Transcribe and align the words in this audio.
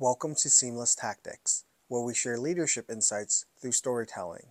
Welcome 0.00 0.34
to 0.42 0.50
Seamless 0.50 0.96
Tactics, 0.96 1.62
where 1.86 2.02
we 2.02 2.14
share 2.14 2.36
leadership 2.36 2.90
insights 2.90 3.46
through 3.62 3.70
storytelling, 3.70 4.48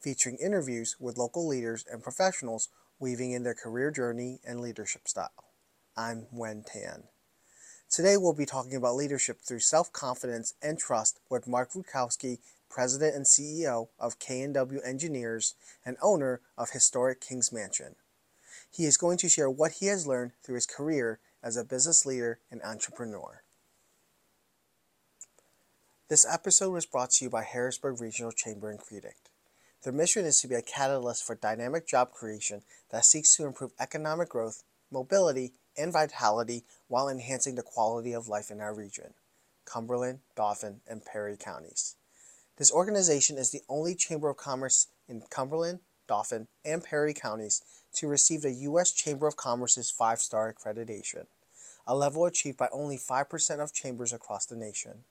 featuring 0.00 0.36
interviews 0.38 0.96
with 0.98 1.16
local 1.16 1.46
leaders 1.46 1.84
and 1.88 2.02
professionals 2.02 2.70
weaving 2.98 3.30
in 3.30 3.44
their 3.44 3.54
career 3.54 3.92
journey 3.92 4.40
and 4.44 4.60
leadership 4.60 5.06
style. 5.06 5.44
I'm 5.96 6.26
Wen 6.32 6.64
Tan. 6.66 7.04
Today 7.88 8.16
we'll 8.16 8.34
be 8.34 8.44
talking 8.44 8.74
about 8.74 8.96
leadership 8.96 9.38
through 9.40 9.60
self-confidence 9.60 10.54
and 10.60 10.76
trust 10.76 11.20
with 11.30 11.46
Marc 11.46 11.70
Kurowski, 11.70 12.38
President 12.68 13.14
and 13.14 13.26
CEO 13.26 13.90
of 13.96 14.18
K&W 14.18 14.80
Engineers 14.84 15.54
and 15.86 15.98
owner 16.02 16.40
of 16.58 16.70
historic 16.70 17.20
Kings 17.20 17.52
Mansion. 17.52 17.94
He 18.68 18.86
is 18.86 18.96
going 18.96 19.18
to 19.18 19.28
share 19.28 19.48
what 19.48 19.74
he 19.78 19.86
has 19.86 20.08
learned 20.08 20.32
through 20.42 20.56
his 20.56 20.66
career 20.66 21.20
as 21.44 21.56
a 21.56 21.62
business 21.62 22.04
leader 22.04 22.40
and 22.50 22.60
entrepreneur. 22.62 23.44
This 26.10 26.26
episode 26.28 26.70
was 26.72 26.86
brought 26.86 27.10
to 27.10 27.24
you 27.24 27.30
by 27.30 27.44
Harrisburg 27.44 28.00
Regional 28.00 28.32
Chamber 28.32 28.68
and 28.68 28.80
CREDC. 28.80 29.12
Their 29.84 29.92
mission 29.92 30.24
is 30.24 30.40
to 30.40 30.48
be 30.48 30.56
a 30.56 30.60
catalyst 30.60 31.24
for 31.24 31.36
dynamic 31.36 31.86
job 31.86 32.10
creation 32.10 32.62
that 32.90 33.04
seeks 33.04 33.36
to 33.36 33.46
improve 33.46 33.70
economic 33.78 34.28
growth, 34.28 34.64
mobility, 34.90 35.52
and 35.78 35.92
vitality 35.92 36.64
while 36.88 37.08
enhancing 37.08 37.54
the 37.54 37.62
quality 37.62 38.12
of 38.12 38.26
life 38.26 38.50
in 38.50 38.60
our 38.60 38.74
region, 38.74 39.14
Cumberland, 39.64 40.18
Dauphin, 40.34 40.80
and 40.88 41.04
Perry 41.04 41.36
counties. 41.36 41.94
This 42.56 42.72
organization 42.72 43.38
is 43.38 43.52
the 43.52 43.62
only 43.68 43.94
Chamber 43.94 44.30
of 44.30 44.36
Commerce 44.36 44.88
in 45.08 45.22
Cumberland, 45.30 45.78
Dauphin, 46.08 46.48
and 46.64 46.82
Perry 46.82 47.14
counties 47.14 47.62
to 47.94 48.08
receive 48.08 48.42
the 48.42 48.50
U.S. 48.50 48.90
Chamber 48.90 49.28
of 49.28 49.36
Commerce's 49.36 49.92
five 49.92 50.18
star 50.18 50.52
accreditation, 50.52 51.26
a 51.86 51.94
level 51.94 52.24
achieved 52.24 52.58
by 52.58 52.68
only 52.72 52.98
5% 52.98 53.62
of 53.62 53.72
chambers 53.72 54.12
across 54.12 54.44
the 54.44 54.56
nation. 54.56 55.04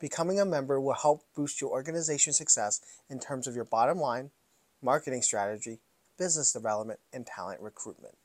Becoming 0.00 0.40
a 0.40 0.44
member 0.44 0.80
will 0.80 0.94
help 0.94 1.22
boost 1.36 1.60
your 1.60 1.70
organization's 1.70 2.36
success 2.36 2.80
in 3.08 3.20
terms 3.20 3.46
of 3.46 3.54
your 3.54 3.64
bottom 3.64 3.98
line, 3.98 4.30
marketing 4.82 5.22
strategy, 5.22 5.78
business 6.18 6.52
development, 6.52 6.98
and 7.12 7.24
talent 7.24 7.60
recruitment. 7.60 8.16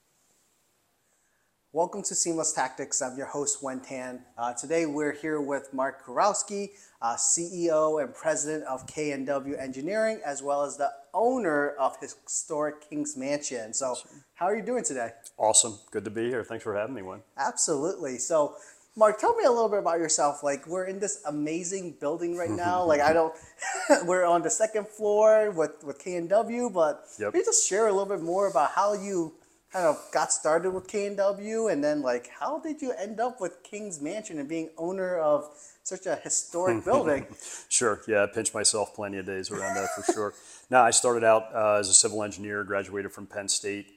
Welcome 1.71 2.02
to 2.02 2.16
Seamless 2.16 2.53
Tactics. 2.53 2.99
I'm 2.99 3.16
your 3.16 3.27
host, 3.27 3.61
Wen 3.61 3.81
Tan. 3.81 4.21
Uh, 4.35 4.53
today 4.53 4.88
we're 4.88 5.11
here 5.13 5.39
with 5.39 5.71
Marc 5.71 6.03
Kurowski, 6.03 6.71
uh, 7.03 7.16
CEO 7.16 8.01
and 8.03 8.16
President 8.16 8.63
of 8.63 8.88
K&W 8.88 9.55
Engineering, 9.55 10.19
as 10.25 10.41
well 10.41 10.63
as 10.63 10.77
the 10.77 10.91
owner 11.13 11.69
of 11.79 11.95
historic 12.01 12.89
Kings 12.89 13.16
Mansion. 13.16 13.75
So, 13.75 13.95
how 14.33 14.47
are 14.47 14.55
you 14.55 14.63
doing 14.63 14.83
today? 14.83 15.11
Awesome. 15.38 15.77
Good 15.91 16.05
to 16.05 16.09
be 16.09 16.27
here. 16.27 16.44
Thanks 16.44 16.63
for 16.63 16.75
having 16.75 16.95
me, 16.95 17.03
Wen. 17.03 17.19
Absolutely. 17.38 18.17
So, 18.17 18.55
Marc, 18.95 19.19
tell 19.19 19.35
me 19.35 19.45
a 19.45 19.49
little 19.51 19.69
bit 19.69 19.79
about 19.79 19.99
yourself. 19.99 20.43
Like, 20.43 20.67
we're 20.67 20.85
in 20.85 20.99
this 20.99 21.21
amazing 21.25 21.95
building 22.01 22.35
right 22.35 22.49
now. 22.49 22.83
like, 22.91 23.01
I 23.01 23.13
don't, 23.13 23.33
we're 24.05 24.25
on 24.25 24.41
the 24.41 24.49
second 24.49 24.87
floor 24.87 25.51
with, 25.51 25.83
with 25.83 25.99
K&W, 25.99 26.69
but 26.69 27.05
Yep. 27.19 27.31
can 27.31 27.39
you 27.39 27.45
just 27.45 27.67
share 27.67 27.87
a 27.87 27.91
little 27.91 28.07
bit 28.07 28.21
more 28.21 28.47
about 28.47 28.71
how 28.71 28.93
you 28.93 29.33
kind 29.71 29.85
of 29.85 29.97
got 30.11 30.31
started 30.31 30.71
with 30.71 30.87
K&W 30.87 31.67
and 31.67 31.83
then, 31.83 32.01
like, 32.01 32.29
how 32.39 32.59
did 32.59 32.81
you 32.81 32.91
end 32.93 33.19
up 33.19 33.39
with 33.39 33.63
King's 33.63 34.01
Mansion 34.01 34.39
and 34.39 34.49
being 34.49 34.69
owner 34.77 35.17
of 35.17 35.47
such 35.83 36.05
a 36.07 36.15
historic 36.17 36.83
building? 36.91 37.27
Sure. 37.69 38.01
Yeah, 38.07 38.23
I 38.23 38.25
pinched 38.27 38.53
myself 38.53 38.95
plenty 38.95 39.17
of 39.19 39.25
days 39.27 39.51
around 39.51 39.75
that 39.75 39.89
for 39.95 40.11
sure. 40.11 40.33
Now, 40.71 40.83
I 40.83 40.91
started 40.91 41.23
out 41.23 41.53
uh, 41.53 41.75
as 41.79 41.87
a 41.89 41.93
civil 41.93 42.23
engineer, 42.23 42.63
graduated 42.63 43.11
from 43.11 43.27
Penn 43.27 43.47
State. 43.47 43.87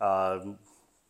Um 0.00 0.58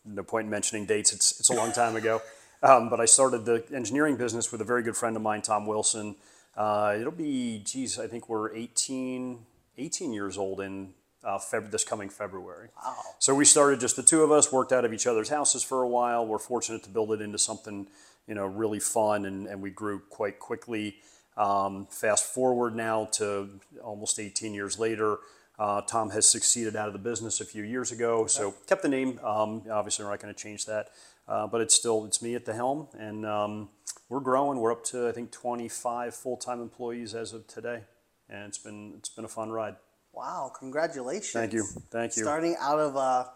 no 0.08 0.22
point 0.22 0.44
in 0.44 0.50
mentioning 0.50 0.86
dates, 0.86 1.12
it's, 1.12 1.40
it's 1.40 1.48
a 1.48 1.52
long 1.52 1.72
time 1.72 1.96
ago. 1.96 2.22
Um, 2.66 2.88
but 2.88 2.98
I 2.98 3.04
started 3.04 3.44
the 3.44 3.64
engineering 3.72 4.16
business 4.16 4.50
with 4.50 4.60
a 4.60 4.64
very 4.64 4.82
good 4.82 4.96
friend 4.96 5.14
of 5.14 5.22
mine, 5.22 5.40
Tom 5.40 5.66
Wilson. 5.66 6.16
Uh, 6.56 6.96
it'll 6.98 7.12
be, 7.12 7.62
geez, 7.64 7.96
I 7.96 8.08
think 8.08 8.28
we're 8.28 8.52
18, 8.56 9.38
18 9.78 10.12
years 10.12 10.36
old 10.36 10.60
in 10.60 10.92
uh, 11.22 11.38
Feb- 11.38 11.70
this 11.70 11.84
coming 11.84 12.08
February. 12.08 12.70
Wow. 12.84 12.96
So 13.20 13.36
we 13.36 13.44
started 13.44 13.78
just 13.78 13.94
the 13.94 14.02
two 14.02 14.22
of 14.24 14.32
us, 14.32 14.50
worked 14.50 14.72
out 14.72 14.84
of 14.84 14.92
each 14.92 15.06
other's 15.06 15.28
houses 15.28 15.62
for 15.62 15.82
a 15.82 15.88
while. 15.88 16.26
We're 16.26 16.38
fortunate 16.38 16.82
to 16.84 16.90
build 16.90 17.12
it 17.12 17.20
into 17.20 17.38
something, 17.38 17.86
you 18.26 18.34
know, 18.34 18.46
really 18.46 18.80
fun, 18.80 19.26
and, 19.26 19.46
and 19.46 19.62
we 19.62 19.70
grew 19.70 20.00
quite 20.10 20.40
quickly. 20.40 20.96
Um, 21.36 21.86
fast 21.88 22.24
forward 22.24 22.74
now 22.74 23.04
to 23.12 23.60
almost 23.84 24.18
18 24.18 24.54
years 24.54 24.76
later. 24.76 25.18
Uh, 25.58 25.82
Tom 25.82 26.10
has 26.10 26.26
succeeded 26.26 26.76
out 26.76 26.86
of 26.86 26.92
the 26.92 26.98
business 26.98 27.40
a 27.40 27.44
few 27.44 27.62
years 27.62 27.90
ago, 27.92 28.26
so 28.26 28.54
kept 28.66 28.82
the 28.82 28.88
name. 28.88 29.18
Um, 29.22 29.62
obviously, 29.70 30.04
we're 30.04 30.10
not 30.10 30.20
going 30.20 30.34
to 30.34 30.38
change 30.38 30.66
that, 30.66 30.90
but 31.26 31.60
it's 31.60 31.74
still 31.74 32.04
it's 32.04 32.22
me 32.22 32.34
at 32.34 32.44
the 32.44 32.54
helm, 32.54 32.88
and 32.98 33.26
um, 33.26 33.68
we're 34.08 34.20
growing. 34.20 34.58
We're 34.58 34.72
up 34.72 34.84
to 34.86 35.08
I 35.08 35.12
think 35.12 35.30
25 35.32 36.14
full-time 36.14 36.60
employees 36.60 37.14
as 37.14 37.32
of 37.32 37.46
today, 37.46 37.82
and 38.28 38.48
it's 38.48 38.58
been 38.58 38.94
it's 38.98 39.08
been 39.08 39.24
a 39.24 39.28
fun 39.28 39.50
ride. 39.50 39.76
Wow, 40.12 40.50
congratulations. 40.58 41.32
Thank 41.32 41.52
you, 41.52 41.64
thank 41.90 42.16
you. 42.16 42.22
Starting 42.22 42.56
out 42.60 42.78
of 42.78 42.96
a 42.96 43.30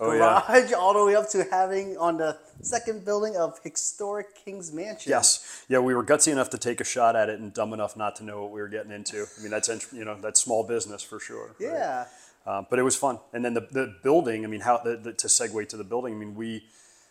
Oh, 0.00 0.12
yeah. 0.12 0.44
garage 0.46 0.72
all 0.72 0.94
the 0.94 1.04
way 1.04 1.16
up 1.16 1.28
to 1.30 1.44
having 1.50 1.96
on 1.96 2.18
the 2.18 2.38
second 2.62 3.04
building 3.04 3.36
of 3.36 3.58
historic 3.64 4.32
King's 4.44 4.72
Mansion. 4.72 5.10
Yes. 5.10 5.64
Yeah, 5.68 5.80
we 5.80 5.92
were 5.92 6.04
gutsy 6.04 6.30
enough 6.30 6.50
to 6.50 6.58
take 6.58 6.80
a 6.80 6.84
shot 6.84 7.16
at 7.16 7.28
it 7.28 7.40
and 7.40 7.52
dumb 7.52 7.72
enough 7.72 7.96
not 7.96 8.14
to 8.16 8.24
know 8.24 8.42
what 8.42 8.52
we 8.52 8.60
were 8.60 8.68
getting 8.68 8.92
into. 8.92 9.26
I 9.38 9.42
mean, 9.42 9.50
that's 9.50 9.68
you 9.92 10.04
know 10.04 10.16
that's 10.20 10.40
small 10.40 10.62
business 10.66 11.02
for 11.02 11.18
sure. 11.18 11.48
right? 11.48 11.72
Yeah. 11.72 12.04
Uh, 12.46 12.62
but 12.70 12.78
it 12.78 12.82
was 12.82 12.94
fun. 12.96 13.18
And 13.32 13.44
then 13.44 13.54
the, 13.54 13.66
the 13.72 13.94
building. 14.04 14.44
I 14.44 14.48
mean, 14.48 14.60
how 14.60 14.78
the, 14.78 14.96
the, 14.96 15.12
to 15.14 15.26
segue 15.26 15.68
to 15.68 15.76
the 15.76 15.84
building. 15.84 16.14
I 16.14 16.16
mean, 16.16 16.34
we. 16.36 16.64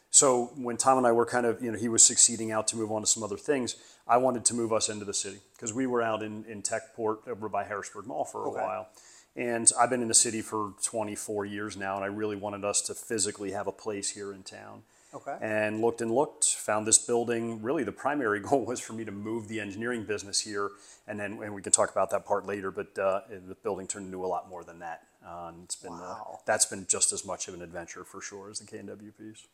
So 0.09 0.51
when 0.55 0.77
Tom 0.77 0.97
and 0.97 1.05
I 1.07 1.11
were 1.11 1.25
kind 1.25 1.45
of 1.45 1.61
you 1.61 1.71
know 1.71 1.77
he 1.77 1.89
was 1.89 2.03
succeeding 2.03 2.51
out 2.51 2.67
to 2.69 2.77
move 2.77 2.91
on 2.91 3.01
to 3.01 3.07
some 3.07 3.23
other 3.23 3.37
things. 3.37 3.75
I 4.07 4.17
wanted 4.17 4.45
to 4.45 4.53
move 4.53 4.71
us 4.71 4.87
into 4.87 5.03
the 5.03 5.13
city 5.13 5.39
because 5.55 5.73
we 5.73 5.85
were 5.85 6.01
out 6.01 6.23
in 6.23 6.45
in 6.45 6.61
Techport 6.61 7.27
over 7.27 7.49
by 7.49 7.65
Harrisburg 7.65 8.05
Mall 8.07 8.23
for 8.25 8.45
a 8.45 8.49
Okay. 8.49 8.61
while. 8.61 8.87
And 9.35 9.71
I've 9.79 9.89
been 9.91 10.01
in 10.01 10.07
the 10.07 10.15
city 10.15 10.41
for 10.41 10.73
24 10.81 11.45
years 11.45 11.77
now, 11.77 11.95
and 11.95 12.03
I 12.03 12.07
really 12.07 12.35
wanted 12.35 12.65
us 12.65 12.81
to 12.83 12.95
physically 12.95 13.51
have 13.51 13.67
a 13.67 13.71
place 13.71 14.09
here 14.09 14.33
in 14.33 14.41
town 14.41 14.81
Okay. 15.13 15.37
and 15.41 15.79
looked 15.79 16.01
and 16.01 16.09
looked, 16.11 16.45
found 16.55 16.87
this 16.87 16.97
building. 16.97 17.61
Really, 17.61 17.83
the 17.83 17.91
primary 17.91 18.39
goal 18.47 18.65
was 18.65 18.79
for 18.79 18.93
me 18.93 19.05
to 19.05 19.11
move 19.11 19.47
the 19.47 19.59
engineering 19.59 20.05
business 20.05 20.39
here, 20.39 20.71
and 21.05 21.19
then 21.19 21.33
and 21.43 21.53
we 21.53 21.61
can 21.61 21.71
talk 21.71 21.91
about 21.91 22.09
that 22.11 22.25
part 22.25 22.47
later. 22.47 22.71
But 22.71 22.97
uh, 22.97 23.21
the 23.29 23.55
building 23.61 23.85
turned 23.87 24.05
into 24.07 24.25
a 24.25 24.27
lot 24.27 24.49
more 24.49 24.63
than 24.63 24.79
that. 24.79 25.03
Uh, 25.23 25.49
and 25.53 25.63
it's 25.65 25.75
been 25.75 25.91
Wow. 25.91 26.31
uh, 26.33 26.37
that's 26.45 26.65
been 26.65 26.87
just 26.87 27.11
as 27.13 27.23
much 27.25 27.47
of 27.49 27.53
an 27.53 27.61
adventure 27.61 28.03
for 28.05 28.21
sure 28.21 28.49
as 28.49 28.57
the 28.59 28.65
K 28.65 28.77
and 28.77 28.87
W 28.87 29.11
piece. 29.11 29.45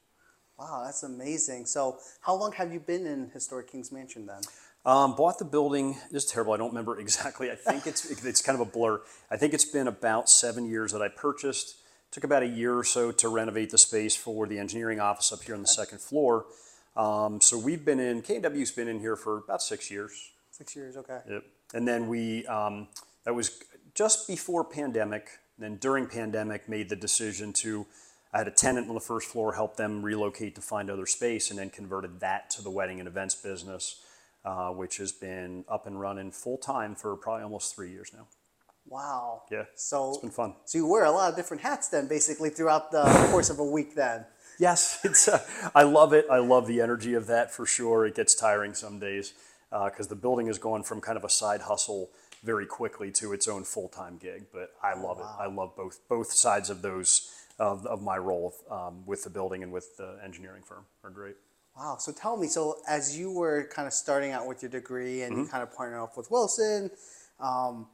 Wow, 0.57 0.83
that's 0.85 1.03
amazing. 1.03 1.65
So, 1.65 1.97
how 2.21 2.35
long 2.35 2.51
have 2.53 2.71
you 2.71 2.79
been 2.79 3.05
in 3.07 3.29
historic 3.33 3.71
King's 3.71 3.91
Mansion 3.91 4.25
then? 4.25 4.41
Um, 4.85 5.15
bought 5.15 5.39
the 5.39 5.45
building. 5.45 5.97
This 6.11 6.25
is 6.25 6.31
terrible. 6.31 6.53
I 6.53 6.57
don't 6.57 6.69
remember 6.69 6.99
exactly. 6.99 7.51
I 7.51 7.55
think 7.55 7.87
it's 7.87 8.05
it's 8.25 8.41
kind 8.41 8.59
of 8.59 8.67
a 8.67 8.69
blur. 8.69 9.01
I 9.31 9.37
think 9.37 9.53
it's 9.53 9.65
been 9.65 9.87
about 9.87 10.29
seven 10.29 10.65
years 10.65 10.91
that 10.91 11.01
I 11.01 11.07
purchased. 11.07 11.77
Took 12.11 12.23
about 12.23 12.43
a 12.43 12.47
year 12.47 12.77
or 12.77 12.83
so 12.83 13.11
to 13.11 13.27
renovate 13.27 13.71
the 13.71 13.77
space 13.79 14.15
for 14.15 14.45
the 14.45 14.59
engineering 14.59 14.99
office 14.99 15.33
up 15.33 15.41
here 15.41 15.55
on 15.55 15.61
the 15.61 15.67
second 15.67 15.99
floor. 15.99 16.45
Um, 16.95 17.41
so 17.41 17.57
we've 17.57 17.83
been 17.83 17.99
in 17.99 18.21
K 18.21 18.35
and 18.35 18.43
W's 18.43 18.71
been 18.71 18.87
in 18.87 18.99
here 18.99 19.15
for 19.15 19.39
about 19.39 19.63
six 19.63 19.89
years. 19.89 20.31
Six 20.51 20.75
years. 20.75 20.95
Okay. 20.95 21.19
Yep. 21.27 21.43
And 21.73 21.87
then 21.87 22.07
we, 22.07 22.45
um, 22.45 22.87
that 23.25 23.33
was 23.33 23.63
just 23.95 24.27
before 24.27 24.63
pandemic. 24.63 25.29
Then 25.57 25.77
during 25.77 26.05
pandemic, 26.05 26.69
made 26.69 26.89
the 26.89 26.95
decision 26.95 27.53
to, 27.53 27.87
I 28.33 28.39
had 28.39 28.47
a 28.47 28.51
tenant 28.51 28.89
on 28.89 28.95
the 28.95 29.01
first 29.01 29.27
floor, 29.27 29.53
help 29.53 29.77
them 29.77 30.01
relocate 30.01 30.55
to 30.55 30.61
find 30.61 30.89
other 30.89 31.05
space, 31.05 31.51
and 31.51 31.59
then 31.59 31.69
converted 31.69 32.19
that 32.21 32.49
to 32.51 32.63
the 32.63 32.71
wedding 32.71 32.99
and 32.99 33.07
events 33.07 33.35
business, 33.35 34.01
uh, 34.43 34.69
which 34.69 34.97
has 34.97 35.11
been 35.11 35.65
up 35.69 35.85
and 35.85 35.99
running 35.99 36.31
full 36.31 36.57
time 36.57 36.95
for 36.95 37.15
probably 37.15 37.43
almost 37.43 37.75
three 37.75 37.91
years 37.91 38.11
now. 38.13 38.27
Wow. 38.87 39.43
Yeah, 39.51 39.65
So 39.75 40.09
it's 40.09 40.17
been 40.17 40.31
fun. 40.31 40.55
So 40.65 40.79
you 40.79 40.87
wear 40.87 41.05
a 41.05 41.11
lot 41.11 41.29
of 41.29 41.35
different 41.35 41.61
hats 41.61 41.87
then, 41.89 42.07
basically 42.07 42.49
throughout 42.49 42.91
the 42.91 43.03
course 43.31 43.49
of 43.49 43.59
a 43.59 43.63
week. 43.63 43.95
Then. 43.95 44.25
Yes, 44.59 44.99
it's. 45.03 45.27
Uh, 45.27 45.39
I 45.73 45.83
love 45.83 46.11
it. 46.13 46.25
I 46.29 46.39
love 46.39 46.67
the 46.67 46.81
energy 46.81 47.13
of 47.13 47.27
that 47.27 47.53
for 47.53 47.65
sure. 47.65 48.05
It 48.05 48.15
gets 48.15 48.35
tiring 48.35 48.73
some 48.73 48.99
days 48.99 49.33
because 49.71 50.07
the 50.07 50.15
building 50.15 50.47
is 50.47 50.57
going 50.57 50.83
from 50.83 51.01
kind 51.01 51.17
of 51.17 51.23
a 51.23 51.29
side 51.29 51.61
hustle 51.61 52.09
very 52.43 52.65
quickly 52.65 53.09
to 53.09 53.31
its 53.31 53.47
own 53.47 53.63
full 53.63 53.87
time 53.89 54.17
gig. 54.17 54.45
But 54.51 54.71
I 54.83 54.95
love 54.95 55.19
it. 55.19 55.25
I 55.39 55.47
love 55.47 55.75
both 55.75 55.99
both 56.09 56.31
sides 56.31 56.69
of 56.69 56.81
those 56.81 57.31
of, 57.59 57.85
of 57.85 58.01
my 58.01 58.17
role 58.17 58.53
um, 58.69 59.05
with 59.05 59.23
the 59.23 59.29
building 59.29 59.63
and 59.63 59.71
with 59.71 59.95
the 59.97 60.19
engineering 60.23 60.63
firm 60.63 60.85
are 61.03 61.09
great. 61.09 61.35
Wow. 61.77 61.97
So 61.99 62.11
tell 62.11 62.37
me, 62.37 62.47
so 62.47 62.77
as 62.87 63.17
you 63.17 63.31
were 63.31 63.67
kind 63.73 63.87
of 63.87 63.93
starting 63.93 64.31
out 64.31 64.47
with 64.47 64.61
your 64.61 64.69
degree 64.71 65.23
and 65.23 65.33
Mm-hmm. 65.33 65.43
you 65.43 65.47
kind 65.49 65.63
of 65.63 65.73
partnered 65.75 66.01
up 66.01 66.15
with 66.17 66.29
Wilson, 66.29 66.91
um, 67.39 67.87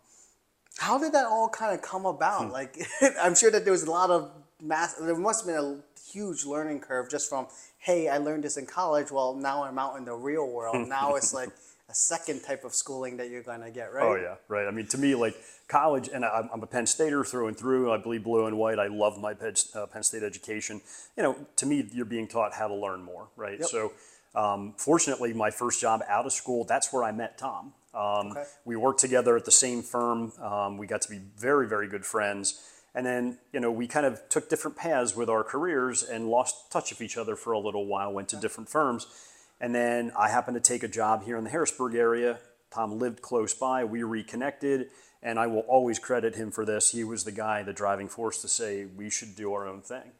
how 0.77 0.97
did 0.97 1.13
that 1.13 1.25
all 1.25 1.49
kind 1.49 1.73
of 1.73 1.81
come 1.81 2.05
about? 2.05 2.45
Hmm. 2.45 2.51
Like, 2.51 2.77
I'm 3.21 3.35
sure 3.35 3.51
that 3.51 3.63
there 3.63 3.71
was 3.71 3.83
a 3.83 3.91
lot 3.91 4.09
of 4.09 4.31
mass. 4.61 4.95
There 4.95 5.15
must 5.15 5.45
have 5.45 5.55
been 5.55 5.63
a 5.63 5.99
huge 6.11 6.45
learning 6.45 6.79
curve 6.81 7.09
just 7.09 7.29
from, 7.29 7.47
hey, 7.77 8.09
I 8.09 8.17
learned 8.17 8.43
this 8.43 8.57
in 8.57 8.65
college. 8.65 9.11
Well, 9.11 9.33
now 9.35 9.63
I'm 9.63 9.77
out 9.79 9.97
in 9.97 10.05
the 10.05 10.13
real 10.13 10.47
world. 10.47 10.87
now 10.89 11.15
it's 11.15 11.33
like 11.33 11.49
a 11.89 11.93
second 11.95 12.41
type 12.43 12.63
of 12.63 12.73
schooling 12.73 13.17
that 13.17 13.29
you're 13.29 13.41
gonna 13.43 13.71
get, 13.71 13.91
right? 13.93 14.03
Oh 14.05 14.15
yeah, 14.15 14.35
right. 14.47 14.67
I 14.67 14.71
mean, 14.71 14.87
to 14.87 14.97
me, 14.97 15.15
like 15.15 15.35
college, 15.67 16.07
and 16.07 16.23
I- 16.23 16.47
I'm 16.53 16.61
a 16.61 16.67
Penn 16.67 16.85
Stater 16.85 17.23
through 17.23 17.47
and 17.47 17.57
through. 17.57 17.91
I 17.91 17.97
bleed 17.97 18.23
blue 18.23 18.45
and 18.45 18.57
white. 18.57 18.77
I 18.79 18.87
love 18.87 19.19
my 19.19 19.33
Penn, 19.33 19.53
uh, 19.75 19.85
Penn 19.87 20.03
State 20.03 20.23
education. 20.23 20.81
You 21.17 21.23
know, 21.23 21.35
to 21.57 21.65
me, 21.65 21.89
you're 21.91 22.05
being 22.05 22.27
taught 22.27 22.53
how 22.53 22.67
to 22.67 22.75
learn 22.75 23.01
more, 23.03 23.27
right? 23.35 23.59
Yep. 23.59 23.67
So, 23.69 23.93
Um, 24.35 24.75
fortunately, 24.77 25.33
my 25.33 25.49
first 25.49 25.81
job 25.81 26.03
out 26.07 26.27
of 26.27 26.31
school, 26.31 26.63
that's 26.63 26.93
where 26.93 27.03
I 27.03 27.11
met 27.11 27.39
Tom. 27.39 27.73
Um, 27.95 28.27
Okay. 28.31 28.43
We 28.63 28.75
worked 28.75 28.99
together 28.99 29.35
at 29.35 29.43
the 29.45 29.51
same 29.51 29.81
firm. 29.81 30.31
Um, 30.39 30.77
we 30.77 30.85
got 30.85 31.01
to 31.01 31.09
be 31.09 31.17
very, 31.17 31.67
very 31.67 31.87
good 31.87 32.05
friends. 32.05 32.61
And 32.93 33.03
then, 33.07 33.39
you 33.51 33.59
know, 33.59 33.71
we 33.71 33.87
kind 33.87 34.05
of 34.05 34.21
took 34.29 34.47
different 34.47 34.77
paths 34.77 35.15
with 35.15 35.29
our 35.29 35.43
careers 35.43 36.03
and 36.03 36.27
lost 36.29 36.71
touch 36.71 36.91
of 36.91 37.01
each 37.01 37.17
other 37.17 37.35
for 37.35 37.53
a 37.53 37.59
little 37.59 37.87
while, 37.87 38.13
went 38.13 38.29
to 38.29 38.35
different 38.35 38.69
firms. 38.69 39.07
And 39.61 39.75
then 39.75 40.11
I 40.17 40.29
happened 40.29 40.55
to 40.55 40.61
take 40.61 40.83
a 40.83 40.87
job 40.87 41.23
here 41.23 41.37
in 41.37 41.43
the 41.43 41.49
Harrisburg 41.49 41.95
area. 41.95 42.39
Tom 42.71 42.97
lived 42.99 43.21
close 43.21 43.53
by. 43.53 43.83
We 43.83 44.03
reconnected, 44.03 44.87
and 45.21 45.39
I 45.39 45.47
will 45.47 45.61
always 45.61 45.99
credit 45.99 46.35
him 46.35 46.51
for 46.51 46.65
this. 46.65 46.91
He 46.91 47.03
was 47.03 47.23
the 47.23 47.31
guy, 47.31 47.63
the 47.63 47.73
driving 47.73 48.07
force 48.07 48.41
to 48.41 48.47
say 48.47 48.85
we 48.85 49.09
should 49.09 49.35
do 49.35 49.53
our 49.53 49.67
own 49.67 49.81
thing. 49.81 50.11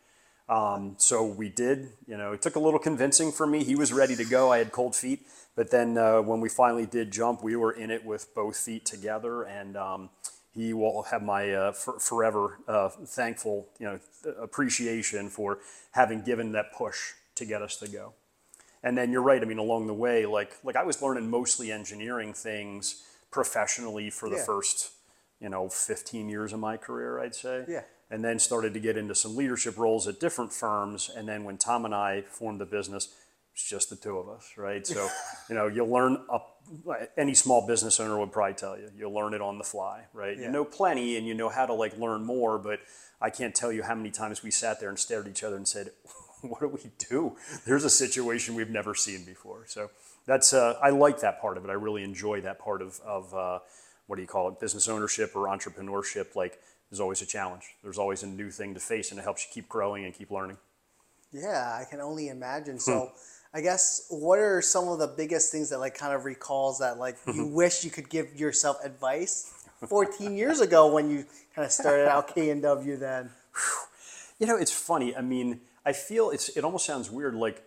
Um, 0.50 0.95
so 0.97 1.24
we 1.24 1.50
did. 1.50 1.89
You 2.07 2.18
know, 2.18 2.33
it 2.33 2.41
took 2.41 2.56
a 2.56 2.59
little 2.59 2.80
convincing 2.80 3.31
for 3.31 3.45
me. 3.45 3.63
He 3.63 3.75
was 3.75 3.94
ready 3.94 4.15
to 4.15 4.25
go. 4.25 4.51
I 4.51 4.57
had 4.57 4.71
cold 4.71 4.95
feet, 4.95 5.27
but 5.56 5.69
then 5.69 5.97
uh, 5.97 6.21
when 6.21 6.41
we 6.41 6.50
finally 6.50 6.88
did 6.88 7.12
jump, 7.12 7.44
we 7.44 7.56
were 7.56 7.71
in 7.71 7.91
it 7.91 8.03
with 8.03 8.33
both 8.33 8.57
feet 8.57 8.83
together, 8.83 9.44
and 9.44 9.77
um, 9.77 10.09
he 10.53 10.74
will 10.74 11.03
have 11.03 11.21
my 11.21 11.53
uh, 11.53 11.71
for, 11.71 12.00
forever 12.00 12.59
uh, 12.68 12.89
thankful, 12.89 13.69
you 13.80 13.86
know, 13.86 14.00
appreciation 14.41 15.30
for 15.30 15.59
having 15.91 16.24
given 16.24 16.51
that 16.53 16.74
push 16.74 17.13
to 17.36 17.45
get 17.45 17.62
us 17.62 17.77
to 17.77 17.88
go. 17.88 18.13
And 18.84 18.98
then 18.98 19.12
you're 19.12 19.22
right. 19.22 19.42
I 19.42 19.46
mean, 19.46 19.58
along 19.60 19.88
the 19.88 19.94
way, 19.94 20.26
like 20.26 20.54
like 20.64 20.76
I 20.76 20.84
was 20.84 21.02
learning 21.02 21.30
mostly 21.30 21.72
engineering 21.72 22.34
things 22.34 23.04
professionally 23.31 24.10
for 24.10 24.30
the 24.30 24.38
Yeah. 24.38 24.46
first, 24.46 24.92
you 25.40 25.50
know, 25.50 25.70
15 25.70 26.30
years 26.30 26.54
of 26.54 26.60
my 26.60 26.78
career, 26.78 27.20
I'd 27.20 27.36
say. 27.36 27.66
Yeah. 27.68 27.84
And 28.12 28.24
then 28.24 28.40
started 28.40 28.74
to 28.74 28.80
get 28.80 28.98
into 28.98 29.14
some 29.14 29.36
leadership 29.36 29.78
roles 29.78 30.08
at 30.08 30.20
different 30.20 30.52
firms. 30.52 31.10
And 31.16 31.28
then 31.28 31.44
when 31.44 31.58
Tom 31.58 31.86
and 31.86 31.94
I 31.94 32.22
formed 32.24 32.60
the 32.60 32.66
business, 32.66 33.14
it's 33.54 33.68
just 33.70 33.90
the 33.90 33.96
two 33.96 34.18
of 34.18 34.30
us, 34.30 34.54
right? 34.58 34.86
So, 34.88 35.08
you 35.50 35.56
know, 35.56 35.68
you 35.68 35.86
learn 35.86 36.18
up. 36.32 36.56
Any 37.18 37.34
small 37.34 37.66
business 37.68 38.00
owner 38.00 38.18
would 38.20 38.32
probably 38.32 38.54
tell 38.54 38.78
you, 38.78 38.90
you 38.96 39.10
learn 39.10 39.34
it 39.34 39.42
on 39.42 39.58
the 39.58 39.64
fly, 39.64 40.06
right? 40.14 40.38
Yeah. 40.38 40.46
You 40.46 40.52
know 40.52 40.64
plenty, 40.64 41.18
and 41.18 41.25
you 41.28 41.34
know 41.34 41.50
how 41.50 41.66
to 41.66 41.74
like 41.74 41.98
learn 41.98 42.24
more, 42.25 42.58
but 42.60 42.80
I 43.22 43.30
can't 43.30 43.54
tell 43.54 43.72
you 43.72 43.84
how 43.84 43.96
many 43.96 44.12
times 44.12 44.44
we 44.44 44.52
sat 44.52 44.80
there 44.80 44.90
and 44.90 44.98
stared 44.98 45.25
at 45.25 45.32
each 45.32 45.44
other 45.44 45.56
and 45.58 45.68
said, 45.68 45.92
"What 46.47 46.62
do 46.62 46.68
we 46.68 46.91
do?" 47.09 47.36
There's 47.65 47.83
a 47.83 47.89
situation 47.89 48.56
we've 48.56 48.69
never 48.69 48.95
seen 48.95 49.25
before. 49.25 49.65
So 49.68 49.89
that's 50.25 50.53
uh, 50.53 50.77
I 50.81 50.89
like 50.89 51.21
that 51.21 51.41
part 51.41 51.57
of 51.57 51.65
it. 51.65 51.69
I 51.69 51.74
really 51.74 52.03
enjoy 52.03 52.41
that 52.41 52.59
part 52.59 52.81
of 52.81 53.00
of 53.06 53.33
uh, 53.33 53.59
what 54.07 54.15
do 54.15 54.21
you 54.21 54.27
call 54.27 54.47
it, 54.50 54.59
business 54.59 54.88
ownership 54.88 55.36
or 55.36 55.47
entrepreneurship. 55.47 56.36
Like 56.36 56.59
there's 56.89 57.00
always 57.00 57.21
a 57.21 57.25
challenge. 57.25 57.75
There's 57.83 57.97
always 57.97 58.24
a 58.24 58.27
new 58.27 58.50
thing 58.50 58.74
to 58.74 58.80
face, 58.80 59.12
and 59.12 59.19
it 59.19 59.24
helps 59.24 59.45
you 59.45 59.50
keep 59.53 59.69
growing 59.69 60.06
and 60.06 60.13
keep 60.13 60.31
learning. 60.31 60.57
Yeah, 61.31 61.77
I 61.80 61.86
can 61.89 62.01
only 62.01 62.30
imagine. 62.30 62.75
Hmm. 62.75 62.80
So, 62.80 63.12
I 63.53 63.62
guess 63.62 64.07
what 64.09 64.39
are 64.39 64.62
some 64.62 64.88
of 64.88 65.00
the 65.00 65.07
biggest 65.07 65.51
things 65.51 65.69
that 65.69 65.80
like 65.80 65.95
kind 65.95 66.13
of 66.13 66.25
recalls 66.25 66.80
that 66.80 66.97
like 66.97 67.18
you 67.33 67.45
wish 67.45 67.83
you 67.83 67.91
could 67.91 68.09
give 68.09 68.36
yourself 68.39 68.77
advice 68.83 69.53
14 69.88 70.36
years 70.36 70.59
ago 70.59 70.91
when 70.91 71.09
you 71.09 71.25
kind 71.56 71.65
of 71.65 71.71
started 71.71 72.07
out 72.07 72.33
K 72.33 72.50
and 72.50 72.62
W 72.62 72.97
then? 72.97 73.30
You 74.41 74.47
know, 74.47 74.56
it's 74.56 74.71
funny. 74.71 75.13
I 75.13 75.19
mean, 75.19 75.59
I 75.86 75.94
feel 75.94 76.30
it's 76.30 76.50
it 76.50 76.64
almost 76.64 76.86
sounds 76.86 77.10
weird. 77.10 77.36
Like 77.36 77.64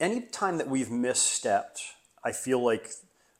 any 0.00 0.20
time 0.20 0.58
that 0.58 0.68
we've 0.68 0.88
misstepped, 0.88 1.80
I 2.24 2.32
feel 2.32 2.62
like 2.62 2.90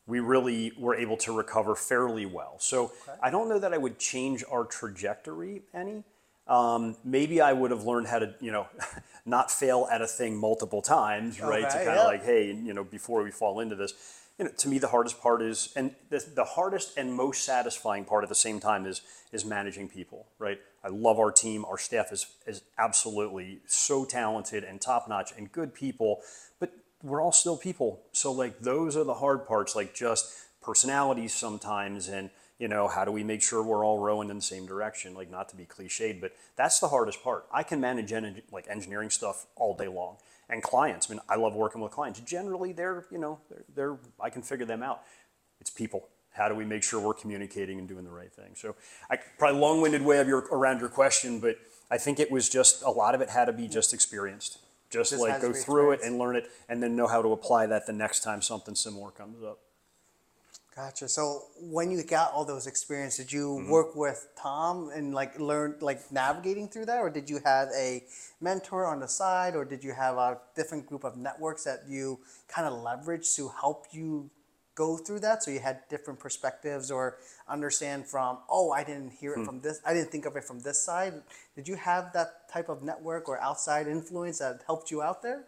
we 0.07 0.21
really 0.21 0.73
were 0.79 0.95
able 0.95 1.19
to 1.19 1.37
recover 1.37 1.75
fairly 1.75 2.25
well. 2.27 2.57
So 2.59 2.93
I 3.23 3.31
don't 3.31 3.49
know 3.49 3.59
that 3.59 3.75
I 3.75 3.79
would 3.79 3.99
change 3.99 4.43
our 4.51 4.65
trajectory 4.65 5.63
any. 5.75 6.03
Um, 6.47 6.97
maybe 7.05 7.43
I 7.43 7.53
would 7.53 7.71
have 7.71 7.85
learned 7.85 8.07
how 8.07 8.21
to, 8.21 8.35
you 8.41 8.51
know, 8.51 8.69
not 9.27 9.51
fail 9.51 9.87
at 9.93 10.01
a 10.01 10.07
thing 10.07 10.35
multiple 10.35 10.81
times, 10.81 11.39
right? 11.41 11.69
to 11.69 11.77
kind 11.77 11.91
of 11.91 11.97
yeah. 11.97 12.05
like, 12.05 12.25
hey, 12.25 12.47
you 12.47 12.73
know, 12.73 12.85
before 12.85 13.23
we 13.23 13.31
fall 13.31 13.61
into 13.61 13.77
this, 13.77 13.93
you 14.39 14.45
know, 14.45 14.51
to 14.59 14.69
me 14.69 14.79
the 14.79 14.89
hardest 14.89 15.21
part 15.21 15.43
is, 15.43 15.73
and 15.75 15.95
the, 16.11 16.25
the 16.35 16.45
hardest 16.45 16.97
and 16.97 17.13
most 17.13 17.45
satisfying 17.45 18.05
part 18.05 18.23
at 18.23 18.29
the 18.29 18.35
same 18.35 18.61
time 18.61 18.87
is 18.87 19.03
is 19.33 19.45
managing 19.45 19.89
people, 19.89 20.27
right? 20.39 20.59
I 20.85 20.89
love 20.89 21.19
our 21.19 21.33
team. 21.33 21.65
Our 21.65 21.79
staff 21.79 22.13
is 22.13 22.27
is 22.47 22.63
absolutely 22.79 23.61
so 23.67 24.05
talented 24.05 24.65
and 24.65 24.81
top 24.81 25.09
notch 25.09 25.33
and 25.37 25.51
good 25.51 25.75
people, 25.75 26.21
but 26.61 26.73
we're 27.03 27.21
all 27.21 27.33
still 27.33 27.57
people. 27.57 28.01
So 28.13 28.33
like 28.33 28.61
those 28.61 28.97
are 28.97 29.05
the 29.05 29.15
hard 29.15 29.47
parts, 29.47 29.75
like 29.75 29.95
just 29.95 30.33
personalities 30.63 31.33
sometimes 31.33 32.09
and 32.09 32.31
you 32.59 32.69
know 32.69 32.89
how 32.89 33.05
do 33.05 33.13
we 33.13 33.25
make 33.25 33.43
sure 33.43 33.63
we're 33.63 33.85
all 33.85 33.99
rowing 33.99 34.29
in 34.29 34.37
the 34.37 34.43
same 34.43 34.67
direction 34.67 35.15
like 35.15 35.31
not 35.31 35.49
to 35.49 35.57
be 35.57 35.65
cliched 35.65 36.21
but 36.21 36.33
that's 36.57 36.79
the 36.81 36.89
hardest 36.89 37.23
part 37.23 37.47
i 37.53 37.63
can 37.63 37.81
manage 37.81 38.13
en- 38.13 38.43
like 38.53 38.67
engineering 38.69 39.09
stuff 39.09 39.47
all 39.57 39.75
day 39.75 39.89
long 39.89 40.17
and 40.49 40.63
clients. 40.63 41.11
I 41.11 41.15
mean 41.15 41.21
i 41.29 41.37
love 41.37 41.55
working 41.55 41.81
with 41.81 41.93
clients. 41.93 42.21
Generally 42.21 42.73
they're 42.73 43.07
you 43.11 43.19
know 43.19 43.39
they're, 43.49 43.65
they're 43.75 43.97
i 44.21 44.31
can 44.31 44.43
figure 44.43 44.67
them 44.67 44.83
out. 44.83 45.03
It's 45.61 45.71
people. 45.71 46.09
How 46.33 46.49
do 46.49 46.55
we 46.55 46.65
make 46.65 46.85
sure 46.85 47.01
we're 47.01 47.15
communicating 47.15 47.81
and 47.81 47.89
doing 47.89 48.05
the 48.05 48.11
right 48.11 48.33
thing? 48.33 48.53
So 48.55 48.77
i 49.11 49.19
probably 49.39 49.61
long-winded 49.61 50.03
way 50.03 50.19
of 50.19 50.29
your 50.29 50.47
around 50.53 50.81
your 50.81 50.89
question 50.89 51.41
but 51.41 51.57
i 51.91 51.99
think 51.99 52.21
it 52.21 52.31
was 52.31 52.49
just 52.49 52.83
a 52.83 52.91
lot 52.91 53.15
of 53.15 53.21
it 53.21 53.31
had 53.31 53.47
to 53.47 53.53
be 53.53 53.69
just 53.69 53.93
experienced. 53.93 54.59
Just, 54.91 55.11
Just 55.11 55.23
like 55.23 55.43
go 55.43 55.53
through 55.53 55.93
it 55.93 56.01
and 56.03 56.19
learn 56.19 56.35
it 56.35 56.51
and 56.67 56.83
then 56.83 56.97
know 56.97 57.07
how 57.07 57.21
to 57.21 57.33
apply 57.33 57.67
that 57.67 57.87
the 57.87 57.93
next 57.93 58.23
time 58.23 58.41
something 58.41 58.75
similar 58.75 59.11
comes 59.11 59.43
up 59.43 59.59
Gotcha. 60.79 61.09
So 61.09 61.43
when 61.61 61.91
you 61.91 62.05
got 62.05 62.33
all 62.33 62.45
those 62.45 62.69
experiences, 62.69 63.25
did 63.27 63.33
you 63.33 63.49
Mm-hmm. 63.49 63.69
work 63.69 63.97
with 63.97 64.29
Tom 64.37 64.91
and 64.95 65.13
like 65.13 65.37
learn 65.41 65.75
like 65.81 66.13
navigating 66.13 66.69
through 66.69 66.87
that, 66.87 67.01
or 67.01 67.11
did 67.11 67.29
you 67.29 67.41
have 67.45 67.69
a 67.77 68.05
mentor 68.41 68.87
on 68.87 69.01
the 69.01 69.09
side, 69.09 69.57
or 69.57 69.65
did 69.65 69.83
you 69.83 69.93
have 69.93 70.17
a 70.17 70.39
different 70.55 70.87
group 70.87 71.03
of 71.03 71.17
networks 71.17 71.65
that 71.65 71.81
you 71.89 72.21
kind 72.47 72.69
of 72.69 72.75
leveraged 72.75 73.35
to 73.35 73.49
help 73.61 73.87
you 73.91 74.31
go 74.85 74.97
through 75.05 75.21
that? 75.27 75.37
So 75.43 75.51
you 75.51 75.63
had 75.71 75.77
different 75.95 76.19
perspectives, 76.27 76.87
or 76.97 77.05
understand 77.57 78.07
from 78.13 78.33
oh, 78.57 78.67
I 78.81 78.83
didn't 78.91 79.13
hear 79.21 79.33
Hmm. 79.35 79.43
it 79.43 79.47
from 79.49 79.59
this, 79.67 79.77
I 79.89 79.93
didn't 79.95 80.11
think 80.15 80.27
of 80.31 80.35
it 80.39 80.45
from 80.51 80.59
this 80.69 80.79
side. 80.89 81.15
Did 81.57 81.67
you 81.71 81.77
have 81.91 82.05
that 82.19 82.29
type 82.55 82.69
of 82.75 82.79
network 82.91 83.29
or 83.31 83.37
outside 83.49 83.85
influence 83.99 84.39
that 84.45 84.55
helped 84.71 84.91
you 84.93 84.99
out 85.09 85.21
there? 85.27 85.41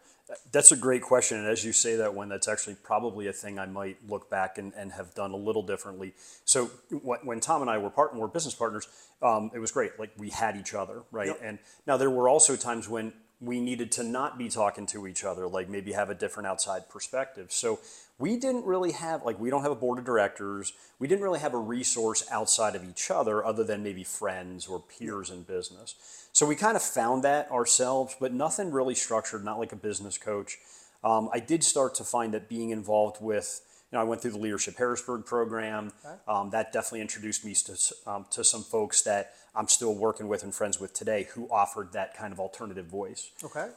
That's 0.52 0.70
a 0.70 0.76
great 0.86 1.02
question. 1.12 1.38
And 1.40 1.48
as 1.54 1.64
you 1.64 1.72
say 1.72 1.92
that 2.02 2.14
one, 2.14 2.28
that's 2.32 2.48
actually 2.54 2.76
probably 2.90 3.24
a 3.26 3.32
thing 3.42 3.58
I 3.58 3.66
might 3.80 3.96
look 4.12 4.24
back 4.30 4.58
and, 4.60 4.72
and 4.80 4.92
have 4.92 5.10
done 5.22 5.32
a 5.32 5.36
little 5.48 5.64
differently. 5.72 6.14
So 6.44 6.70
when, 7.08 7.18
when 7.28 7.40
Tom 7.40 7.62
and 7.62 7.70
I 7.74 7.78
were 7.78 7.90
part, 7.90 8.14
were 8.14 8.28
business 8.28 8.54
partners, 8.62 8.86
um, 9.28 9.50
it 9.56 9.58
was 9.58 9.72
great. 9.72 9.92
Like 10.02 10.12
we 10.24 10.30
had 10.30 10.56
each 10.62 10.72
other, 10.82 11.02
right? 11.10 11.32
Yep. 11.32 11.40
And 11.42 11.58
now 11.88 11.96
there 11.96 12.10
were 12.18 12.28
also 12.28 12.54
times 12.54 12.88
when 12.88 13.12
we 13.40 13.58
needed 13.58 13.90
to 13.98 14.02
not 14.04 14.38
be 14.38 14.48
talking 14.48 14.86
to 14.94 15.06
each 15.10 15.24
other, 15.24 15.48
like 15.48 15.68
maybe 15.68 15.92
have 15.92 16.10
a 16.10 16.14
different 16.14 16.46
outside 16.46 16.88
perspective. 16.88 17.50
So 17.50 17.80
we 18.20 18.36
didn't 18.36 18.66
really 18.66 18.92
have, 18.92 19.24
like, 19.24 19.40
we 19.40 19.48
don't 19.48 19.62
have 19.62 19.72
a 19.72 19.76
board 19.76 19.98
of 19.98 20.04
directors. 20.04 20.74
We 20.98 21.08
didn't 21.08 21.22
really 21.22 21.40
have 21.40 21.54
a 21.54 21.58
resource 21.58 22.22
outside 22.30 22.76
of 22.76 22.88
each 22.88 23.10
other 23.10 23.44
other 23.44 23.64
than 23.64 23.82
maybe 23.82 24.04
friends 24.04 24.66
or 24.66 24.78
peers 24.78 25.30
in 25.30 25.42
business. 25.42 26.28
So 26.32 26.46
we 26.46 26.54
kind 26.54 26.76
of 26.76 26.82
found 26.82 27.24
that 27.24 27.50
ourselves, 27.50 28.14
but 28.20 28.32
nothing 28.32 28.70
really 28.70 28.94
structured, 28.94 29.42
not 29.42 29.58
like 29.58 29.72
a 29.72 29.76
business 29.76 30.18
coach. 30.18 30.58
Um, 31.02 31.30
I 31.32 31.40
did 31.40 31.64
start 31.64 31.94
to 31.96 32.04
find 32.04 32.34
that 32.34 32.48
being 32.48 32.70
involved 32.70 33.22
with, 33.22 33.62
you 33.90 33.96
know, 33.96 34.02
I 34.02 34.04
went 34.04 34.20
through 34.20 34.32
the 34.32 34.38
Leadership 34.38 34.76
Harrisburg 34.76 35.24
program. 35.24 35.92
Um, 36.28 36.50
that 36.50 36.72
definitely 36.74 37.00
introduced 37.00 37.42
me 37.42 37.54
to, 37.54 37.94
um, 38.06 38.26
to 38.32 38.44
some 38.44 38.62
folks 38.62 39.00
that 39.02 39.32
I'm 39.54 39.66
still 39.66 39.94
working 39.94 40.28
with 40.28 40.42
and 40.42 40.54
friends 40.54 40.78
with 40.78 40.92
today 40.92 41.26
who 41.34 41.48
offered 41.50 41.94
that 41.94 42.14
kind 42.14 42.32
of 42.32 42.38
alternative 42.38 42.86
voice 42.86 43.30
Okay. 43.42 43.68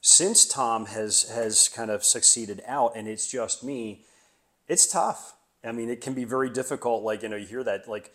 Since 0.00 0.46
Tom 0.46 0.86
has 0.86 1.30
has 1.30 1.68
kind 1.68 1.90
of 1.90 2.04
succeeded 2.04 2.62
out 2.66 2.92
and 2.96 3.06
it's 3.06 3.30
just 3.30 3.62
me, 3.62 4.04
it's 4.68 4.86
tough. 4.86 5.34
I 5.62 5.72
mean, 5.72 5.90
it 5.90 6.00
can 6.00 6.14
be 6.14 6.24
very 6.24 6.48
difficult. 6.48 7.02
Like 7.02 7.22
you 7.22 7.28
know, 7.28 7.36
you 7.36 7.46
hear 7.46 7.64
that 7.64 7.88
like, 7.88 8.12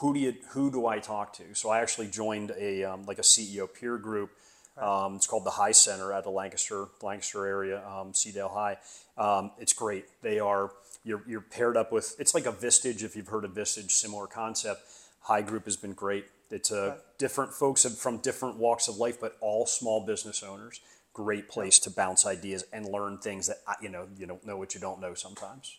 who 0.00 0.14
do 0.14 0.20
you 0.20 0.34
who 0.50 0.70
do 0.70 0.86
I 0.86 0.98
talk 0.98 1.32
to? 1.34 1.54
So 1.54 1.70
I 1.70 1.80
actually 1.80 2.08
joined 2.08 2.52
a 2.58 2.84
um, 2.84 3.04
like 3.04 3.18
a 3.18 3.22
CEO 3.22 3.68
peer 3.72 3.98
group. 3.98 4.30
Um, 4.76 5.16
it's 5.16 5.26
called 5.26 5.44
the 5.44 5.50
High 5.50 5.72
Center 5.72 6.12
at 6.12 6.24
the 6.24 6.30
Lancaster 6.30 6.86
Lancaster 7.02 7.46
area, 7.46 7.78
um, 7.86 8.12
Seadale 8.12 8.52
High. 8.52 8.78
Um, 9.16 9.52
it's 9.58 9.72
great. 9.72 10.06
They 10.22 10.40
are 10.40 10.70
you're, 11.04 11.22
you're 11.26 11.42
paired 11.42 11.76
up 11.76 11.92
with. 11.92 12.16
It's 12.18 12.34
like 12.34 12.46
a 12.46 12.52
Vistage 12.52 13.04
if 13.04 13.14
you've 13.14 13.28
heard 13.28 13.44
of 13.44 13.52
Vistage, 13.52 13.90
similar 13.90 14.26
concept. 14.26 14.80
High 15.20 15.42
Group 15.42 15.66
has 15.66 15.76
been 15.76 15.92
great. 15.92 16.24
It's 16.50 16.70
a 16.70 16.98
different 17.18 17.52
folks 17.52 17.84
from 17.96 18.18
different 18.18 18.56
walks 18.56 18.88
of 18.88 18.96
life, 18.96 19.20
but 19.20 19.36
all 19.40 19.66
small 19.66 20.04
business 20.04 20.42
owners. 20.42 20.80
Great 21.12 21.48
place 21.48 21.78
to 21.80 21.90
bounce 21.90 22.26
ideas 22.26 22.64
and 22.72 22.86
learn 22.86 23.18
things 23.18 23.46
that 23.46 23.58
you 23.80 23.88
know 23.88 24.08
you 24.16 24.26
don't 24.26 24.44
know 24.44 24.56
what 24.56 24.74
you 24.74 24.80
don't 24.80 25.00
know 25.00 25.14
sometimes. 25.14 25.78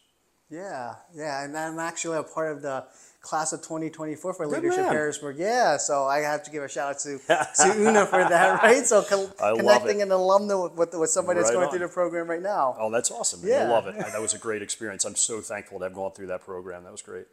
Yeah, 0.49 0.95
yeah, 1.15 1.43
and 1.43 1.57
I'm 1.57 1.79
actually 1.79 2.17
a 2.17 2.23
part 2.23 2.55
of 2.55 2.61
the 2.61 2.85
class 3.19 3.51
of 3.51 3.61
2024 3.61 4.33
for 4.35 4.45
Leadership 4.45 4.83
man. 4.83 4.91
Harrisburg. 4.91 5.37
Yeah, 5.39 5.77
so 5.77 6.05
I 6.05 6.19
have 6.19 6.43
to 6.43 6.51
give 6.51 6.61
a 6.61 6.69
shout 6.69 6.91
out 6.91 6.99
to, 6.99 7.17
to 7.73 7.81
Una 7.81 8.05
for 8.05 8.23
that, 8.23 8.61
right? 8.61 8.85
So 8.85 9.01
co- 9.01 9.27
connecting 9.57 10.03
an 10.03 10.09
alumna 10.09 10.71
with, 10.75 10.93
with 10.93 11.09
somebody 11.09 11.39
that's 11.39 11.51
going 11.51 11.65
on. 11.65 11.71
through 11.71 11.79
the 11.79 11.87
program 11.87 12.29
right 12.29 12.43
now. 12.43 12.75
Oh, 12.79 12.91
that's 12.91 13.09
awesome! 13.09 13.41
Man. 13.41 13.49
Yeah. 13.49 13.63
I 13.63 13.69
love 13.69 13.87
it. 13.87 13.97
That 13.97 14.21
was 14.21 14.35
a 14.35 14.37
great 14.37 14.61
experience. 14.61 15.03
I'm 15.03 15.15
so 15.15 15.41
thankful 15.41 15.79
to 15.79 15.85
have 15.85 15.95
gone 15.95 16.11
through 16.11 16.27
that 16.27 16.41
program. 16.41 16.83
That 16.83 16.91
was 16.91 17.01
great. 17.01 17.25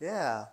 Yeah. 0.00 0.46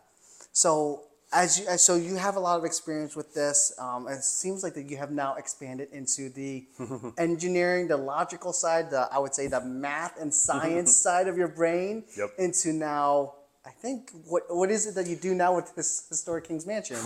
So 0.51 1.03
as 1.31 1.59
you, 1.59 1.67
as- 1.67 1.83
so 1.83 1.95
you 1.95 2.15
have 2.15 2.35
a 2.35 2.39
lot 2.39 2.57
of 2.57 2.65
experience 2.65 3.15
with 3.15 3.33
this. 3.33 3.73
Um, 3.79 4.07
it 4.07 4.23
seems 4.23 4.63
like 4.63 4.73
that 4.75 4.89
you 4.89 4.97
have 4.97 5.11
now 5.11 5.35
expanded 5.35 5.89
into 5.91 6.29
the 6.29 6.65
engineering, 7.17 7.87
the 7.87 7.97
logical 7.97 8.53
side, 8.53 8.89
the 8.89 9.07
I 9.11 9.19
would 9.19 9.33
say 9.35 9.47
the 9.47 9.61
math 9.61 10.19
and 10.19 10.33
science 10.33 10.95
side 11.05 11.27
of 11.27 11.37
your 11.37 11.47
brain. 11.47 12.03
Yep. 12.17 12.29
Into 12.37 12.73
now, 12.73 13.33
I 13.65 13.69
think 13.71 14.11
what 14.25 14.43
what 14.49 14.71
is 14.71 14.87
it 14.87 14.95
that 14.95 15.07
you 15.07 15.15
do 15.15 15.33
now 15.35 15.55
with 15.55 15.75
this 15.75 16.05
historic 16.09 16.47
King's 16.47 16.65
Mansion? 16.65 16.97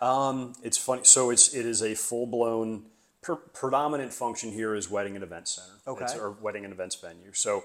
Um, 0.00 0.54
it's 0.62 0.78
funny. 0.78 1.02
So 1.04 1.30
it's 1.30 1.54
it 1.54 1.66
is 1.66 1.82
a 1.82 1.94
full 1.94 2.26
blown 2.26 2.86
per, 3.22 3.36
predominant 3.36 4.12
function 4.14 4.50
here 4.52 4.74
is 4.74 4.90
wedding 4.90 5.14
and 5.14 5.22
event 5.22 5.48
center. 5.48 5.74
Okay. 5.86 6.04
It's 6.04 6.14
our 6.14 6.30
wedding 6.30 6.64
and 6.64 6.72
events 6.72 6.94
venue. 6.96 7.32
So 7.32 7.64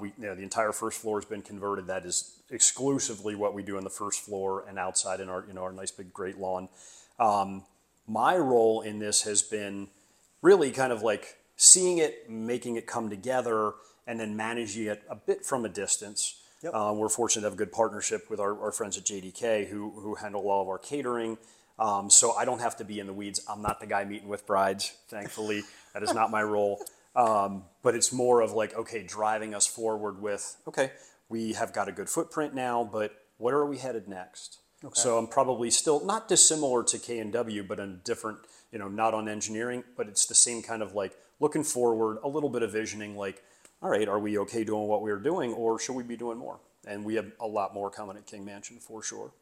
we 0.00 0.08
you 0.18 0.26
know 0.26 0.34
the 0.34 0.42
entire 0.42 0.72
first 0.72 1.00
floor 1.00 1.18
has 1.18 1.24
been 1.24 1.42
converted. 1.42 1.86
That 1.86 2.04
is 2.04 2.38
exclusively 2.50 3.34
what 3.34 3.54
we 3.54 3.62
do 3.62 3.76
on 3.76 3.84
the 3.84 3.90
first 3.90 4.20
floor 4.20 4.64
and 4.68 4.78
outside 4.78 5.20
in 5.20 5.28
our 5.28 5.44
you 5.46 5.54
know 5.54 5.62
our 5.62 5.72
nice 5.72 5.90
big 5.90 6.12
great 6.12 6.38
lawn. 6.38 6.68
Um, 7.18 7.64
my 8.06 8.36
role 8.36 8.82
in 8.82 8.98
this 8.98 9.22
has 9.22 9.42
been 9.42 9.88
really 10.42 10.70
kind 10.70 10.92
of 10.92 11.02
like 11.02 11.36
seeing 11.56 11.98
it, 11.98 12.30
making 12.30 12.76
it 12.76 12.86
come 12.86 13.10
together, 13.10 13.72
and 14.06 14.20
then 14.20 14.36
managing 14.36 14.86
it 14.86 15.02
a 15.08 15.16
bit 15.16 15.44
from 15.44 15.64
a 15.64 15.68
distance. 15.68 16.40
Yep. 16.62 16.74
Uh, 16.74 16.92
we're 16.94 17.08
fortunate 17.08 17.42
to 17.42 17.46
have 17.46 17.54
a 17.54 17.56
good 17.56 17.72
partnership 17.72 18.30
with 18.30 18.40
our, 18.40 18.58
our 18.60 18.72
friends 18.72 18.96
at 18.96 19.04
JDK 19.04 19.68
who, 19.68 19.90
who 19.90 20.14
handle 20.14 20.48
all 20.48 20.62
of 20.62 20.68
our 20.68 20.78
catering. 20.78 21.36
Um, 21.78 22.08
so 22.08 22.32
I 22.32 22.44
don't 22.46 22.60
have 22.60 22.76
to 22.78 22.84
be 22.84 22.98
in 22.98 23.06
the 23.06 23.12
weeds. 23.12 23.44
I'm 23.48 23.60
not 23.60 23.80
the 23.80 23.86
guy 23.86 24.04
meeting 24.04 24.28
with 24.28 24.46
brides, 24.46 24.94
thankfully. 25.08 25.62
that 25.92 26.02
is 26.02 26.14
not 26.14 26.30
my 26.30 26.42
role. 26.42 26.80
Um, 27.16 27.64
but 27.82 27.94
it's 27.94 28.12
more 28.12 28.42
of 28.42 28.52
like, 28.52 28.74
okay, 28.74 29.02
driving 29.02 29.54
us 29.54 29.66
forward 29.66 30.20
with, 30.20 30.58
okay, 30.68 30.92
we 31.28 31.54
have 31.54 31.72
got 31.72 31.88
a 31.88 31.92
good 31.92 32.10
footprint 32.10 32.54
now, 32.54 32.88
but 32.90 33.12
where 33.38 33.56
are 33.56 33.66
we 33.66 33.78
headed 33.78 34.06
next? 34.06 34.58
So 34.92 35.16
I'm 35.16 35.26
probably 35.26 35.70
still 35.70 36.04
not 36.04 36.28
dissimilar 36.28 36.84
to 36.84 36.98
K 36.98 37.18
and 37.18 37.32
W, 37.32 37.62
but 37.62 37.80
in 37.80 38.00
different, 38.04 38.38
you 38.70 38.78
know, 38.78 38.88
not 38.88 39.14
on 39.14 39.28
engineering, 39.28 39.82
but 39.96 40.08
it's 40.08 40.26
the 40.26 40.34
same 40.34 40.62
kind 40.62 40.82
of 40.82 40.92
like 40.94 41.16
looking 41.40 41.64
forward, 41.64 42.18
a 42.22 42.28
little 42.28 42.50
bit 42.50 42.62
of 42.62 42.72
visioning, 42.72 43.16
like, 43.16 43.42
all 43.82 43.88
right, 43.88 44.08
are 44.08 44.18
we 44.18 44.38
okay 44.38 44.64
doing 44.64 44.86
what 44.86 45.02
we're 45.02 45.18
doing, 45.18 45.52
or 45.54 45.78
should 45.78 45.94
we 45.94 46.02
be 46.02 46.16
doing 46.16 46.38
more? 46.38 46.60
And 46.86 47.04
we 47.04 47.14
have 47.14 47.32
a 47.40 47.46
lot 47.46 47.74
more 47.74 47.90
coming 47.90 48.16
at 48.16 48.26
King 48.26 48.44
Mansion 48.44 48.78
for 48.78 49.02
sure. 49.02 49.32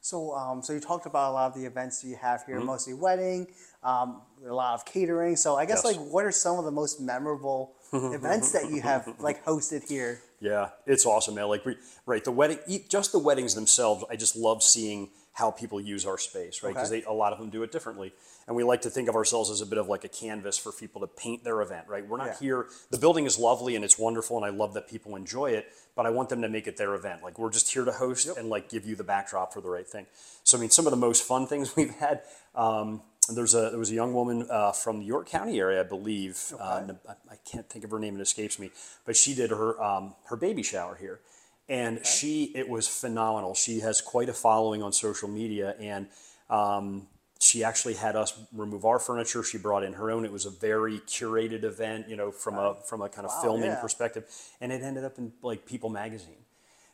So, 0.00 0.32
um, 0.34 0.62
so 0.62 0.72
you 0.72 0.80
talked 0.80 1.06
about 1.06 1.30
a 1.30 1.32
lot 1.32 1.46
of 1.54 1.60
the 1.60 1.66
events 1.66 2.04
you 2.04 2.16
have 2.16 2.40
Mm-hmm. 2.42 2.52
here, 2.52 2.60
mostly 2.60 2.94
wedding, 2.94 3.48
um, 3.82 4.22
a 4.48 4.52
lot 4.54 4.74
of 4.74 4.84
catering. 4.84 5.36
So, 5.36 5.56
I 5.56 5.64
guess 5.66 5.82
Yes. 5.84 5.96
like, 5.96 6.12
what 6.12 6.24
are 6.24 6.30
some 6.32 6.58
of 6.58 6.64
the 6.64 6.70
most 6.70 7.00
memorable 7.00 7.72
events 7.92 8.52
that 8.52 8.70
you 8.70 8.80
have 8.82 9.08
like 9.18 9.44
hosted 9.44 9.88
here? 9.88 10.20
Yeah, 10.40 10.70
it's 10.86 11.04
awesome, 11.04 11.34
man. 11.34 11.48
Like 11.48 11.64
we, 11.64 11.76
right, 12.06 12.22
the 12.22 12.30
wedding, 12.30 12.58
e- 12.68 12.84
just 12.88 13.10
the 13.12 13.18
weddings 13.18 13.54
themselves. 13.56 14.04
I 14.08 14.14
just 14.14 14.36
love 14.36 14.62
seeing 14.62 15.10
how 15.38 15.52
people 15.52 15.80
use 15.80 16.04
our 16.04 16.18
space, 16.18 16.62
right? 16.64 16.74
Because 16.74 16.90
Okay. 16.90 17.04
a 17.06 17.12
lot 17.12 17.32
of 17.32 17.38
them 17.38 17.48
do 17.48 17.62
it 17.62 17.70
differently, 17.70 18.12
and 18.48 18.56
we 18.56 18.64
like 18.64 18.82
to 18.82 18.90
think 18.90 19.08
of 19.08 19.14
ourselves 19.14 19.50
as 19.50 19.60
a 19.60 19.66
bit 19.66 19.78
of 19.78 19.88
like 19.88 20.02
a 20.02 20.08
canvas 20.08 20.58
for 20.58 20.72
people 20.72 21.00
to 21.00 21.06
paint 21.06 21.44
their 21.44 21.60
event, 21.62 21.86
right? 21.86 22.04
We're 22.06 22.16
not 22.16 22.26
Yeah. 22.26 22.38
here. 22.40 22.66
The 22.90 22.98
building 22.98 23.24
is 23.24 23.38
lovely 23.38 23.76
and 23.76 23.84
it's 23.84 23.96
wonderful, 23.98 24.36
and 24.36 24.44
I 24.44 24.50
love 24.50 24.74
that 24.74 24.88
people 24.88 25.14
enjoy 25.14 25.50
it. 25.52 25.66
But 25.94 26.06
I 26.06 26.10
want 26.10 26.28
them 26.28 26.42
to 26.42 26.48
make 26.48 26.66
it 26.66 26.76
their 26.76 26.94
event. 26.94 27.22
Like 27.22 27.38
we're 27.38 27.50
just 27.50 27.72
here 27.72 27.84
to 27.84 27.92
host 27.92 28.28
and 28.36 28.48
like 28.50 28.68
give 28.68 28.84
you 28.86 28.94
the 28.96 29.04
backdrop 29.04 29.52
for 29.52 29.60
the 29.60 29.68
right 29.70 29.86
thing. 29.88 30.06
So 30.44 30.56
I 30.56 30.60
mean, 30.60 30.70
some 30.70 30.86
of 30.86 30.90
the 30.92 30.96
most 31.08 31.22
fun 31.24 31.46
things 31.46 31.74
we've 31.76 31.94
had. 31.94 32.22
Um, 32.54 33.02
there's 33.32 33.54
a 33.54 33.70
there 33.70 33.78
was 33.78 33.90
a 33.90 33.94
young 33.94 34.14
woman 34.14 34.46
uh, 34.50 34.72
from 34.72 34.98
the 35.00 35.04
York 35.04 35.28
County 35.28 35.58
area, 35.60 35.80
I 35.80 35.84
believe. 35.84 36.52
Uh, 36.58 36.80
Okay. 36.84 36.98
I, 37.08 37.12
I 37.34 37.36
can't 37.44 37.68
think 37.68 37.84
of 37.84 37.90
her 37.90 37.98
name; 37.98 38.16
it 38.16 38.22
escapes 38.22 38.58
me. 38.58 38.70
But 39.04 39.16
she 39.16 39.34
did 39.34 39.50
her 39.50 39.80
um, 39.82 40.14
her 40.30 40.36
baby 40.36 40.62
shower 40.62 40.94
here, 40.96 41.20
and 41.68 42.04
she 42.04 42.44
it 42.54 42.68
was 42.68 42.88
phenomenal. 42.88 43.54
She 43.54 43.80
has 43.80 44.00
quite 44.00 44.28
a 44.28 44.32
following 44.32 44.82
on 44.82 44.92
social 44.92 45.28
media, 45.28 45.74
and 45.78 46.06
um, 46.50 47.06
she 47.40 47.62
actually 47.62 47.94
had 47.94 48.16
us 48.16 48.38
remove 48.52 48.84
our 48.84 48.98
furniture. 48.98 49.42
She 49.42 49.58
brought 49.58 49.84
in 49.84 49.92
her 49.94 50.10
own. 50.10 50.24
It 50.24 50.32
was 50.32 50.46
a 50.46 50.50
very 50.50 50.98
curated 51.00 51.64
event, 51.64 52.08
you 52.08 52.16
know, 52.16 52.30
from 52.30 52.58
a 52.58 52.76
from 52.86 53.02
a 53.02 53.08
kind 53.08 53.26
of 53.26 53.32
Wow, 53.36 53.42
filming 53.42 53.66
yeah. 53.70 53.80
perspective, 53.80 54.24
and 54.60 54.72
it 54.72 54.82
ended 54.82 55.04
up 55.04 55.18
in 55.18 55.32
like 55.42 55.66
People 55.66 55.90
Magazine. 55.90 56.44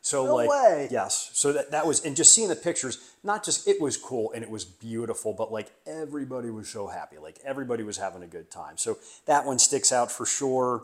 So 0.01 0.25
No 0.25 0.35
like 0.35 0.49
way. 0.49 0.87
yes, 0.91 1.31
so 1.33 1.51
that 1.53 1.71
that 1.71 1.87
was 1.87 2.05
and 2.05 2.15
just 2.15 2.31
seeing 2.35 2.47
the 2.49 2.55
pictures, 2.55 2.99
not 3.23 3.43
just 3.43 3.67
it 3.67 3.81
was 3.81 3.97
cool 3.97 4.31
and 4.33 4.43
it 4.43 4.49
was 4.51 4.63
beautiful, 4.63 5.33
but 5.33 5.51
like 5.51 5.71
everybody 5.87 6.51
was 6.51 6.69
so 6.69 6.85
happy, 6.87 7.17
like 7.17 7.39
everybody 7.43 7.81
was 7.83 7.97
having 7.97 8.21
a 8.21 8.27
good 8.27 8.51
time. 8.51 8.77
So 8.77 8.99
that 9.25 9.45
one 9.45 9.57
sticks 9.57 9.91
out 9.91 10.11
for 10.11 10.25
sure. 10.27 10.83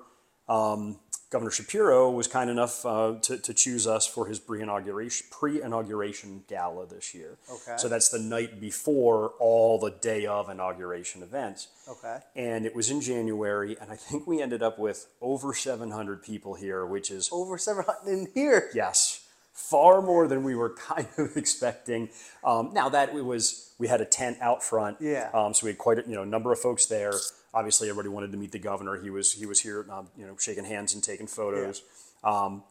Um, 0.50 0.98
Governor 1.32 1.52
Shapiro 1.52 2.12
was 2.12 2.28
kind 2.28 2.50
enough 2.50 2.86
uh, 2.86 3.16
to, 3.22 3.38
to 3.38 3.54
choose 3.54 3.88
us 3.88 4.06
for 4.06 4.28
his 4.28 4.38
pre-inauguration 4.38 5.28
pre-inauguration 5.32 6.44
gala 6.50 6.86
this 6.86 7.16
year. 7.16 7.38
Okay. 7.50 7.76
So 7.78 7.88
that's 7.88 8.10
the 8.10 8.20
night 8.20 8.60
before 8.60 9.30
all 9.40 9.80
the 9.80 9.92
day 9.92 10.26
of 10.26 10.50
inauguration 10.50 11.24
events. 11.24 11.70
Okay. 11.88 12.20
And 12.36 12.66
it 12.66 12.76
was 12.76 12.92
in 12.92 13.00
January, 13.00 13.78
and 13.80 13.90
I 13.90 13.96
think 13.96 14.28
we 14.28 14.42
ended 14.42 14.62
up 14.62 14.78
with 14.78 15.08
over 15.22 15.54
700 15.54 16.22
people 16.22 16.56
here, 16.56 16.86
which 16.86 17.10
is 17.10 17.30
Over 17.32 17.58
700 17.58 18.12
in 18.12 18.28
here. 18.34 18.70
Yes, 18.76 19.21
far 19.70 20.02
more 20.02 20.28
than 20.28 20.44
we 20.44 20.56
were 20.56 20.70
kind 20.88 21.08
of 21.18 21.38
expecting. 21.38 22.10
Um, 22.44 22.72
now 22.74 22.90
that 22.90 23.16
it 23.16 23.26
was, 23.26 23.74
we 23.78 23.88
had 23.88 24.02
a 24.02 24.06
tent 24.06 24.38
out 24.42 24.64
front. 24.64 24.98
Yeah. 25.00 25.30
Um, 25.34 25.54
so 25.54 25.66
we 25.66 25.72
had 25.72 25.78
quite 25.78 26.00
a 26.00 26.04
you 26.08 26.16
know 26.16 26.24
number 26.24 26.52
of 26.52 26.60
folks 26.60 26.86
there. 26.86 27.14
Obviously, 27.54 27.90
everybody 27.90 28.10
wanted 28.10 28.32
to 28.32 28.38
meet 28.38 28.52
the 28.52 28.60
governor. 28.60 29.02
He 29.02 29.10
was 29.10 29.34
he 29.34 29.46
was 29.46 29.60
here, 29.60 29.86
um, 29.92 30.08
you 30.18 30.26
know, 30.26 30.36
shaking 30.38 30.66
hands 30.66 30.94
and 30.94 31.04
taking 31.04 31.28
photos. 31.28 31.84
Um, 32.24 32.64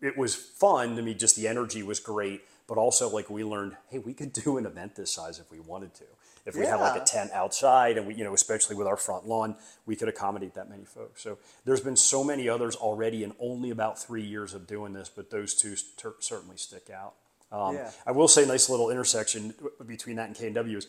it 0.00 0.16
was 0.16 0.34
fun 0.34 0.96
to 0.96 1.02
me. 1.02 1.14
Just 1.14 1.36
the 1.36 1.48
energy 1.48 1.82
was 1.82 2.00
great, 2.00 2.42
but 2.68 2.78
also 2.78 3.08
like 3.08 3.30
we 3.30 3.44
learned, 3.44 3.76
hey, 3.88 3.98
we 3.98 4.12
could 4.14 4.32
do 4.32 4.58
an 4.58 4.66
event 4.66 4.94
this 4.94 5.10
size 5.12 5.38
if 5.38 5.50
we 5.50 5.60
wanted 5.60 5.94
to. 5.94 6.04
If 6.46 6.54
we 6.56 6.64
had 6.64 6.76
like 6.80 7.00
a 7.00 7.04
tent 7.04 7.32
outside, 7.32 7.98
and 7.98 8.06
we, 8.06 8.14
you 8.14 8.22
know, 8.24 8.32
especially 8.32 8.76
with 8.76 8.86
our 8.86 8.96
front 8.96 9.26
lawn, 9.26 9.56
we 9.84 9.96
could 9.96 10.08
accommodate 10.08 10.54
that 10.54 10.70
many 10.70 10.84
folks. 10.84 11.20
So 11.22 11.38
there's 11.64 11.80
been 11.80 11.96
so 11.96 12.22
many 12.22 12.48
others 12.48 12.76
already 12.76 13.24
in 13.24 13.32
only 13.40 13.70
about 13.70 13.98
three 13.98 14.22
years 14.22 14.54
of 14.54 14.66
doing 14.66 14.92
this, 14.92 15.08
but 15.08 15.30
those 15.30 15.54
two 15.54 15.74
cer- 15.76 16.14
certainly 16.20 16.56
stick 16.56 16.88
out. 16.88 17.14
Um, 17.50 17.74
Yeah. 17.74 17.90
I 18.06 18.12
will 18.12 18.28
say, 18.28 18.46
nice 18.46 18.68
little 18.70 18.90
intersection 18.90 19.54
between 19.86 20.16
that 20.16 20.28
and 20.28 20.36
K 20.36 20.46
and 20.46 20.54
W 20.54 20.78
is 20.78 20.86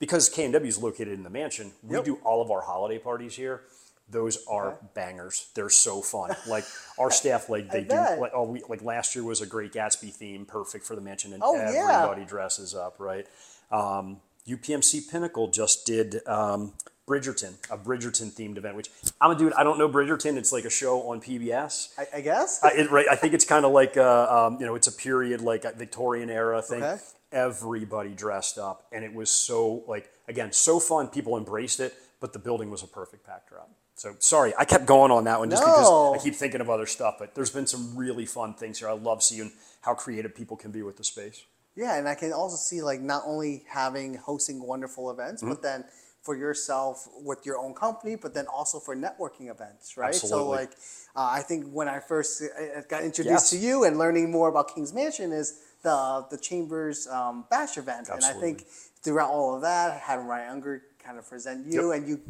because 0.00 0.28
K 0.28 0.44
and 0.44 0.52
W 0.52 0.68
is 0.68 0.78
located 0.82 1.14
in 1.14 1.22
the 1.22 1.30
mansion. 1.30 1.72
We 1.82 1.96
Yep. 1.96 2.04
do 2.04 2.14
all 2.24 2.42
of 2.42 2.50
our 2.50 2.60
holiday 2.62 2.98
parties 2.98 3.34
here. 3.36 3.62
Those 4.10 4.44
are 4.46 4.78
bangers. 4.94 5.48
They're 5.54 5.68
so 5.70 6.00
fun. 6.02 6.34
Like 6.48 6.64
our 6.98 7.10
staff, 7.10 7.48
like 7.48 7.70
they 7.70 7.82
do. 7.84 7.94
Like, 7.94 8.32
oh, 8.34 8.44
we, 8.44 8.62
like 8.68 8.82
last 8.82 9.14
year 9.14 9.22
was 9.24 9.42
a 9.42 9.46
Great 9.46 9.72
Gatsby 9.72 10.12
theme, 10.12 10.44
perfect 10.46 10.86
for 10.86 10.94
the 10.96 11.02
mansion, 11.02 11.32
and 11.34 11.42
Oh, 11.44 11.54
yeah. 11.54 11.98
everybody 12.02 12.24
dresses 12.24 12.74
up, 12.74 12.96
right? 12.98 13.26
Um, 13.70 14.20
UPMC 14.48 15.10
Pinnacle 15.10 15.48
just 15.48 15.86
did 15.86 16.26
um, 16.26 16.72
Bridgerton, 17.06 17.54
a 17.70 17.78
Bridgerton 17.78 18.32
themed 18.32 18.56
event. 18.58 18.76
Which 18.76 18.90
I'm 19.20 19.30
a 19.30 19.34
dude. 19.34 19.52
I 19.54 19.64
don't 19.64 19.78
know 19.78 19.88
Bridgerton. 19.88 20.36
It's 20.36 20.52
like 20.52 20.64
a 20.64 20.70
show 20.70 21.08
on 21.10 21.20
PBS. 21.20 21.88
I, 21.98 22.18
I 22.18 22.20
guess. 22.20 22.60
I, 22.62 22.68
it, 22.70 22.90
right, 22.90 23.06
I 23.10 23.16
think 23.16 23.34
it's 23.34 23.44
kind 23.44 23.64
of 23.64 23.72
like 23.72 23.96
uh, 23.96 24.46
um, 24.46 24.60
you 24.60 24.66
know, 24.66 24.74
it's 24.74 24.86
a 24.86 24.92
period 24.92 25.40
like 25.40 25.64
a 25.64 25.72
Victorian 25.72 26.30
era 26.30 26.62
thing. 26.62 26.82
Okay. 26.82 27.00
Everybody 27.30 28.10
dressed 28.14 28.58
up, 28.58 28.86
and 28.90 29.04
it 29.04 29.12
was 29.12 29.30
so 29.30 29.84
like 29.86 30.10
again 30.28 30.52
so 30.52 30.80
fun. 30.80 31.08
People 31.08 31.36
embraced 31.36 31.80
it, 31.80 31.94
but 32.20 32.32
the 32.32 32.38
building 32.38 32.70
was 32.70 32.82
a 32.82 32.86
perfect 32.86 33.26
backdrop. 33.26 33.70
So 33.96 34.14
sorry, 34.18 34.54
I 34.58 34.64
kept 34.64 34.86
going 34.86 35.10
on 35.10 35.24
that 35.24 35.38
one 35.40 35.50
just 35.50 35.62
No. 35.62 36.12
because 36.12 36.20
I 36.20 36.24
keep 36.24 36.34
thinking 36.34 36.60
of 36.60 36.70
other 36.70 36.86
stuff. 36.86 37.16
But 37.18 37.34
there's 37.34 37.50
been 37.50 37.66
some 37.66 37.96
really 37.96 38.26
fun 38.26 38.54
things 38.54 38.78
here. 38.78 38.88
I 38.88 38.92
love 38.92 39.22
seeing 39.22 39.52
how 39.82 39.94
creative 39.94 40.34
people 40.34 40.56
can 40.56 40.70
be 40.70 40.82
with 40.82 40.96
the 40.96 41.04
space. 41.04 41.44
Yeah, 41.78 41.96
and 41.98 42.08
I 42.08 42.14
can 42.16 42.32
also 42.32 42.56
see 42.56 42.82
like 42.82 43.00
not 43.00 43.22
only 43.32 43.64
having 43.68 44.14
hosting 44.14 44.58
wonderful 44.72 45.10
events, 45.14 45.42
Mm-hmm. 45.42 45.52
but 45.52 45.62
then 45.62 45.84
for 46.22 46.34
yourself 46.36 47.06
with 47.30 47.46
your 47.46 47.56
own 47.64 47.72
company, 47.72 48.14
but 48.16 48.34
then 48.34 48.46
also 48.58 48.78
for 48.80 48.94
networking 49.06 49.48
events, 49.56 49.96
right? 49.96 50.08
Absolutely. 50.08 50.38
So 50.44 50.48
like, 50.60 50.72
uh, 51.16 51.28
I 51.38 51.42
think 51.48 51.60
when 51.78 51.88
I 51.88 52.00
first 52.00 52.42
uh, 52.42 52.80
got 52.88 53.02
introduced 53.04 53.46
Yes. 53.46 53.50
to 53.54 53.58
you 53.66 53.84
and 53.84 53.96
learning 53.96 54.30
more 54.30 54.48
about 54.48 54.74
King's 54.74 54.92
Mansion 54.92 55.32
is 55.32 55.48
the 55.82 56.26
the 56.32 56.36
Chambers 56.48 57.06
um, 57.06 57.44
Bash 57.52 57.78
event, 57.78 58.08
and 58.12 58.22
I 58.24 58.32
think 58.42 58.56
throughout 59.02 59.30
all 59.30 59.54
of 59.56 59.62
that, 59.62 60.00
having 60.10 60.26
Ryan 60.26 60.50
Unger 60.54 60.82
kind 61.06 61.16
of 61.20 61.24
present 61.32 61.58
you 61.72 61.82
Yep. 61.92 61.96
and 61.96 62.08
you 62.08 62.20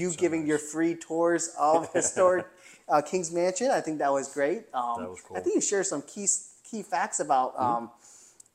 you 0.00 0.08
giving 0.24 0.42
your 0.50 0.58
free 0.72 0.94
tours 1.08 1.44
of 1.70 1.92
historic 1.98 2.46
uh, 2.88 3.02
King's 3.10 3.30
Mansion, 3.30 3.68
I 3.70 3.82
think 3.84 3.98
that 3.98 4.10
was 4.18 4.26
great. 4.38 4.60
Um, 4.72 4.96
That 5.02 5.10
was 5.10 5.20
cool. 5.20 5.36
I 5.36 5.40
think 5.40 5.54
you 5.54 5.60
shared 5.60 5.86
some 5.86 6.02
key 6.02 6.26
key 6.68 6.82
facts 6.82 7.20
about. 7.20 7.50
Mm-hmm. 7.54 7.84
Um, 7.84 7.90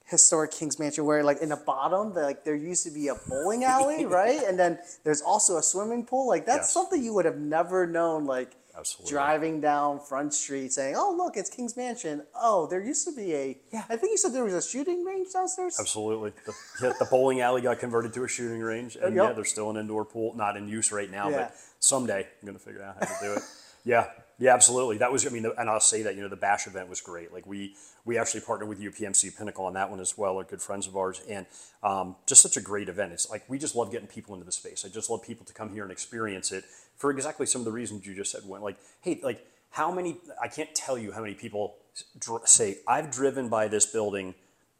historic 0.09 0.51
King's 0.51 0.79
Mansion 0.79 1.05
where 1.05 1.23
like 1.23 1.39
in 1.41 1.49
the 1.49 1.55
bottom 1.55 2.13
the, 2.13 2.21
like 2.21 2.43
there 2.43 2.55
used 2.55 2.83
to 2.85 2.91
be 2.91 3.07
a 3.09 3.15
bowling 3.27 3.63
alley 3.75 4.05
right 4.05 4.41
and 4.47 4.57
then 4.57 4.79
there's 5.03 5.21
also 5.21 5.57
a 5.57 5.63
swimming 5.63 6.05
pool 6.05 6.27
like 6.27 6.45
that's 6.45 6.59
Yes. 6.67 6.73
something 6.73 7.03
you 7.03 7.13
would 7.13 7.25
have 7.25 7.37
never 7.37 7.85
known 7.85 8.25
like 8.25 8.55
Absolutely. 8.77 9.11
driving 9.11 9.61
down 9.61 9.99
Front 9.99 10.33
Street 10.33 10.71
saying 10.71 10.95
oh 10.97 11.13
look 11.15 11.37
it's 11.37 11.49
King's 11.49 11.75
Mansion 11.77 12.23
oh 12.35 12.65
there 12.67 12.81
used 12.81 13.05
to 13.07 13.13
be 13.15 13.33
a 13.35 13.57
Yeah. 13.71 13.83
I 13.89 13.97
think 13.97 14.11
you 14.11 14.17
said 14.17 14.33
there 14.33 14.43
was 14.45 14.53
a 14.53 14.61
shooting 14.61 15.03
range 15.05 15.27
downstairs 15.33 15.77
Absolutely. 15.79 16.33
The, 16.45 16.53
yeah, 16.81 16.93
the 16.97 17.05
bowling 17.05 17.41
alley 17.41 17.61
got 17.61 17.77
converted 17.79 18.13
to 18.13 18.23
a 18.23 18.27
shooting 18.27 18.61
range, 18.61 18.95
and 18.95 19.15
Yep. 19.15 19.27
yeah, 19.27 19.33
there's 19.33 19.49
still 19.51 19.69
an 19.69 19.77
indoor 19.77 20.05
pool, 20.05 20.33
not 20.35 20.55
in 20.57 20.67
use 20.67 20.91
right 20.91 21.11
now, 21.11 21.29
Yeah. 21.29 21.37
but 21.37 21.55
someday 21.79 22.21
I'm 22.21 22.45
going 22.47 22.57
to 22.57 22.63
figure 22.63 22.81
out 22.81 22.95
how 22.99 23.05
to 23.05 23.25
do 23.25 23.33
it. 23.33 23.41
Yeah, 23.85 24.07
Yeah, 24.39 24.53
absolutely. 24.53 24.97
That 24.99 25.11
was, 25.11 25.27
I 25.27 25.29
mean, 25.31 25.45
and 25.57 25.69
I'll 25.69 25.81
say 25.81 26.01
that, 26.03 26.15
you 26.15 26.21
know, 26.21 26.29
the 26.29 26.37
Bash 26.37 26.65
event 26.65 26.87
was 26.87 27.01
great. 27.01 27.33
Like 27.33 27.45
we, 27.45 27.75
we 28.05 28.17
actually 28.17 28.39
partnered 28.39 28.69
with 28.69 28.79
UPMC 28.79 29.37
Pinnacle 29.37 29.65
on 29.65 29.73
that 29.73 29.89
one 29.89 29.99
as 29.99 30.17
well. 30.17 30.35
They're 30.35 30.45
good 30.45 30.61
friends 30.61 30.87
of 30.87 30.95
ours 30.95 31.21
and 31.29 31.45
um, 31.83 32.15
just 32.25 32.41
such 32.41 32.55
a 32.55 32.61
great 32.61 32.87
event. 32.87 33.11
It's 33.11 33.29
like, 33.29 33.43
we 33.49 33.59
just 33.59 33.75
love 33.75 33.91
getting 33.91 34.07
people 34.07 34.33
into 34.33 34.45
the 34.45 34.53
space. 34.53 34.85
I 34.85 34.89
just 34.89 35.09
love 35.09 35.23
people 35.23 35.45
to 35.45 35.53
come 35.53 35.73
here 35.73 35.83
and 35.83 35.91
experience 35.91 36.53
it 36.53 36.63
for 36.95 37.11
exactly 37.11 37.45
some 37.45 37.61
of 37.61 37.65
the 37.65 37.71
reasons 37.73 38.07
you 38.07 38.15
just 38.15 38.31
said. 38.31 38.43
When 38.47 38.61
like, 38.61 38.77
hey, 39.01 39.19
like 39.21 39.45
how 39.71 39.91
many, 39.91 40.15
I 40.41 40.47
can't 40.47 40.73
tell 40.73 40.97
you 40.97 41.11
how 41.11 41.19
many 41.19 41.33
people 41.33 41.75
dr- 42.17 42.47
say, 42.47 42.77
I've 42.87 43.11
driven 43.11 43.49
by 43.49 43.67
this 43.67 43.85
building 43.85 44.35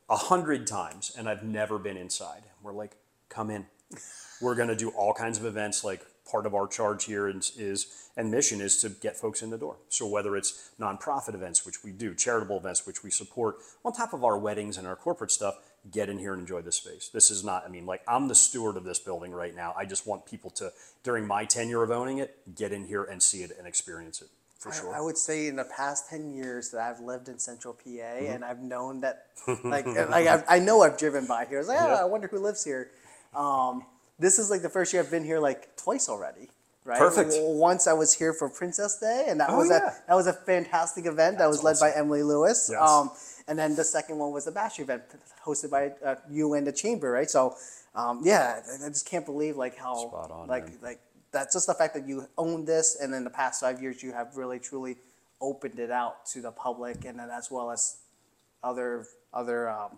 a 0.10 0.16
hundred 0.16 0.68
times 0.68 1.12
and 1.18 1.28
I've 1.28 1.44
never 1.44 1.78
been 1.78 1.98
inside. 1.98 2.44
We're 2.64 2.72
like, 2.72 2.96
come 3.28 3.50
in. 3.50 3.66
We're 4.42 4.56
going 4.56 4.70
to 4.70 4.76
do 4.76 4.90
all 4.92 5.14
kinds 5.14 5.38
of 5.38 5.44
events 5.44 5.84
like 5.84 6.06
part 6.30 6.46
of 6.46 6.54
our 6.54 6.68
charge 6.68 7.06
here 7.06 7.28
is, 7.28 7.52
is, 7.58 8.10
and 8.16 8.30
mission 8.32 8.62
is 8.62 8.82
to 8.82 8.90
get 8.90 9.18
folks 9.18 9.42
in 9.42 9.50
the 9.50 9.58
door. 9.58 9.78
So 9.90 10.08
whether 10.08 10.36
it's 10.36 10.72
nonprofit 10.80 11.34
events, 11.34 11.66
which 11.66 11.84
we 11.84 11.92
do, 11.92 12.14
charitable 12.14 12.58
events, 12.58 12.86
which 12.86 13.04
we 13.04 13.10
support, 13.12 13.56
on 13.84 13.94
top 13.94 14.14
of 14.14 14.24
our 14.24 14.38
weddings 14.38 14.78
and 14.78 14.88
our 14.88 14.96
corporate 14.96 15.32
stuff, 15.32 15.56
get 15.92 16.10
in 16.10 16.20
here 16.20 16.34
and 16.34 16.42
enjoy 16.42 16.62
this 16.62 16.76
space. 16.76 17.10
This 17.14 17.32
is 17.32 17.44
not, 17.44 17.64
I 17.66 17.70
mean, 17.70 17.86
like 17.86 18.02
I'm 18.08 18.28
the 18.28 18.36
steward 18.36 18.76
of 18.78 18.84
this 18.84 19.00
building 19.00 19.32
right 19.32 19.56
now. 19.56 19.74
I 19.78 19.86
just 19.86 20.06
want 20.06 20.26
people 20.26 20.50
to, 20.52 20.72
during 21.04 21.26
my 21.26 21.46
tenure 21.46 21.82
of 21.84 21.92
owning 21.92 22.18
it, 22.18 22.38
get 22.56 22.72
in 22.74 22.86
here 22.86 23.04
and 23.04 23.24
see 23.24 23.44
it 23.44 23.52
and 23.58 23.66
experience 23.66 24.22
it 24.22 24.28
for 24.60 24.74
sure. 24.74 24.94
I 24.94 25.00
would 25.00 25.18
say 25.18 25.48
in 25.48 25.56
the 25.56 25.64
past 25.64 26.10
10 26.10 26.34
years 26.34 26.70
that 26.72 26.82
I've 26.82 27.00
lived 27.00 27.30
in 27.30 27.40
central 27.40 27.74
PA 27.74 27.80
Mm-hmm. 27.90 28.34
and 28.34 28.44
I've 28.46 28.60
known 28.60 29.00
that, 29.02 29.28
like, 29.64 29.86
like 29.86 30.28
I've, 30.28 30.44
I 30.50 30.60
know 30.60 30.82
I've 30.82 30.98
driven 30.98 31.26
by 31.26 31.46
here. 31.46 31.60
I 31.60 31.62
was 31.62 31.68
like, 31.70 31.80
oh, 31.82 31.88
Yeah. 31.88 32.02
I 32.02 32.04
wonder 32.06 32.28
who 32.28 32.40
lives 32.40 32.66
here. 32.66 32.92
Um, 33.34 33.86
this 34.20 34.38
is 34.40 34.50
like 34.50 34.62
the 34.62 34.70
first 34.70 34.94
year 34.94 35.02
I've 35.02 35.12
been 35.12 35.24
here 35.24 35.40
like 35.40 35.76
twice 35.76 36.10
already. 36.10 36.50
Right. 36.86 36.98
Perfect. 36.98 37.34
Once 37.38 37.86
I 37.88 37.94
was 37.94 38.14
here 38.14 38.34
for 38.34 38.50
Princess 38.50 38.98
Day, 39.00 39.26
and 39.28 39.40
that 39.42 39.50
Oh, 39.52 39.58
was 39.58 39.70
yeah. 39.70 39.78
a 39.78 40.08
that 40.08 40.16
was 40.16 40.28
a 40.28 40.34
fantastic 40.34 41.06
event 41.06 41.38
that 41.38 41.48
was 41.48 41.64
led 41.64 41.78
by 41.80 41.92
Emily 41.92 42.24
Lewis. 42.24 42.70
Yes. 42.72 42.82
Um, 42.82 43.12
and 43.48 43.60
then 43.60 43.76
the 43.76 43.84
second 43.84 44.18
one 44.18 44.32
was 44.32 44.46
the 44.46 44.52
Bash 44.52 44.80
event 44.80 45.04
hosted 45.46 45.70
by 45.70 45.94
uh, 46.04 46.16
you 46.30 46.54
and 46.54 46.66
the 46.66 46.72
Chamber, 46.72 47.12
right? 47.12 47.30
So, 47.30 47.56
um, 47.96 48.22
yeah, 48.24 48.62
I- 48.82 48.86
I 48.86 48.90
just 48.90 49.06
can't 49.06 49.26
believe 49.26 49.56
like 49.58 49.76
how 49.78 49.96
Spot 50.08 50.32
on, 50.32 50.48
like 50.48 50.66
man. 50.68 50.78
like 50.82 51.00
that's 51.32 51.54
just 51.54 51.68
the 51.68 51.74
fact 51.76 51.94
that 51.94 52.08
you 52.08 52.28
own 52.38 52.66
this, 52.66 52.98
and 53.00 53.14
in 53.14 53.24
the 53.24 53.30
past 53.30 53.62
five 53.62 53.82
years 53.82 54.02
you 54.02 54.12
have 54.14 54.36
really 54.38 54.58
truly 54.60 54.98
opened 55.42 55.78
it 55.80 55.92
out 55.92 56.26
to 56.28 56.42
the 56.42 56.52
public, 56.52 57.06
and 57.06 57.20
then 57.20 57.30
as 57.30 57.52
well 57.52 57.70
as 57.72 57.98
other 58.64 59.06
other 59.34 59.70
um, 59.70 59.98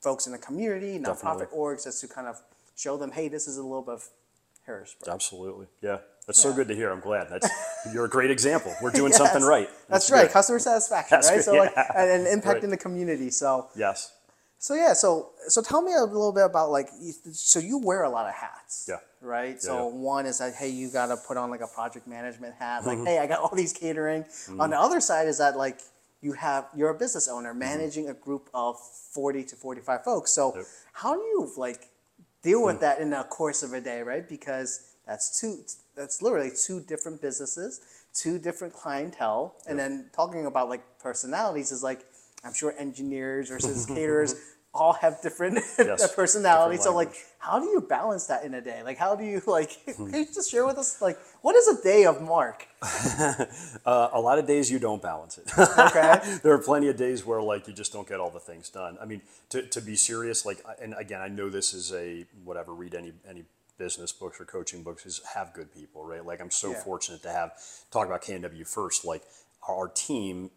folks 0.00 0.26
in 0.26 0.32
the 0.32 0.38
community, 0.38 0.98
nonprofit 0.98 1.22
Definitely. 1.50 1.58
orgs, 1.58 1.84
just 1.84 2.00
to 2.02 2.08
kind 2.08 2.28
of 2.28 2.40
show 2.80 2.96
them, 2.96 3.10
hey, 3.12 3.28
this 3.28 3.46
is 3.46 3.56
a 3.58 3.62
little 3.62 3.82
bit 3.82 3.94
of 3.94 4.08
Harrisburg. 4.66 5.08
Absolutely. 5.12 5.66
Yeah. 5.82 5.98
That's 6.26 6.40
so 6.40 6.50
Yeah. 6.50 6.54
good 6.56 6.68
to 6.68 6.74
hear. 6.74 6.90
I'm 6.90 7.00
glad. 7.00 7.28
That's, 7.30 7.48
you're 7.92 8.04
a 8.06 8.08
great 8.08 8.30
example. 8.30 8.74
We're 8.82 8.90
doing 8.90 9.10
Yes. 9.12 9.18
something 9.18 9.42
right. 9.42 9.68
That's, 9.88 10.10
right, 10.10 10.22
good. 10.22 10.32
customer 10.32 10.58
satisfaction, 10.58 11.16
That's 11.16 11.28
right? 11.28 11.36
good, 11.36 11.44
So 11.44 11.52
like, 11.54 11.72
yeah. 11.76 11.92
and, 11.96 12.10
and 12.10 12.26
impact 12.26 12.54
Right. 12.56 12.64
in 12.64 12.70
the 12.70 12.76
community. 12.76 13.30
So 13.30 13.68
Yes. 13.74 14.12
So 14.62 14.74
yeah, 14.74 14.92
so 14.92 15.30
so 15.48 15.62
tell 15.62 15.80
me 15.80 15.94
a 15.94 16.02
little 16.04 16.32
bit 16.32 16.44
about 16.44 16.70
like 16.70 16.90
you- 17.00 17.14
so 17.32 17.58
you 17.58 17.78
wear 17.78 18.02
a 18.02 18.10
lot 18.10 18.26
of 18.28 18.34
hats. 18.34 18.84
Yeah. 18.86 18.96
Right. 19.22 19.60
So 19.60 19.88
yeah. 19.88 19.94
one 19.96 20.26
is 20.26 20.36
that 20.38 20.52
hey, 20.54 20.68
you 20.68 20.90
got 20.90 21.06
to 21.06 21.16
put 21.16 21.38
on 21.38 21.48
like 21.50 21.62
a 21.62 21.66
project 21.66 22.06
management 22.06 22.54
hat. 22.56 22.82
Mm-hmm. 22.84 22.88
Like, 23.00 23.08
hey, 23.08 23.18
I 23.20 23.26
got 23.26 23.40
all 23.40 23.54
these 23.56 23.72
catering. 23.72 24.26
On 24.58 24.68
the 24.68 24.78
other 24.78 25.00
side 25.00 25.28
is 25.28 25.38
that 25.38 25.56
like 25.56 25.78
you 26.20 26.32
have 26.34 26.66
you're 26.76 26.90
a 26.90 26.94
business 26.94 27.26
owner 27.26 27.54
managing 27.54 28.10
a 28.10 28.14
group 28.14 28.50
of 28.52 28.78
forty 28.78 29.44
to 29.44 29.56
forty 29.56 29.80
five 29.80 30.04
folks. 30.04 30.30
So 30.30 30.50
Mm-hmm. 30.50 30.58
Yep. 30.58 30.66
how 30.92 31.14
do 31.14 31.20
you 31.22 31.50
like 31.56 31.88
deal 32.42 32.62
with 32.64 32.76
hmm. 32.76 32.82
that 32.82 33.00
in 33.00 33.10
the 33.10 33.22
course 33.24 33.62
of 33.62 33.72
a 33.72 33.80
day, 33.80 34.02
right? 34.02 34.28
Because 34.28 34.94
that's 35.06 35.40
two 35.40 35.64
that's 35.96 36.22
literally 36.22 36.50
two 36.50 36.80
different 36.80 37.20
businesses, 37.20 37.80
two 38.14 38.38
different 38.38 38.72
clientele, 38.72 39.56
and 39.68 39.78
then 39.78 40.10
talking 40.12 40.46
about 40.46 40.68
like 40.68 40.82
personalities 40.98 41.72
is 41.72 41.82
like 41.82 42.04
I'm 42.44 42.54
sure 42.54 42.74
engineers 42.78 43.48
versus 43.48 43.86
caterers 43.94 44.34
all 44.72 44.92
have 44.94 45.20
different 45.22 45.54
Yes, 45.78 46.14
personalities. 46.14 46.80
different 46.80 46.82
So 46.84 46.94
like, 46.94 47.14
how 47.38 47.58
do 47.58 47.66
you 47.66 47.80
balance 47.80 48.26
that 48.26 48.44
in 48.44 48.54
a 48.54 48.60
day? 48.60 48.82
Like, 48.84 48.98
how 48.98 49.14
do 49.16 49.24
you 49.24 49.42
like? 49.46 49.84
Can 49.86 50.12
you 50.14 50.26
just 50.26 50.50
share 50.50 50.64
with 50.66 50.78
us 50.78 51.00
like 51.02 51.18
what 51.42 51.56
is 51.56 51.66
a 51.68 51.82
day 51.82 52.04
of 52.06 52.22
Marc? 52.22 52.66
Uh, 53.86 54.08
a 54.12 54.20
lot 54.20 54.38
of 54.38 54.46
days 54.46 54.70
you 54.70 54.78
don't 54.78 55.02
balance 55.02 55.38
it. 55.38 55.46
Okay. 55.58 56.38
there 56.42 56.52
are 56.52 56.58
plenty 56.58 56.88
of 56.88 56.96
days 56.96 57.24
where 57.24 57.40
like 57.42 57.66
you 57.66 57.72
just 57.74 57.92
don't 57.92 58.08
get 58.08 58.20
all 58.20 58.30
the 58.30 58.40
things 58.40 58.68
done. 58.68 58.96
I 59.00 59.04
mean, 59.06 59.22
to, 59.50 59.62
to 59.62 59.80
be 59.80 59.96
serious, 59.96 60.44
like, 60.46 60.58
and 60.80 60.94
again, 60.98 61.20
I 61.20 61.28
know 61.28 61.48
this 61.48 61.72
is 61.74 61.92
a 61.92 62.26
whatever. 62.44 62.72
Read 62.74 62.94
any 62.94 63.12
any 63.28 63.44
business 63.78 64.12
books 64.12 64.40
or 64.40 64.44
coaching 64.44 64.82
books. 64.82 65.06
Is 65.06 65.20
have 65.34 65.52
good 65.54 65.72
people, 65.74 66.04
right? 66.04 66.24
Like, 66.24 66.40
I'm 66.40 66.50
so 66.50 66.70
Yeah. 66.70 66.82
fortunate 66.82 67.22
to 67.22 67.30
have 67.30 67.52
talk 67.90 68.06
about 68.06 68.22
KNW 68.22 68.66
first. 68.68 69.04
Like, 69.04 69.22
our 69.68 69.88
team 69.88 70.50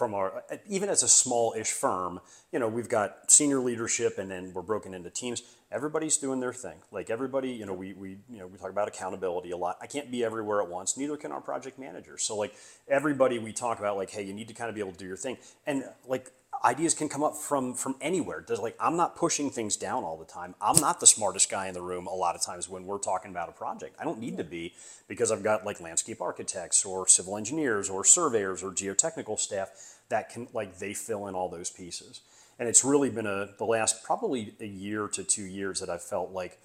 from 0.00 0.14
our 0.14 0.42
even 0.66 0.88
as 0.88 1.02
a 1.02 1.08
small-ish 1.08 1.72
firm, 1.72 2.20
you 2.52 2.58
know, 2.58 2.68
we've 2.68 2.88
got 2.88 3.30
senior 3.30 3.60
leadership, 3.60 4.16
and 4.16 4.30
then 4.30 4.50
we're 4.54 4.62
broken 4.62 4.94
into 4.94 5.10
teams. 5.10 5.42
Everybody's 5.70 6.16
doing 6.16 6.40
their 6.40 6.54
thing. 6.54 6.78
Like 6.90 7.10
everybody, 7.10 7.50
you 7.50 7.66
know, 7.66 7.74
we 7.74 7.92
we 7.92 8.16
you 8.30 8.38
know 8.38 8.46
we 8.46 8.56
talk 8.56 8.70
about 8.70 8.88
accountability 8.88 9.50
a 9.50 9.58
lot. 9.58 9.76
I 9.82 9.86
can't 9.86 10.10
be 10.10 10.24
everywhere 10.24 10.62
at 10.62 10.70
once. 10.70 10.96
Neither 10.96 11.18
can 11.18 11.32
our 11.32 11.42
project 11.42 11.78
managers. 11.78 12.22
So 12.22 12.34
like 12.34 12.54
everybody, 12.88 13.38
we 13.38 13.52
talk 13.52 13.78
about 13.78 13.98
like, 13.98 14.08
hey, 14.08 14.22
you 14.22 14.32
need 14.32 14.48
to 14.48 14.54
kind 14.54 14.70
of 14.70 14.74
be 14.74 14.80
able 14.80 14.92
to 14.92 14.98
do 14.98 15.06
your 15.06 15.18
thing, 15.18 15.36
and 15.66 15.84
like 16.08 16.32
ideas 16.64 16.94
can 16.94 17.08
come 17.08 17.22
up 17.22 17.36
from 17.36 17.74
from 17.74 17.96
anywhere. 18.00 18.40
Does 18.40 18.60
like 18.60 18.76
I'm 18.80 18.96
not 18.96 19.16
pushing 19.16 19.50
things 19.50 19.76
down 19.76 20.04
all 20.04 20.16
the 20.16 20.24
time. 20.24 20.54
I'm 20.60 20.80
not 20.80 21.00
the 21.00 21.06
smartest 21.06 21.50
guy 21.50 21.68
in 21.68 21.74
the 21.74 21.82
room 21.82 22.06
a 22.06 22.14
lot 22.14 22.34
of 22.34 22.42
times 22.42 22.68
when 22.68 22.86
we're 22.86 22.98
talking 22.98 23.30
about 23.30 23.48
a 23.48 23.52
project. 23.52 23.96
I 24.00 24.04
don't 24.04 24.18
need 24.18 24.36
to 24.38 24.44
be 24.44 24.74
because 25.08 25.32
I've 25.32 25.42
got 25.42 25.64
like 25.64 25.80
landscape 25.80 26.20
architects 26.20 26.84
or 26.84 27.08
civil 27.08 27.36
engineers 27.36 27.88
or 27.88 28.04
surveyors 28.04 28.62
or 28.62 28.70
geotechnical 28.70 29.38
staff 29.38 29.70
that 30.08 30.30
can 30.30 30.48
like 30.52 30.78
they 30.78 30.94
fill 30.94 31.26
in 31.26 31.34
all 31.34 31.48
those 31.48 31.70
pieces. 31.70 32.20
And 32.58 32.68
it's 32.68 32.84
really 32.84 33.10
been 33.10 33.26
a 33.26 33.50
the 33.58 33.64
last 33.64 34.04
probably 34.04 34.54
a 34.60 34.66
year 34.66 35.08
to 35.08 35.24
two 35.24 35.44
years 35.44 35.80
that 35.80 35.88
I've 35.88 36.02
felt 36.02 36.32
like 36.32 36.58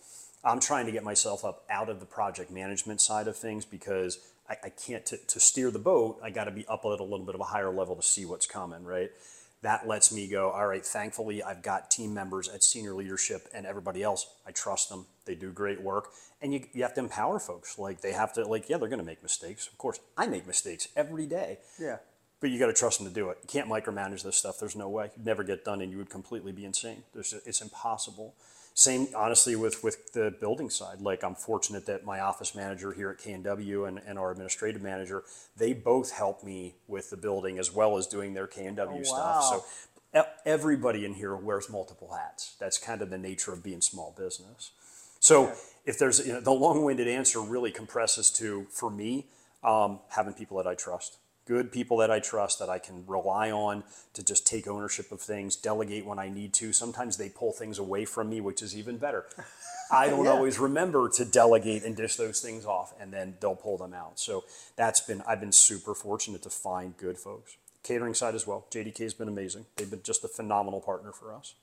I'm 0.43 0.59
trying 0.59 0.85
to 0.85 0.91
get 0.91 1.03
myself 1.03 1.43
up 1.43 1.63
out 1.69 1.89
of 1.89 1.99
the 1.99 2.05
project 2.05 2.51
management 2.51 3.01
side 3.01 3.27
of 3.27 3.37
things 3.37 3.65
because 3.65 4.19
I, 4.49 4.57
I 4.65 4.69
can't 4.69 5.05
to, 5.07 5.17
to 5.17 5.39
steer 5.39 5.71
the 5.71 5.79
boat. 5.79 6.19
I 6.23 6.29
got 6.29 6.43
to 6.43 6.51
be 6.51 6.65
up 6.67 6.81
at 6.85 6.99
a 6.99 7.03
little 7.03 7.25
bit 7.25 7.33
of 7.33 7.41
a 7.41 7.45
higher 7.45 7.71
level 7.71 7.95
to 7.95 8.03
see 8.03 8.25
what's 8.25 8.45
coming, 8.45 8.83
right? 8.83 9.09
That 9.65 9.87
lets 9.87 10.13
me 10.13 10.27
go. 10.27 10.51
All 10.51 10.67
right, 10.67 10.85
thankfully 10.85 11.41
I've 11.41 11.63
got 11.63 11.89
team 11.89 12.13
members 12.13 12.47
at 12.47 12.61
senior 12.61 12.93
leadership 12.93 13.47
and 13.51 13.65
everybody 13.65 14.03
else. 14.03 14.27
I 14.45 14.51
trust 14.51 14.89
them. 14.89 15.07
They 15.25 15.33
do 15.33 15.51
great 15.51 15.81
work, 15.81 16.09
and 16.39 16.53
you 16.53 16.67
you 16.71 16.83
have 16.83 16.93
to 16.93 16.99
empower 16.99 17.39
folks. 17.39 17.79
Like 17.79 18.01
they 18.01 18.11
have 18.11 18.31
to 18.33 18.45
like 18.45 18.69
yeah 18.69 18.77
they're 18.77 18.89
going 18.89 18.99
to 18.99 19.05
make 19.05 19.23
mistakes. 19.23 19.65
Of 19.65 19.79
course, 19.79 19.99
I 20.15 20.27
make 20.27 20.45
mistakes 20.45 20.89
every 20.95 21.25
day. 21.25 21.57
Yeah. 21.81 21.97
But 22.45 22.51
you 22.51 22.59
got 22.59 22.67
to 22.67 22.73
trust 22.73 22.99
them 22.99 23.07
to 23.07 23.13
do 23.13 23.31
it. 23.31 23.39
You 23.41 23.47
can't 23.47 23.67
micromanage 23.67 24.21
this 24.21 24.35
stuff. 24.35 24.59
There's 24.59 24.75
no 24.75 24.87
way. 24.87 25.09
You'd 25.17 25.25
never 25.25 25.43
get 25.43 25.65
done, 25.65 25.81
and 25.81 25.91
you 25.91 25.97
would 25.97 26.11
completely 26.11 26.51
be 26.51 26.63
insane. 26.63 27.01
There's, 27.11 27.33
it's 27.43 27.59
impossible. 27.59 28.35
Same, 28.75 29.07
honestly, 29.15 29.55
with 29.55 29.83
with 29.83 30.13
the 30.13 30.29
building 30.39 30.69
side. 30.69 31.01
Like 31.01 31.23
I'm 31.23 31.33
fortunate 31.33 31.87
that 31.87 32.05
my 32.05 32.19
office 32.19 32.53
manager 32.53 32.91
here 32.91 33.09
at 33.09 33.17
KNW 33.17 33.87
and, 33.87 33.99
and 34.05 34.19
our 34.19 34.29
administrative 34.29 34.83
manager, 34.83 35.23
they 35.57 35.73
both 35.73 36.11
help 36.11 36.43
me 36.43 36.75
with 36.87 37.09
the 37.09 37.17
building 37.17 37.57
as 37.57 37.73
well 37.73 37.97
as 37.97 38.05
doing 38.05 38.35
their 38.35 38.45
KNW 38.45 38.99
Oh, 38.99 39.01
stuff. 39.01 39.65
So 40.13 40.25
everybody 40.45 41.03
in 41.03 41.15
here 41.15 41.35
wears 41.35 41.67
multiple 41.67 42.13
hats. 42.13 42.53
That's 42.59 42.77
kind 42.77 43.01
of 43.01 43.09
the 43.09 43.17
nature 43.17 43.53
of 43.53 43.63
being 43.63 43.81
small 43.81 44.13
business. 44.15 44.69
So 45.19 45.51
if 45.83 45.97
there's 45.97 46.19
you 46.27 46.33
know, 46.33 46.41
the 46.41 46.51
long-winded 46.51 47.07
answer 47.07 47.41
really 47.41 47.71
compresses 47.71 48.29
to 48.33 48.67
for 48.69 48.91
me 48.91 49.25
um, 49.63 49.97
having 50.09 50.35
people 50.35 50.57
that 50.57 50.67
I 50.67 50.75
trust, 50.75 51.17
good 51.45 51.71
people 51.71 51.97
that 51.97 52.09
I 52.11 52.19
trust 52.19 52.59
that 52.59 52.69
I 52.69 52.79
can 52.79 53.05
rely 53.07 53.51
on 53.51 53.83
to 54.13 54.23
just 54.23 54.47
take 54.47 54.67
ownership 54.67 55.11
of 55.11 55.21
things, 55.21 55.55
delegate 55.55 56.05
when 56.05 56.17
I 56.19 56.29
need 56.29 56.53
to. 56.55 56.73
Sometimes 56.73 57.17
they 57.17 57.29
pull 57.29 57.51
things 57.51 57.77
away 57.79 58.05
from 58.05 58.29
me, 58.29 58.41
which 58.41 58.61
is 58.61 58.75
even 58.75 58.97
better. 58.97 59.25
I 59.91 60.09
don't 60.09 60.25
Yeah. 60.25 60.31
always 60.31 60.57
remember 60.57 61.09
to 61.09 61.23
delegate 61.25 61.83
and 61.83 61.95
dish 61.95 62.15
those 62.15 62.41
things 62.41 62.65
off, 62.65 62.93
and 62.99 63.13
then 63.13 63.37
they'll 63.39 63.55
pull 63.55 63.77
them 63.77 63.93
out. 63.93 64.19
So 64.19 64.43
that's 64.75 64.99
been 65.01 65.21
I've 65.27 65.39
been 65.39 65.51
super 65.51 65.93
fortunate 65.93 66.41
to 66.43 66.49
find 66.49 66.97
good 66.97 67.17
folks. 67.19 67.55
Catering 67.83 68.15
side 68.15 68.33
as 68.33 68.47
well. 68.47 68.65
JDK 68.71 68.97
has 69.03 69.13
been 69.13 69.27
amazing. 69.27 69.67
They've 69.75 69.89
been 69.89 70.01
just 70.01 70.23
a 70.23 70.27
phenomenal 70.27 70.81
partner 70.81 71.11
for 71.11 71.31
us. 71.31 71.53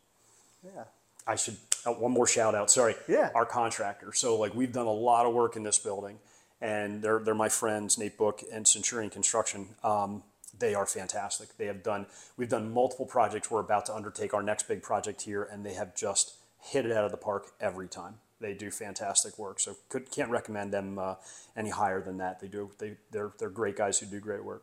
Yeah. 0.65 0.85
I 1.27 1.35
should 1.35 1.57
oh, 1.85 1.95
one 1.95 2.13
more 2.13 2.29
shout 2.29 2.55
out. 2.55 2.71
Sorry. 2.71 2.95
Yeah. 3.09 3.31
Our 3.35 3.45
contractor. 3.45 4.13
So 4.13 4.37
like 4.39 4.55
we've 4.55 4.73
done 4.73 4.87
a 4.87 4.93
lot 4.93 5.27
of 5.27 5.35
work 5.35 5.57
in 5.57 5.65
this 5.65 5.79
building, 5.81 6.19
and 6.63 7.03
they're 7.03 7.19
they're 7.19 7.35
my 7.35 7.49
friends 7.49 7.99
Nate 7.99 8.17
Book 8.17 8.43
and 8.53 8.67
Centurion 8.67 9.11
Construction. 9.11 9.71
Um, 9.83 10.23
they 10.59 10.75
are 10.75 10.87
fantastic. 10.87 11.57
They 11.59 11.67
have 11.67 11.83
done. 11.83 12.07
We've 12.37 12.49
done 12.49 12.73
multiple 12.73 13.07
projects. 13.07 13.51
We're 13.51 13.61
about 13.61 13.87
to 13.87 13.95
undertake 13.95 14.33
our 14.33 14.43
next 14.43 14.69
big 14.69 14.83
project 14.83 15.23
here, 15.23 15.43
and 15.43 15.67
they 15.67 15.75
have 15.75 15.95
just 15.95 16.35
hit 16.61 16.87
it 16.87 16.93
out 16.93 17.05
of 17.05 17.11
the 17.11 17.17
park 17.17 17.53
every 17.61 17.89
time. 17.89 18.15
They 18.41 18.55
do 18.55 18.71
fantastic 18.71 19.39
work. 19.39 19.61
So 19.61 19.77
could, 19.89 20.11
can't 20.11 20.31
recommend 20.31 20.73
them 20.73 20.99
uh, 20.99 21.15
any 21.57 21.71
higher 21.71 22.01
than 22.01 22.19
that. 22.19 22.41
They 22.41 22.49
do. 22.49 22.71
They 22.79 22.97
they're 23.11 23.33
they're 23.39 23.51
great 23.51 23.77
guys 23.77 23.99
who 23.99 24.07
do 24.07 24.21
great 24.21 24.45
work. 24.45 24.63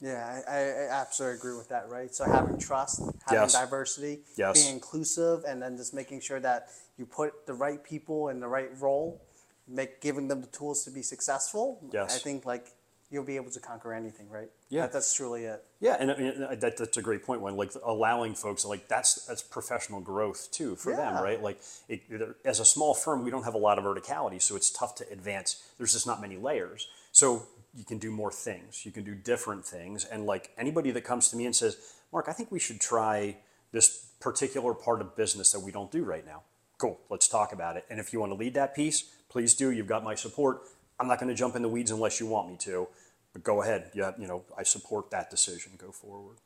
Yeah, 0.00 0.42
I, 0.46 0.56
I 0.58 1.00
absolutely 1.00 1.38
agree 1.38 1.56
with 1.56 1.70
that, 1.70 1.88
right? 1.88 2.14
So 2.14 2.24
having 2.24 2.58
trust, 2.58 3.00
having 3.26 3.42
Yes. 3.44 3.52
diversity, 3.54 4.20
Yes. 4.36 4.62
being 4.62 4.74
inclusive, 4.74 5.44
and 5.48 5.60
then 5.62 5.78
just 5.78 5.94
making 5.94 6.20
sure 6.20 6.38
that 6.40 6.68
you 6.98 7.06
put 7.06 7.46
the 7.46 7.54
right 7.54 7.82
people 7.82 8.28
in 8.28 8.38
the 8.40 8.46
right 8.48 8.68
role, 8.78 9.22
make 9.68 10.00
giving 10.00 10.28
them 10.28 10.40
the 10.40 10.46
tools 10.48 10.84
to 10.84 10.90
be 10.90 11.02
successful. 11.02 11.80
Yes. 11.92 12.16
I 12.16 12.18
think 12.18 12.46
like 12.46 12.68
you'll 13.10 13.24
be 13.24 13.36
able 13.36 13.50
to 13.50 13.60
conquer 13.60 13.92
anything, 13.92 14.28
right? 14.28 14.50
Yeah. 14.68 14.82
That, 14.82 14.92
that's 14.92 15.14
truly 15.14 15.44
it. 15.44 15.64
Yeah, 15.80 15.96
and 15.98 16.10
I 16.10 16.16
mean 16.16 16.40
that, 16.58 16.76
that's 16.76 16.96
a 16.96 17.02
great 17.02 17.24
point. 17.24 17.40
When 17.40 17.56
like 17.56 17.72
allowing 17.84 18.34
folks 18.34 18.64
like 18.64 18.88
that's 18.88 19.26
that's 19.26 19.42
professional 19.42 20.00
growth 20.00 20.48
too 20.50 20.76
for 20.76 20.94
them, 20.94 21.22
right? 21.22 21.42
Like 21.42 21.60
it, 21.88 22.02
as 22.44 22.60
a 22.60 22.64
small 22.64 22.94
firm, 22.94 23.24
we 23.24 23.30
don't 23.30 23.44
have 23.44 23.54
a 23.54 23.58
lot 23.58 23.78
of 23.78 23.84
verticality, 23.84 24.40
so 24.40 24.56
it's 24.56 24.70
tough 24.70 24.94
to 24.96 25.10
advance. 25.10 25.62
There's 25.78 25.92
just 25.92 26.06
not 26.06 26.20
many 26.20 26.36
layers, 26.36 26.88
so 27.12 27.46
you 27.74 27.84
can 27.84 27.98
do 27.98 28.10
more 28.10 28.32
things. 28.32 28.84
You 28.84 28.92
can 28.92 29.04
do 29.04 29.14
different 29.14 29.64
things, 29.64 30.04
and 30.04 30.26
like 30.26 30.50
anybody 30.58 30.90
that 30.92 31.02
comes 31.02 31.28
to 31.28 31.36
me 31.36 31.46
and 31.46 31.54
says, 31.54 31.76
"Marc, 32.12 32.28
I 32.28 32.32
think 32.32 32.50
we 32.50 32.58
should 32.58 32.80
try 32.80 33.36
this 33.72 34.06
particular 34.20 34.74
part 34.74 35.00
of 35.00 35.14
business 35.16 35.52
that 35.52 35.60
we 35.60 35.70
don't 35.70 35.92
do 35.92 36.04
right 36.04 36.26
now." 36.26 36.42
Cool, 36.78 36.98
let's 37.08 37.28
talk 37.28 37.52
about 37.52 37.76
it. 37.76 37.86
And 37.88 38.00
if 38.00 38.12
you 38.12 38.20
want 38.20 38.32
to 38.32 38.36
lead 38.36 38.54
that 38.54 38.74
piece, 38.74 39.04
please 39.36 39.52
do. 39.52 39.70
You've 39.70 39.86
got 39.86 40.02
my 40.02 40.14
support. 40.14 40.62
I'm 40.98 41.08
not 41.08 41.20
going 41.20 41.28
to 41.28 41.34
jump 41.34 41.56
in 41.56 41.60
the 41.60 41.68
weeds 41.68 41.90
unless 41.90 42.20
you 42.20 42.26
want 42.26 42.48
me 42.48 42.56
to. 42.60 42.88
But 43.34 43.44
go 43.44 43.60
ahead. 43.60 43.90
Yeah, 43.92 44.12
you 44.18 44.26
know, 44.26 44.44
I 44.56 44.62
support 44.62 45.10
that 45.10 45.28
decision. 45.28 45.72
Go 45.76 45.92
forward. 45.92 46.38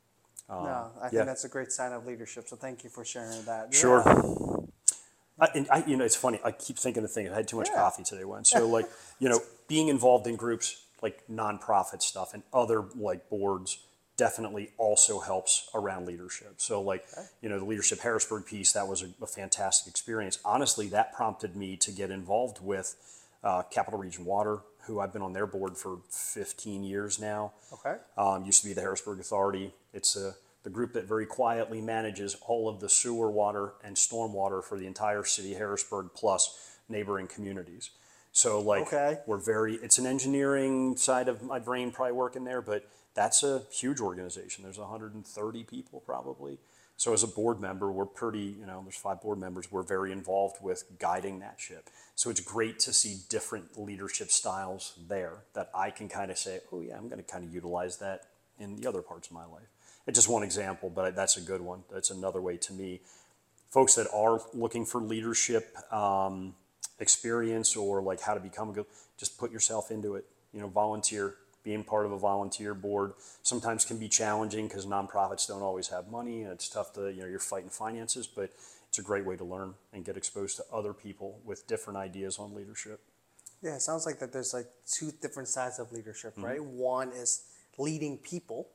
no, 0.49 0.57
um, 0.57 0.91
I 0.99 1.03
think 1.03 1.13
yeah. 1.21 1.25
that's 1.25 1.45
a 1.45 1.49
great 1.49 1.71
sign 1.71 1.93
of 1.93 2.05
leadership. 2.05 2.49
So 2.49 2.57
thank 2.57 2.83
you 2.83 2.91
for 2.91 3.05
sharing 3.05 3.45
that. 3.45 3.73
Sure. 3.73 4.03
Yeah. 4.05 4.25
I, 5.39 5.49
and 5.55 5.69
I, 5.71 5.85
you 5.87 5.97
know, 5.97 6.05
it's 6.05 6.17
funny. 6.17 6.41
I 6.45 6.51
keep 6.51 6.79
thinking 6.79 7.05
of 7.05 7.13
things. 7.13 7.31
I 7.31 7.37
had 7.37 7.47
too 7.47 7.59
much 7.59 7.69
Yeah. 7.69 7.77
coffee 7.77 8.03
today, 8.03 8.25
one. 8.25 8.45
So, 8.45 8.67
like, 8.67 8.87
you 9.21 9.29
know, 9.29 9.39
being 9.69 9.87
involved 9.87 10.27
in 10.27 10.35
groups 10.35 10.83
like 11.01 11.23
nonprofit 11.31 12.03
stuff 12.03 12.35
and 12.35 12.43
other 12.53 12.87
like 12.97 13.31
boards 13.31 13.79
definitely 14.21 14.71
also 14.77 15.19
helps 15.19 15.71
around 15.75 16.05
leadership. 16.07 16.57
So, 16.59 16.83
like, 16.83 17.07
you 17.41 17.49
know, 17.49 17.59
the 17.59 17.65
leadership 17.65 18.01
Harrisburg 18.01 18.45
piece 18.45 18.71
that 18.73 18.87
was 18.87 19.03
a, 19.03 19.09
a 19.23 19.27
fantastic 19.27 19.89
experience. 19.91 20.39
Honestly, 20.45 20.89
that 20.89 21.15
prompted 21.15 21.57
me 21.57 21.75
to 21.79 21.91
get 21.91 22.11
involved 22.11 22.59
with 22.63 22.97
uh, 23.43 23.63
Capital 23.71 23.99
Region 23.99 24.27
Water, 24.27 24.59
who 24.83 25.01
I've 25.01 25.11
been 25.15 25.23
on 25.23 25.33
their 25.33 25.47
board 25.47 25.79
for 25.79 26.01
15 26.11 26.85
years 26.85 27.19
now. 27.19 27.53
Okay. 27.73 27.97
Um, 28.19 28.45
used 28.45 28.61
to 28.61 28.69
be 28.69 28.75
the 28.75 28.83
Harrisburg 28.83 29.21
Authority. 29.21 29.73
It's 29.95 30.17
a, 30.17 30.35
the 30.65 30.71
group 30.71 30.93
that 30.93 31.07
very 31.09 31.25
quietly 31.25 31.81
manages 31.81 32.37
all 32.47 32.69
of 32.69 32.79
the 32.81 32.91
sewer 32.91 33.31
water 33.31 33.73
and 33.83 33.97
storm 33.97 34.35
water 34.35 34.61
for 34.61 34.77
the 34.77 34.87
entire 34.87 35.25
city 35.25 35.53
of 35.53 35.59
Harrisburg 35.59 36.11
plus 36.15 36.77
neighboring 36.91 37.27
communities. 37.27 37.89
So 38.33 38.61
like 38.61 38.83
Okay. 38.83 39.19
we're 39.27 39.39
very 39.39 39.77
it's 39.77 39.97
an 39.99 40.07
engineering 40.07 40.97
side 40.99 41.29
of 41.29 41.43
my 41.43 41.59
brain 41.59 41.91
probably 41.91 42.13
working 42.13 42.45
there, 42.45 42.61
but 42.61 42.85
that's 43.15 43.43
a 43.43 43.63
huge 43.71 44.01
organization. 44.01 44.65
There's 44.65 44.79
130 44.79 45.65
people 45.65 46.01
probably. 46.01 46.59
So 46.97 47.15
as 47.15 47.23
a 47.23 47.29
board 47.29 47.61
member, 47.61 47.91
we're 47.91 48.05
pretty, 48.05 48.55
you 48.61 48.67
know, 48.67 48.83
there's 48.83 48.97
five 48.97 49.23
board 49.23 49.39
members. 49.39 49.73
We're 49.73 49.83
very 49.83 50.13
involved 50.13 50.57
with 50.63 50.85
guiding 50.99 51.39
that 51.41 51.59
ship. 51.59 51.89
So 52.15 52.29
it's 52.29 52.41
great 52.41 52.79
to 52.81 52.93
see 52.93 53.21
different 53.31 53.79
leadership 53.79 54.31
styles 54.31 54.99
there 55.09 55.39
that 55.55 55.71
I 55.75 55.91
can 55.91 56.11
kind 56.11 56.31
of 56.31 56.37
say, 56.37 56.61
oh 56.71 56.83
yeah, 56.83 56.99
I'm 56.99 57.09
going 57.09 57.17
to 57.17 57.23
kind 57.23 57.43
of 57.43 57.55
utilize 57.55 57.97
that 58.01 58.25
in 58.59 58.77
the 58.77 58.87
other 58.87 59.01
parts 59.01 59.29
of 59.29 59.33
my 59.33 59.47
life. 59.47 59.71
It's 60.07 60.17
just 60.17 60.29
one 60.29 60.43
example, 60.43 60.91
but 60.91 61.17
that's 61.17 61.39
a 61.39 61.41
good 61.41 61.63
one. 61.63 61.85
That's 61.91 62.11
another 62.11 62.43
way 62.43 62.59
to 62.59 62.73
me. 62.75 63.01
Folks 63.71 63.95
that 63.95 64.07
are 64.13 64.43
looking 64.53 64.85
for 64.85 65.01
leadership 65.01 65.75
um, 65.91 66.55
experience 66.99 67.77
or 67.77 68.03
like 68.03 68.21
how 68.21 68.35
to 68.35 68.41
become 68.41 68.69
a 68.69 68.73
good, 68.75 68.87
just 69.17 69.39
put 69.39 69.51
yourself 69.51 69.91
into 69.91 70.17
it. 70.17 70.27
You 70.53 70.61
know, 70.61 70.69
volunteer. 70.69 71.37
Being 71.63 71.85
part 71.85 72.07
of 72.07 72.13
a 72.13 72.19
volunteer 72.19 72.75
board 72.75 73.13
sometimes 73.43 73.85
can 73.85 73.99
be 73.99 74.09
challenging 74.09 74.67
because 74.67 74.87
nonprofits 74.87 75.47
don't 75.47 75.63
always 75.63 75.89
have 75.89 76.09
money 76.09 76.43
and 76.43 76.53
it's 76.53 76.69
tough 76.69 76.93
to, 76.95 77.13
you 77.13 77.21
know, 77.23 77.27
you're 77.29 77.39
fighting 77.39 77.69
finances, 77.71 78.27
but 78.27 78.51
it's 78.89 78.99
a 78.99 79.03
great 79.03 79.27
way 79.27 79.37
to 79.37 79.45
learn 79.45 79.75
and 79.93 80.05
get 80.05 80.17
exposed 80.17 80.57
to 80.57 80.65
other 80.73 80.93
people 80.95 81.39
with 81.45 81.67
different 81.67 81.99
ideas 81.99 82.39
on 82.39 82.55
leadership. 82.55 83.01
Yeah, 83.63 83.75
it 83.75 83.83
sounds 83.83 84.07
like 84.07 84.19
that 84.21 84.33
there's 84.33 84.55
like 84.55 84.67
two 84.91 85.13
different 85.21 85.49
sides 85.49 85.79
of 85.79 85.93
leadership, 85.93 86.33
Mm-hmm. 86.33 86.45
right? 86.45 86.65
One 86.65 87.13
is 87.13 87.43
leading 87.79 88.17
people, 88.19 88.69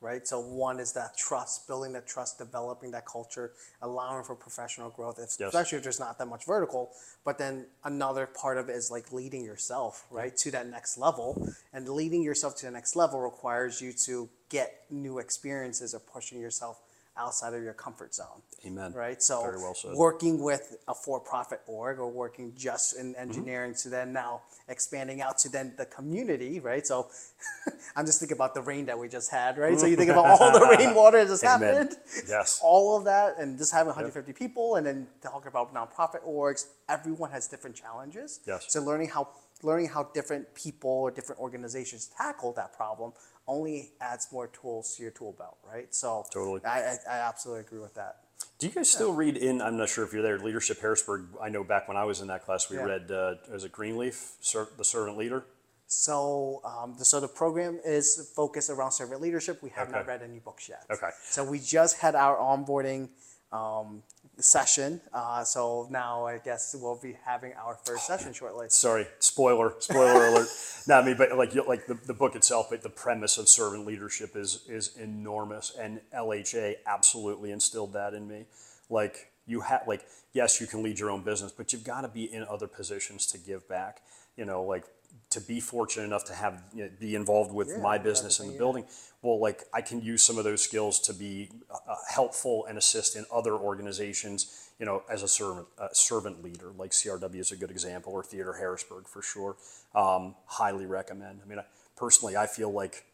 right? 0.00 0.26
So 0.26 0.38
one 0.40 0.78
is 0.78 0.92
that 0.92 1.16
trust, 1.16 1.66
building 1.66 1.92
that 1.94 2.06
trust, 2.06 2.38
developing 2.38 2.92
that 2.92 3.04
culture, 3.06 3.52
allowing 3.82 4.24
for 4.24 4.34
professional 4.34 4.90
growth, 4.90 5.18
if- 5.18 5.36
Yes. 5.38 5.48
especially 5.48 5.78
if 5.78 5.84
there's 5.84 5.98
not 5.98 6.18
that 6.18 6.26
much 6.26 6.44
vertical. 6.44 6.92
But 7.24 7.38
then 7.38 7.66
another 7.84 8.26
part 8.26 8.58
of 8.58 8.68
it 8.68 8.76
is 8.76 8.90
like 8.90 9.12
leading 9.12 9.44
yourself, 9.44 10.06
right, 10.10 10.36
to 10.38 10.50
that 10.52 10.66
next 10.68 10.98
level. 10.98 11.48
And 11.72 11.88
leading 11.88 12.22
yourself 12.22 12.54
to 12.56 12.66
the 12.66 12.72
next 12.72 12.94
level 12.96 13.20
requires 13.20 13.80
you 13.80 13.92
to 14.04 14.28
get 14.48 14.84
new 14.90 15.18
experiences 15.18 15.94
or 15.94 15.98
pushing 16.00 16.40
yourself 16.40 16.80
outside 17.18 17.54
of 17.54 17.62
your 17.62 17.72
comfort 17.74 18.14
zone 18.14 18.42
Amen. 18.66 18.92
right? 18.92 19.22
So 19.22 19.42
Very 19.42 19.58
well 19.58 19.74
said. 19.74 19.92
working 19.94 20.42
with 20.42 20.76
a 20.86 20.94
for-profit 20.94 21.60
org 21.66 21.98
or 21.98 22.08
working 22.10 22.52
just 22.56 22.96
in 22.96 23.14
engineering 23.16 23.74
to 23.82 23.88
then 23.88 24.12
now 24.12 24.42
expanding 24.68 25.20
out 25.22 25.38
to 25.38 25.48
then 25.48 25.74
the 25.76 25.86
community, 25.86 26.60
right? 26.60 26.86
So 26.86 27.08
I'm 27.96 28.06
just 28.06 28.20
thinking 28.20 28.36
about 28.36 28.54
the 28.54 28.62
rain 28.62 28.86
that 28.86 28.98
we 28.98 29.08
just 29.08 29.30
had, 29.30 29.58
right? 29.58 29.78
So 29.78 29.86
you 29.86 29.96
think 29.96 30.10
about 30.10 30.26
all 30.26 30.52
the 30.52 30.76
rainwater 30.78 31.18
that 31.24 31.28
just 31.28 31.44
Amen. 31.44 31.74
happened, 31.74 31.96
Yes. 32.28 32.60
all 32.62 32.96
of 32.96 33.04
that, 33.04 33.38
and 33.38 33.58
just 33.58 33.72
having 33.72 33.88
150 33.88 34.32
people, 34.32 34.76
and 34.76 34.86
then 34.86 35.06
talking 35.22 35.48
about 35.48 35.74
nonprofit 35.74 36.22
orgs. 36.26 36.66
Everyone 36.88 37.30
has 37.30 37.46
different 37.48 37.76
challenges. 37.76 38.40
Yes. 38.46 38.66
So 38.68 38.82
learning 38.82 39.08
how 39.08 39.28
learning 39.62 39.88
how 39.88 40.04
different 40.14 40.54
people 40.54 40.88
or 40.90 41.10
different 41.10 41.40
organizations 41.40 42.08
tackle 42.16 42.52
that 42.52 42.72
problem 42.72 43.12
only 43.48 43.90
adds 44.00 44.28
more 44.30 44.46
tools 44.48 44.94
to 44.96 45.02
your 45.02 45.10
tool 45.10 45.34
belt, 45.36 45.56
right? 45.66 45.92
So 45.94 46.24
Totally. 46.32 46.60
I, 46.64 46.80
I, 46.80 46.96
I 47.10 47.18
absolutely 47.28 47.62
agree 47.62 47.80
with 47.80 47.94
that. 47.94 48.18
Do 48.58 48.66
you 48.66 48.72
guys 48.72 48.90
still 48.90 49.12
read 49.12 49.36
in? 49.36 49.60
I'm 49.62 49.76
not 49.76 49.88
sure 49.88 50.04
if 50.04 50.12
you're 50.12 50.22
there. 50.22 50.38
Leadership 50.38 50.80
Harrisburg. 50.80 51.26
I 51.42 51.48
know 51.48 51.64
back 51.64 51.88
when 51.88 51.96
I 51.96 52.04
was 52.04 52.20
in 52.20 52.28
that 52.28 52.44
class, 52.44 52.68
we 52.70 52.76
Yeah. 52.76 52.84
read. 52.84 53.10
Uh, 53.10 53.34
was 53.50 53.64
it 53.64 53.72
Greenleaf, 53.72 54.36
Ser- 54.40 54.68
the 54.76 54.84
Servant 54.84 55.16
Leader? 55.16 55.44
So, 55.86 56.60
um, 56.64 56.96
the, 56.98 57.04
so 57.04 57.18
the 57.18 57.28
program 57.28 57.80
is 57.84 58.30
focused 58.36 58.68
around 58.68 58.92
servant 58.92 59.20
leadership. 59.22 59.62
We 59.62 59.70
have 59.70 59.90
not 59.90 60.06
read 60.06 60.22
any 60.22 60.38
books 60.38 60.68
yet. 60.68 60.84
Okay. 60.90 61.08
So 61.22 61.42
we 61.44 61.58
just 61.58 61.98
had 61.98 62.14
our 62.14 62.36
onboarding 62.36 63.08
um, 63.52 64.02
session. 64.40 65.00
Uh, 65.12 65.44
so 65.44 65.86
now 65.90 66.26
I 66.26 66.38
guess 66.38 66.74
we'll 66.78 66.98
be 67.00 67.16
having 67.24 67.52
our 67.54 67.76
first 67.84 68.06
session 68.06 68.32
shortly. 68.32 68.66
Sorry, 68.70 69.06
spoiler, 69.18 69.74
spoiler 69.78 70.28
alert. 70.28 70.48
Not 70.86 71.04
me, 71.04 71.14
but 71.14 71.36
like 71.36 71.54
like 71.66 71.86
the, 71.86 71.94
the 72.06 72.14
book 72.14 72.34
itself, 72.34 72.68
but 72.70 72.82
the 72.82 72.88
premise 72.88 73.38
of 73.38 73.48
servant 73.48 73.86
leadership 73.86 74.36
is 74.36 74.64
is 74.68 74.96
enormous, 74.96 75.76
and 75.78 76.00
LHA 76.14 76.76
absolutely 76.86 77.50
instilled 77.50 77.92
that 77.92 78.14
in 78.14 78.26
me. 78.26 78.46
Like 78.90 79.32
you 79.48 79.60
have, 79.62 79.82
like 79.88 80.06
yes, 80.32 80.60
you 80.60 80.66
can 80.66 80.82
lead 80.82 80.98
your 80.98 81.10
own 81.10 81.22
business, 81.22 81.50
but 81.52 81.72
you've 81.72 81.84
got 81.84 82.02
to 82.02 82.08
be 82.08 82.32
in 82.32 82.44
other 82.44 82.68
positions 82.68 83.26
to 83.26 83.38
give 83.38 83.68
back. 83.68 84.02
You 84.36 84.44
know, 84.44 84.62
like 84.62 84.84
to 85.30 85.40
be 85.40 85.58
fortunate 85.60 86.04
enough 86.04 86.24
to 86.24 86.34
have 86.34 86.62
you 86.74 86.84
know, 86.84 86.90
be 87.00 87.14
involved 87.14 87.52
with 87.52 87.68
Yeah, 87.68 87.78
my 87.78 87.98
business 87.98 88.40
in 88.40 88.46
the 88.46 88.52
yeah. 88.52 88.58
building. 88.58 88.84
Well, 89.22 89.40
like 89.40 89.64
I 89.74 89.80
can 89.80 90.00
use 90.00 90.22
some 90.22 90.38
of 90.38 90.44
those 90.44 90.62
skills 90.62 91.00
to 91.00 91.12
be 91.12 91.48
uh, 91.70 91.96
helpful 92.08 92.66
and 92.66 92.78
assist 92.78 93.16
in 93.16 93.24
other 93.32 93.54
organizations. 93.54 94.70
You 94.78 94.86
know, 94.86 95.02
as 95.10 95.22
a 95.22 95.28
servant 95.28 95.66
uh, 95.78 95.88
servant 95.92 96.44
leader, 96.44 96.70
like 96.76 96.92
CRW 96.92 97.40
is 97.40 97.50
a 97.52 97.56
good 97.56 97.70
example, 97.70 98.12
or 98.12 98.22
Theater 98.22 98.52
Harrisburg 98.52 99.08
for 99.08 99.22
sure. 99.22 99.56
Um, 99.94 100.36
highly 100.46 100.86
recommend. 100.86 101.40
I 101.44 101.48
mean, 101.48 101.58
I, 101.58 101.64
personally, 101.96 102.36
I 102.36 102.46
feel 102.46 102.70
like 102.70 103.04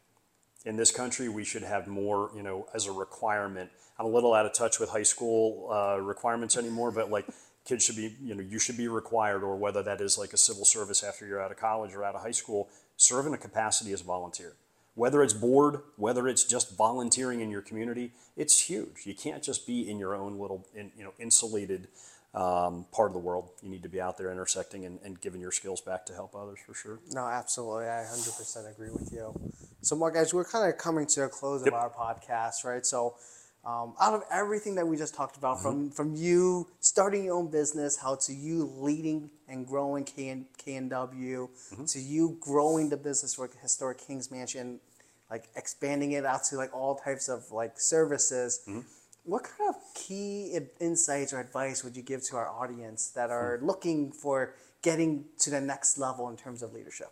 in 0.64 0.76
this 0.76 0.90
country 0.90 1.28
we 1.28 1.44
should 1.44 1.62
have 1.62 1.86
more. 1.86 2.30
You 2.34 2.42
know, 2.42 2.66
as 2.74 2.86
a 2.86 2.92
requirement. 2.92 3.70
I'm 3.98 4.06
a 4.06 4.08
little 4.08 4.34
out 4.34 4.44
of 4.44 4.52
touch 4.52 4.80
with 4.80 4.90
high 4.90 5.04
school 5.04 5.70
uh, 5.72 6.00
requirements 6.00 6.56
anymore, 6.56 6.90
but 6.90 7.10
like 7.10 7.26
kids 7.64 7.84
should 7.84 7.96
be, 7.96 8.16
you 8.20 8.34
know, 8.34 8.42
you 8.42 8.58
should 8.58 8.76
be 8.76 8.88
required, 8.88 9.42
or 9.42 9.56
whether 9.56 9.82
that 9.82 10.00
is 10.00 10.18
like 10.18 10.32
a 10.32 10.36
civil 10.36 10.64
service 10.64 11.02
after 11.02 11.26
you're 11.26 11.40
out 11.40 11.50
of 11.50 11.56
college 11.56 11.94
or 11.94 12.04
out 12.04 12.14
of 12.14 12.22
high 12.22 12.32
school, 12.32 12.68
serve 12.96 13.26
in 13.26 13.34
a 13.34 13.38
capacity 13.38 13.92
as 13.92 14.00
a 14.00 14.04
volunteer. 14.04 14.54
Whether 14.96 15.22
it's 15.22 15.32
board, 15.32 15.80
whether 15.96 16.28
it's 16.28 16.44
just 16.44 16.76
volunteering 16.76 17.40
in 17.40 17.50
your 17.50 17.62
community, 17.62 18.12
it's 18.36 18.68
huge. 18.68 19.06
You 19.06 19.14
can't 19.14 19.42
just 19.42 19.66
be 19.66 19.88
in 19.88 19.98
your 19.98 20.14
own 20.14 20.38
little, 20.38 20.66
in, 20.74 20.92
you 20.96 21.04
know, 21.04 21.12
insulated 21.18 21.88
um, 22.34 22.86
part 22.92 23.08
of 23.10 23.12
the 23.12 23.20
world. 23.20 23.50
You 23.62 23.68
need 23.70 23.82
to 23.84 23.88
be 23.88 24.00
out 24.00 24.18
there 24.18 24.30
intersecting 24.32 24.84
and, 24.84 24.98
and 25.04 25.20
giving 25.20 25.40
your 25.40 25.52
skills 25.52 25.80
back 25.80 26.04
to 26.06 26.14
help 26.14 26.34
others 26.34 26.58
for 26.66 26.74
sure. 26.74 26.98
No, 27.12 27.26
absolutely. 27.26 27.84
I 27.86 28.04
100% 28.10 28.70
agree 28.72 28.90
with 28.90 29.10
you. 29.12 29.32
So, 29.82 29.94
Marc, 29.96 30.16
as 30.16 30.34
we're 30.34 30.44
kind 30.44 30.68
of 30.70 30.78
coming 30.78 31.06
to 31.08 31.24
a 31.24 31.28
close 31.28 31.62
Yep. 31.64 31.72
of 31.72 31.74
our 31.74 31.90
podcast, 31.90 32.64
right? 32.64 32.84
So, 32.84 33.14
um, 33.64 33.94
out 34.00 34.12
of 34.12 34.24
everything 34.30 34.74
that 34.74 34.86
we 34.86 34.96
just 34.98 35.14
talked 35.14 35.38
about, 35.38 35.62
from 35.62 35.90
from 35.90 36.14
you 36.14 36.68
starting 36.80 37.24
your 37.24 37.36
own 37.36 37.50
business, 37.50 37.96
how 37.96 38.16
to 38.16 38.32
you 38.34 38.64
leading 38.76 39.30
and 39.48 39.66
growing 39.66 40.04
K 40.04 40.28
and 40.28 40.44
K 40.58 40.74
and 40.76 40.90
W, 40.90 41.48
to 41.86 41.98
you 41.98 42.36
growing 42.40 42.90
the 42.90 42.98
business 42.98 43.34
for 43.36 43.48
historic 43.62 44.06
Kings 44.06 44.30
Mansion, 44.30 44.80
like 45.30 45.48
expanding 45.56 46.12
it 46.12 46.26
out 46.26 46.44
to 46.44 46.56
like 46.56 46.74
all 46.74 46.94
types 46.96 47.30
of 47.30 47.52
like 47.52 47.80
services. 47.80 48.68
What 49.24 49.44
kind 49.44 49.70
of 49.70 49.76
key 49.94 50.58
insights 50.80 51.32
or 51.32 51.40
advice 51.40 51.82
would 51.82 51.96
you 51.96 52.02
give 52.02 52.22
to 52.24 52.36
our 52.36 52.48
audience 52.48 53.08
that 53.10 53.30
are 53.30 53.58
looking 53.62 54.12
for 54.12 54.54
getting 54.82 55.24
to 55.38 55.50
the 55.50 55.60
next 55.60 55.98
level 55.98 56.28
in 56.28 56.36
terms 56.36 56.62
of 56.62 56.74
leadership? 56.74 57.10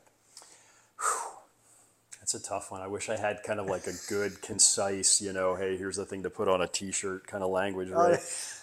That's 2.21 2.35
a 2.35 2.43
tough 2.43 2.71
one. 2.71 2.81
I 2.81 2.87
wish 2.87 3.09
I 3.09 3.17
had 3.17 3.43
kind 3.43 3.59
of 3.59 3.67
like 3.67 3.87
a 3.87 3.95
good, 4.09 4.43
concise, 4.43 5.21
you 5.21 5.33
know, 5.33 5.57
hey, 5.57 5.77
here's 5.77 5.97
the 5.97 6.05
thing 6.05 6.23
to 6.23 6.31
put 6.31 6.49
on 6.49 6.61
a 6.61 6.69
T-shirt 6.69 7.27
kind 7.27 7.43
of 7.43 7.51
language, 7.51 7.89
right? 7.89 8.21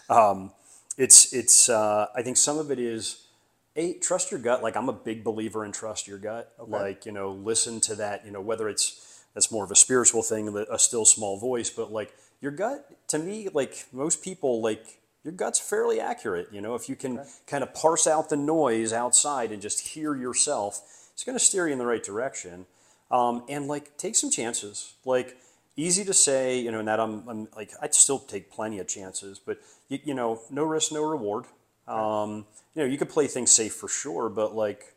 um, 0.09 0.51
it's 0.97 1.33
it's. 1.33 1.69
Uh, 1.69 2.07
I 2.15 2.21
think 2.21 2.37
some 2.37 2.57
of 2.57 2.71
it 2.71 2.79
is 2.79 3.27
eight 3.75 4.01
trust 4.01 4.31
your 4.31 4.39
gut. 4.39 4.61
Like 4.63 4.77
I'm 4.77 4.89
a 4.89 4.93
big 4.93 5.23
believer 5.23 5.65
in 5.65 5.71
trust 5.71 6.07
your 6.07 6.19
gut. 6.19 6.53
Like 6.67 7.05
you 7.05 7.11
know, 7.11 7.31
listen 7.31 7.81
to 7.81 7.95
that. 7.95 8.25
You 8.25 8.31
know, 8.31 8.41
whether 8.41 8.69
it's 8.69 9.23
that's 9.33 9.51
more 9.51 9.63
of 9.63 9.71
a 9.71 9.75
spiritual 9.75 10.23
thing, 10.23 10.65
a 10.71 10.79
still 10.79 11.05
small 11.05 11.37
voice, 11.37 11.69
but 11.69 11.91
like 11.91 12.13
your 12.41 12.51
gut 12.51 13.07
to 13.09 13.19
me, 13.19 13.49
like 13.53 13.85
most 13.91 14.23
people, 14.23 14.61
like 14.61 14.99
your 15.23 15.33
gut's 15.33 15.59
fairly 15.59 15.99
accurate. 15.99 16.47
You 16.51 16.61
know, 16.61 16.75
if 16.75 16.87
you 16.87 16.95
can 16.95 17.25
kind 17.47 17.63
of 17.63 17.73
parse 17.73 18.07
out 18.07 18.29
the 18.29 18.37
noise 18.37 18.93
outside 18.93 19.51
and 19.51 19.61
just 19.61 19.89
hear 19.89 20.15
yourself, 20.15 20.81
it's 21.13 21.23
going 21.23 21.37
to 21.37 21.43
steer 21.43 21.67
you 21.67 21.73
in 21.73 21.79
the 21.79 21.85
right 21.85 22.03
direction. 22.03 22.65
Um, 23.11 23.43
and 23.49 23.67
like 23.67 23.97
take 23.97 24.15
some 24.15 24.29
chances. 24.29 24.93
Like 25.03 25.37
easy 25.75 26.05
to 26.05 26.13
say, 26.13 26.59
you 26.59 26.71
know, 26.71 26.79
and 26.79 26.87
that 26.87 26.99
I'm, 26.99 27.27
I'm 27.27 27.47
like 27.55 27.71
I'd 27.81 27.93
still 27.93 28.19
take 28.19 28.51
plenty 28.51 28.79
of 28.79 28.87
chances, 28.87 29.39
but 29.39 29.59
you, 29.87 29.99
you 30.03 30.13
know, 30.13 30.41
no 30.49 30.63
risk, 30.63 30.91
no 30.91 31.03
reward. 31.03 31.45
Um, 31.87 32.45
you 32.75 32.83
know, 32.83 32.85
you 32.85 32.97
could 32.97 33.09
play 33.09 33.27
things 33.27 33.51
safe 33.51 33.73
for 33.73 33.87
sure, 33.87 34.29
but 34.29 34.55
like 34.55 34.93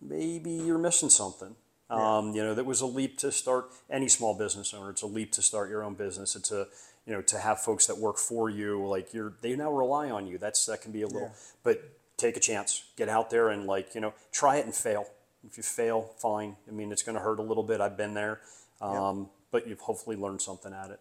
maybe 0.00 0.50
you're 0.50 0.78
missing 0.78 1.08
something. 1.08 1.56
Um, 1.90 2.34
you 2.34 2.42
know, 2.42 2.54
that 2.54 2.64
was 2.64 2.80
a 2.80 2.86
leap 2.86 3.18
to 3.18 3.32
start 3.32 3.70
any 3.90 4.08
small 4.08 4.34
business 4.34 4.72
owner. 4.72 4.90
It's 4.90 5.02
a 5.02 5.06
leap 5.06 5.32
to 5.32 5.42
start 5.42 5.70
your 5.70 5.82
own 5.82 5.94
business. 5.94 6.36
It's 6.36 6.52
a 6.52 6.68
you 7.06 7.12
know 7.12 7.22
to 7.22 7.38
have 7.38 7.60
folks 7.60 7.86
that 7.86 7.98
work 7.98 8.18
for 8.18 8.48
you. 8.48 8.86
Like 8.86 9.12
you're 9.12 9.32
they 9.42 9.56
now 9.56 9.72
rely 9.72 10.10
on 10.10 10.26
you. 10.26 10.38
That's 10.38 10.64
that 10.66 10.82
can 10.82 10.92
be 10.92 11.02
a 11.02 11.06
little. 11.08 11.32
But 11.64 11.82
take 12.16 12.36
a 12.36 12.40
chance. 12.40 12.84
Get 12.96 13.08
out 13.08 13.30
there 13.30 13.48
and 13.48 13.66
like 13.66 13.94
you 13.94 14.00
know 14.00 14.14
try 14.30 14.56
it 14.56 14.64
and 14.64 14.74
fail. 14.74 15.06
If 15.44 15.56
you 15.56 15.62
fail, 15.62 16.10
fine. 16.18 16.56
I 16.68 16.70
mean, 16.70 16.92
it's 16.92 17.02
going 17.02 17.16
to 17.16 17.22
hurt 17.22 17.38
a 17.38 17.42
little 17.42 17.62
bit. 17.62 17.80
I've 17.80 17.96
been 17.96 18.12
there, 18.12 18.40
um, 18.82 19.30
but 19.50 19.66
you've 19.66 19.80
hopefully 19.80 20.14
learned 20.16 20.42
something 20.42 20.72
at 20.72 20.90
it. 20.90 21.00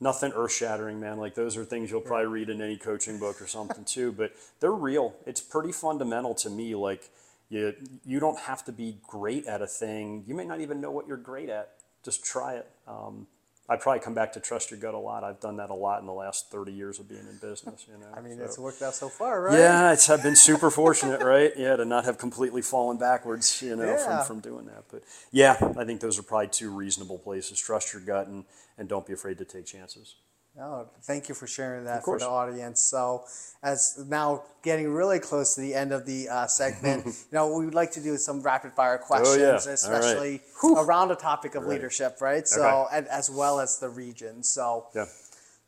Nothing 0.00 0.32
earth 0.34 0.52
shattering, 0.52 0.98
man. 1.00 1.18
Like 1.18 1.34
those 1.34 1.56
are 1.56 1.64
things 1.64 1.90
you'll 1.90 2.00
probably 2.00 2.26
read 2.26 2.48
in 2.48 2.62
any 2.62 2.76
coaching 2.78 3.18
book 3.18 3.40
or 3.42 3.46
something 3.46 3.84
too. 3.84 4.10
But 4.10 4.32
they're 4.60 4.72
real. 4.72 5.14
It's 5.26 5.40
pretty 5.40 5.70
fundamental 5.70 6.34
to 6.36 6.50
me. 6.50 6.74
Like 6.74 7.10
you, 7.54 7.74
you 8.04 8.18
don't 8.20 8.38
have 8.40 8.64
to 8.64 8.72
be 8.72 8.98
great 9.06 9.46
at 9.46 9.62
a 9.62 9.66
thing. 9.66 10.24
You 10.26 10.34
may 10.34 10.44
not 10.44 10.60
even 10.60 10.80
know 10.80 10.90
what 10.90 11.06
you're 11.06 11.16
great 11.16 11.48
at. 11.48 11.70
Just 12.04 12.24
try 12.24 12.54
it. 12.54 12.68
Um, 12.88 13.28
I 13.68 13.76
probably 13.76 14.00
come 14.00 14.12
back 14.12 14.32
to 14.34 14.40
trust 14.40 14.70
your 14.72 14.78
gut 14.80 14.92
a 14.92 14.98
lot. 14.98 15.24
I've 15.24 15.40
done 15.40 15.56
that 15.58 15.70
a 15.70 15.74
lot 15.74 16.00
in 16.00 16.06
the 16.06 16.12
last 16.12 16.50
30 16.50 16.72
years 16.72 16.98
of 16.98 17.08
being 17.08 17.20
in 17.26 17.38
business. 17.40 17.86
You 17.90 17.96
know. 17.98 18.08
I 18.16 18.20
mean, 18.20 18.36
So- 18.38 18.44
it's 18.44 18.58
worked 18.58 18.82
out 18.82 18.94
so 18.94 19.08
far, 19.08 19.40
right? 19.40 19.58
yeah, 19.58 19.92
it's, 19.92 20.10
I've 20.10 20.22
been 20.22 20.36
super 20.36 20.68
fortunate, 20.70 21.22
right? 21.34 21.52
Yeah, 21.56 21.76
to 21.76 21.84
not 21.84 22.04
have 22.04 22.18
completely 22.18 22.60
fallen 22.60 22.98
backwards, 22.98 23.62
you 23.62 23.76
know, 23.76 23.84
Yeah. 23.84 24.24
from, 24.24 24.40
from 24.42 24.50
doing 24.50 24.66
that. 24.66 24.84
But 24.90 25.02
yeah, 25.30 25.56
I 25.78 25.84
think 25.84 26.00
those 26.00 26.18
are 26.18 26.22
probably 26.22 26.48
two 26.48 26.70
reasonable 26.70 27.18
places. 27.18 27.58
Trust 27.60 27.92
your 27.92 28.02
gut 28.02 28.26
and, 28.26 28.44
and 28.76 28.88
don't 28.88 29.06
be 29.06 29.12
afraid 29.12 29.38
to 29.38 29.44
take 29.44 29.64
chances. 29.64 30.16
No, 30.56 30.88
thank 31.02 31.28
you 31.28 31.34
for 31.34 31.48
sharing 31.48 31.84
that 31.86 32.04
for 32.04 32.16
the 32.16 32.28
audience. 32.28 32.80
So, 32.80 33.24
as 33.62 34.04
now 34.08 34.44
getting 34.62 34.92
really 34.92 35.18
close 35.18 35.56
to 35.56 35.60
the 35.60 35.74
end 35.74 35.90
of 35.92 36.06
the 36.06 36.28
uh, 36.28 36.46
segment, 36.46 37.04
you 37.06 37.12
know, 37.32 37.56
we 37.58 37.64
would 37.64 37.74
like 37.74 37.90
to 37.92 38.00
do 38.00 38.16
some 38.16 38.40
rapid 38.40 38.72
fire 38.72 38.98
questions, 38.98 39.36
Oh, 39.40 39.50
right. 39.50 39.74
especially 39.74 40.42
around 40.76 41.08
the 41.08 41.16
topic 41.16 41.56
of 41.56 41.66
leadership, 41.66 42.18
right? 42.20 42.46
So, 42.46 42.62
Okay. 42.62 42.98
and 42.98 43.08
as 43.08 43.28
well 43.28 43.58
as 43.58 43.78
the 43.80 43.88
region. 43.88 44.44
So, 44.44 44.86
Yeah. 44.94 45.06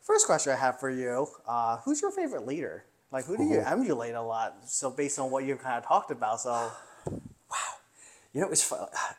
first 0.01 0.25
question 0.25 0.53
I 0.53 0.55
have 0.55 0.79
for 0.79 0.89
you: 0.89 1.27
uh, 1.45 1.77
Who's 1.83 2.01
your 2.01 2.11
favorite 2.11 2.45
leader? 2.47 2.85
Like, 3.11 3.25
who 3.25 3.35
do 3.37 3.43
you 3.43 3.59
emulate 3.59 4.15
a 4.15 4.21
lot? 4.21 4.55
So, 4.67 4.89
based 4.89 5.19
on 5.19 5.31
what 5.31 5.43
you've 5.43 5.61
kind 5.61 5.77
of 5.77 5.85
talked 5.85 6.11
about, 6.11 6.39
so 6.39 6.71
You 8.37 8.43
know, 8.43 8.49
it's 8.51 8.71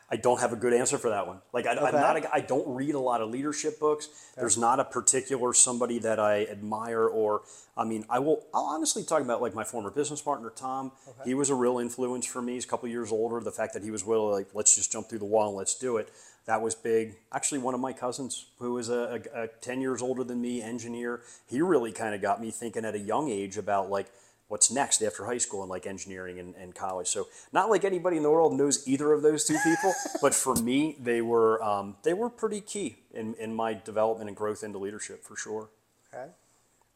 I 0.09 0.15
don't 0.15 0.39
have 0.39 0.53
a 0.53 0.55
good 0.55 0.73
answer 0.73 0.97
for 0.97 1.09
that 1.09 1.27
one. 1.27 1.41
Like 1.51 1.67
I, 1.67 1.71
I'm 1.73 1.93
not 1.93 2.15
a, 2.15 2.33
I 2.33 2.39
don't 2.39 2.73
read 2.73 2.95
a 2.95 2.99
lot 3.01 3.19
of 3.19 3.29
leadership 3.29 3.77
books. 3.77 4.07
There's 4.37 4.57
not 4.57 4.79
a 4.79 4.85
particular 4.85 5.53
somebody 5.53 5.99
that 5.99 6.21
I 6.21 6.45
admire 6.45 7.05
or 7.05 7.41
I 7.75 7.83
mean, 7.83 8.05
I 8.09 8.19
will 8.19 8.45
I'll 8.53 8.63
honestly 8.63 9.03
talk 9.03 9.21
about 9.21 9.41
like 9.41 9.53
my 9.53 9.65
former 9.65 9.91
business 9.91 10.21
partner 10.21 10.49
Tom. 10.55 10.93
He 11.25 11.33
was 11.33 11.49
a 11.49 11.55
real 11.55 11.79
influence 11.79 12.27
for 12.27 12.41
me. 12.41 12.53
He's 12.53 12.63
a 12.63 12.69
couple 12.69 12.87
years 12.87 13.11
older. 13.11 13.41
The 13.41 13.51
fact 13.51 13.73
that 13.73 13.83
he 13.83 13.91
was 13.91 14.05
willing 14.05 14.31
like 14.31 14.47
let's 14.53 14.73
just 14.73 14.89
jump 14.89 15.09
through 15.09 15.19
the 15.19 15.25
wall 15.25 15.49
and 15.49 15.57
let's 15.57 15.77
do 15.77 15.97
it. 15.97 16.13
That 16.45 16.61
was 16.61 16.73
big. 16.73 17.17
Actually, 17.33 17.57
one 17.57 17.73
of 17.73 17.81
my 17.81 17.91
cousins, 17.91 18.45
who 18.57 18.77
is 18.77 18.87
a, 18.87 19.21
a, 19.35 19.43
a 19.43 19.47
10 19.47 19.81
years 19.81 20.01
older 20.01 20.23
than 20.23 20.39
me, 20.41 20.61
engineer, 20.61 21.23
he 21.45 21.61
really 21.61 21.91
kind 21.91 22.15
of 22.15 22.21
got 22.21 22.41
me 22.41 22.51
thinking 22.51 22.85
at 22.85 22.95
a 22.95 22.99
young 22.99 23.29
age 23.29 23.57
about 23.57 23.89
like 23.89 24.07
what's 24.49 24.69
next 24.69 25.01
after 25.01 25.25
high 25.25 25.37
school 25.39 25.61
and 25.61 25.69
like 25.69 25.87
engineering 25.87 26.39
and, 26.39 26.53
and 26.55 26.75
college. 26.75 27.07
So 27.07 27.27
not 27.53 27.69
like 27.69 27.85
anybody 27.85 28.17
in 28.17 28.23
the 28.23 28.31
world 28.31 28.53
knows 28.53 28.87
either 28.87 29.13
of 29.13 29.21
those 29.21 29.45
two 29.45 29.57
people, 29.63 29.93
but 30.21 30.35
for 30.35 30.55
me, 30.55 30.97
they 30.99 31.21
were 31.21 31.63
um, 31.63 31.95
they 32.03 32.13
were 32.13 32.29
pretty 32.29 32.61
key 32.61 32.97
in, 33.13 33.35
in 33.35 33.55
my 33.55 33.73
development 33.73 34.27
and 34.29 34.35
growth 34.37 34.63
into 34.63 34.77
leadership 34.79 35.23
for 35.23 35.37
sure. 35.37 35.69
okay. 36.13 36.31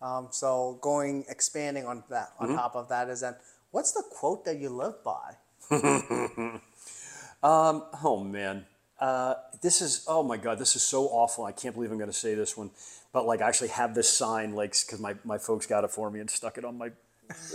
Um, 0.02 0.28
so, 0.32 0.80
going 0.82 1.24
expanding 1.30 1.88
on 1.88 2.04
that, 2.10 2.34
on 2.40 2.50
Mm-hmm. 2.50 2.58
top 2.58 2.76
of 2.76 2.90
that, 2.90 3.10
is 3.10 3.22
then 3.22 3.36
what's 3.72 3.94
the 3.94 4.04
quote 4.12 4.44
that 4.46 4.58
you 4.60 4.70
live 4.70 4.96
by? 5.04 5.38
Oh 7.44 8.24
man, 8.24 8.66
uh, 9.00 9.36
this 9.62 9.82
is 9.82 10.06
oh 10.08 10.24
my 10.24 10.38
god, 10.38 10.60
this 10.60 10.76
is 10.76 10.84
so 10.84 11.06
awful. 11.08 11.46
I 11.46 11.52
can't 11.52 11.76
believe 11.76 11.92
I'm 11.92 11.98
going 11.98 12.10
to 12.10 12.18
say 12.18 12.36
this 12.36 12.58
one, 12.58 12.72
but 13.14 13.26
like 13.26 13.42
I 13.42 13.48
actually 13.48 13.70
have 13.70 13.96
this 13.96 14.10
sign 14.10 14.54
like 14.56 14.72
because 14.86 15.00
my, 15.00 15.16
my 15.24 15.38
folks 15.38 15.66
got 15.66 15.84
it 15.84 15.92
for 15.92 16.10
me 16.10 16.20
and 16.20 16.30
stuck 16.30 16.58
it 16.58 16.66
on 16.66 16.78
my 16.78 16.92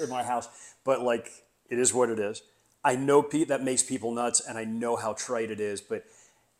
in 0.03 0.09
my 0.09 0.23
house. 0.23 0.49
But 0.85 1.03
like 1.03 1.31
it 1.71 1.79
is 1.79 1.93
what 1.95 2.11
it 2.11 2.19
is. 2.19 2.43
I 2.85 2.97
know 2.97 3.23
pe- 3.23 3.45
that 3.45 3.63
makes 3.63 3.83
people 3.83 4.13
nuts, 4.13 4.41
and 4.41 4.57
I 4.57 4.65
know 4.65 4.97
how 4.97 5.13
trite 5.13 5.51
it 5.51 5.61
is, 5.61 5.81
but 5.81 6.05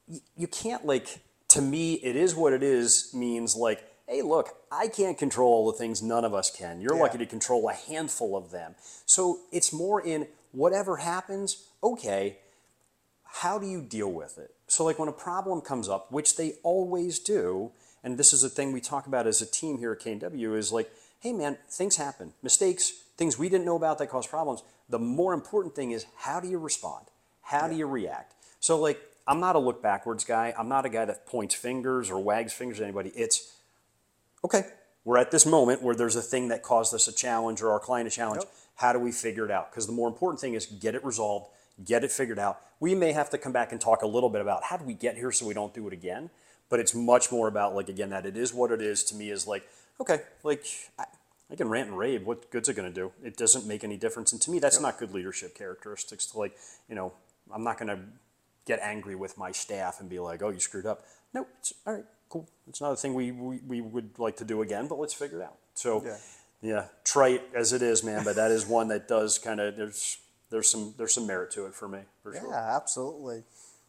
y- 0.07 0.21
you 0.37 0.47
can't 0.47 0.85
like 0.85 1.21
to 1.49 1.63
me 1.63 1.95
it 1.95 2.15
is 2.17 2.35
what 2.35 2.53
it 2.53 2.63
is 2.63 3.11
means 3.15 3.57
like 3.57 3.83
hey 4.07 4.21
look 4.21 4.51
i 4.71 4.87
can't 4.87 5.17
control 5.17 5.51
all 5.51 5.73
the 5.73 5.79
things 5.79 6.03
none 6.03 6.23
of 6.23 6.35
us 6.35 6.51
can 6.55 6.79
you're 6.79 6.95
Yeah. 6.95 7.01
lucky 7.05 7.17
to 7.17 7.25
control 7.25 7.67
a 7.71 7.73
handful 7.73 8.37
of 8.37 8.51
them 8.51 8.75
so 9.07 9.39
it's 9.51 9.73
more 9.73 9.99
in 10.03 10.29
whatever 10.53 10.99
happens 10.99 11.65
okay 11.83 12.37
how 13.25 13.59
do 13.59 13.67
you 13.67 13.81
deal 13.83 14.11
with 14.11 14.39
it? 14.39 14.55
So, 14.69 14.85
like 14.85 14.99
when 14.99 15.09
a 15.09 15.13
problem 15.13 15.61
comes 15.61 15.89
up, 15.89 16.11
which 16.11 16.37
they 16.37 16.55
always 16.63 17.19
do, 17.19 17.73
and 18.03 18.17
this 18.19 18.33
is 18.33 18.43
a 18.43 18.49
thing 18.49 18.73
we 18.73 18.81
talk 18.81 19.07
about 19.07 19.27
as 19.27 19.43
a 19.43 19.47
team 19.47 19.79
here 19.79 19.93
at 19.93 20.01
KW, 20.01 20.57
is 20.57 20.73
like, 20.73 20.91
hey 21.21 21.33
man, 21.33 21.59
things 21.69 21.97
happen, 21.97 22.33
mistakes, 22.43 22.93
things 23.17 23.39
we 23.39 23.49
didn't 23.49 23.65
know 23.65 23.77
about 23.77 23.99
that 23.99 24.09
cause 24.09 24.27
problems. 24.27 24.63
The 24.89 24.99
more 24.99 25.35
important 25.35 25.75
thing 25.75 25.91
is 25.91 26.07
how 26.17 26.41
do 26.41 26.49
you 26.49 26.59
respond? 26.59 27.07
How 27.43 27.69
do 27.69 27.75
you 27.75 27.87
react? 27.87 28.35
So, 28.61 28.79
like, 28.79 29.01
I'm 29.27 29.41
not 29.41 29.57
a 29.57 29.59
look 29.59 29.83
backwards 29.83 30.25
guy. 30.25 30.55
I'm 30.59 30.69
not 30.69 30.87
a 30.87 30.89
guy 30.89 31.05
that 31.05 31.27
points 31.27 31.55
fingers 31.55 32.11
or 32.11 32.19
wags 32.19 32.53
fingers 32.53 32.81
at 32.81 32.85
anybody. 32.85 33.11
It's 33.15 33.57
okay, 34.45 34.65
we're 35.05 35.19
at 35.19 35.31
this 35.31 35.47
moment 35.47 35.83
where 35.83 35.95
there's 35.95 36.17
a 36.17 36.23
thing 36.23 36.49
that 36.49 36.63
caused 36.63 36.95
us 36.95 37.09
a 37.09 37.13
challenge 37.13 37.63
or 37.63 37.73
our 37.73 37.81
client 37.81 38.07
a 38.07 38.11
challenge. 38.11 38.43
How 38.77 38.93
do 38.93 38.99
we 38.99 39.11
figure 39.11 39.45
it 39.45 39.51
out? 39.51 39.71
Because 39.71 39.87
the 39.87 39.93
more 39.93 40.07
important 40.09 40.41
thing 40.41 40.55
is 40.55 40.67
get 40.67 40.95
it 40.95 41.05
resolved, 41.05 41.47
get 41.85 42.05
it 42.05 42.13
figured 42.13 42.39
out. 42.39 42.61
We 42.79 42.95
may 42.95 43.13
have 43.13 43.31
to 43.31 43.39
come 43.39 43.53
back 43.53 43.73
and 43.73 43.81
talk 43.81 44.03
a 44.03 44.07
little 44.07 44.29
bit 44.29 44.41
about 44.41 44.65
how 44.65 44.77
do 44.77 44.85
we 44.85 44.95
get 44.95 45.17
here 45.17 45.33
so 45.33 45.47
we 45.47 45.55
don't 45.55 45.75
do 45.75 45.87
it 45.87 45.93
again. 45.93 46.31
But 46.69 46.81
it's 46.81 46.95
much 46.95 47.33
more 47.33 47.49
about 47.49 47.75
like 47.75 47.89
again 47.89 48.11
that 48.11 48.27
it 48.27 48.37
is 48.37 48.53
what 48.53 48.71
it 48.71 48.83
is 48.83 49.03
to 49.05 49.15
me 49.15 49.31
is 49.31 49.47
like 49.47 49.67
okay 50.01 50.21
like 50.43 50.65
I, 50.99 51.05
I 51.51 51.57
can 51.57 51.69
rant 51.69 51.89
and 51.89 51.99
rave. 51.99 52.27
What 52.27 52.51
good's 52.51 52.69
it 52.69 52.75
going 52.75 52.93
to 52.93 52.95
do? 52.95 53.13
It 53.25 53.37
doesn't 53.37 53.67
make 53.67 53.83
any 53.85 53.97
difference. 53.97 54.33
And 54.33 54.43
to 54.43 54.51
me, 54.51 54.59
that's 54.59 54.81
not 54.81 54.99
good 54.99 55.13
leadership 55.15 55.55
characteristics. 55.57 56.27
To 56.27 56.39
like 56.39 56.57
you 56.89 56.95
know, 56.95 57.13
I'm 57.53 57.65
not 57.65 57.79
going 57.79 57.89
to 57.89 58.03
get 58.67 58.81
angry 58.83 59.15
with 59.17 59.39
my 59.39 59.51
staff 59.51 59.99
and 60.01 60.09
be 60.11 60.19
like, 60.19 60.43
oh, 60.43 60.51
you 60.51 60.61
screwed 60.61 60.87
up. 60.87 61.05
No, 61.35 61.47
it's 61.59 61.73
all 61.87 61.95
right, 61.95 62.05
cool. 62.29 62.47
It's 62.69 62.81
not 62.81 62.93
a 62.93 62.97
thing 62.97 63.15
we, 63.15 63.33
we, 63.33 63.61
we 63.67 63.81
would 63.81 64.19
like 64.19 64.37
to 64.37 64.45
do 64.45 64.61
again, 64.63 64.87
but 64.89 64.99
let's 64.99 65.15
figure 65.15 65.41
it 65.41 65.45
out. 65.45 65.57
So, 65.75 66.03
Yeah. 66.05 66.17
yeah, 66.61 66.85
trite 67.05 67.43
as 67.55 67.73
it 67.73 67.81
is, 67.83 68.05
man, 68.05 68.25
but 68.25 68.37
that 68.37 68.51
is 68.51 68.67
one 68.67 68.89
that 68.89 69.09
does 69.09 69.39
kind 69.39 69.59
of 69.61 69.77
there's 69.77 70.19
there's 70.51 70.69
some 70.69 70.95
there's 70.99 71.15
some 71.15 71.27
merit 71.27 71.51
to 71.53 71.67
it 71.67 71.75
for 71.75 71.89
me 71.89 72.01
for 72.23 72.35
sure. 72.35 72.51
Yeah, 72.51 72.77
absolutely. 72.77 73.43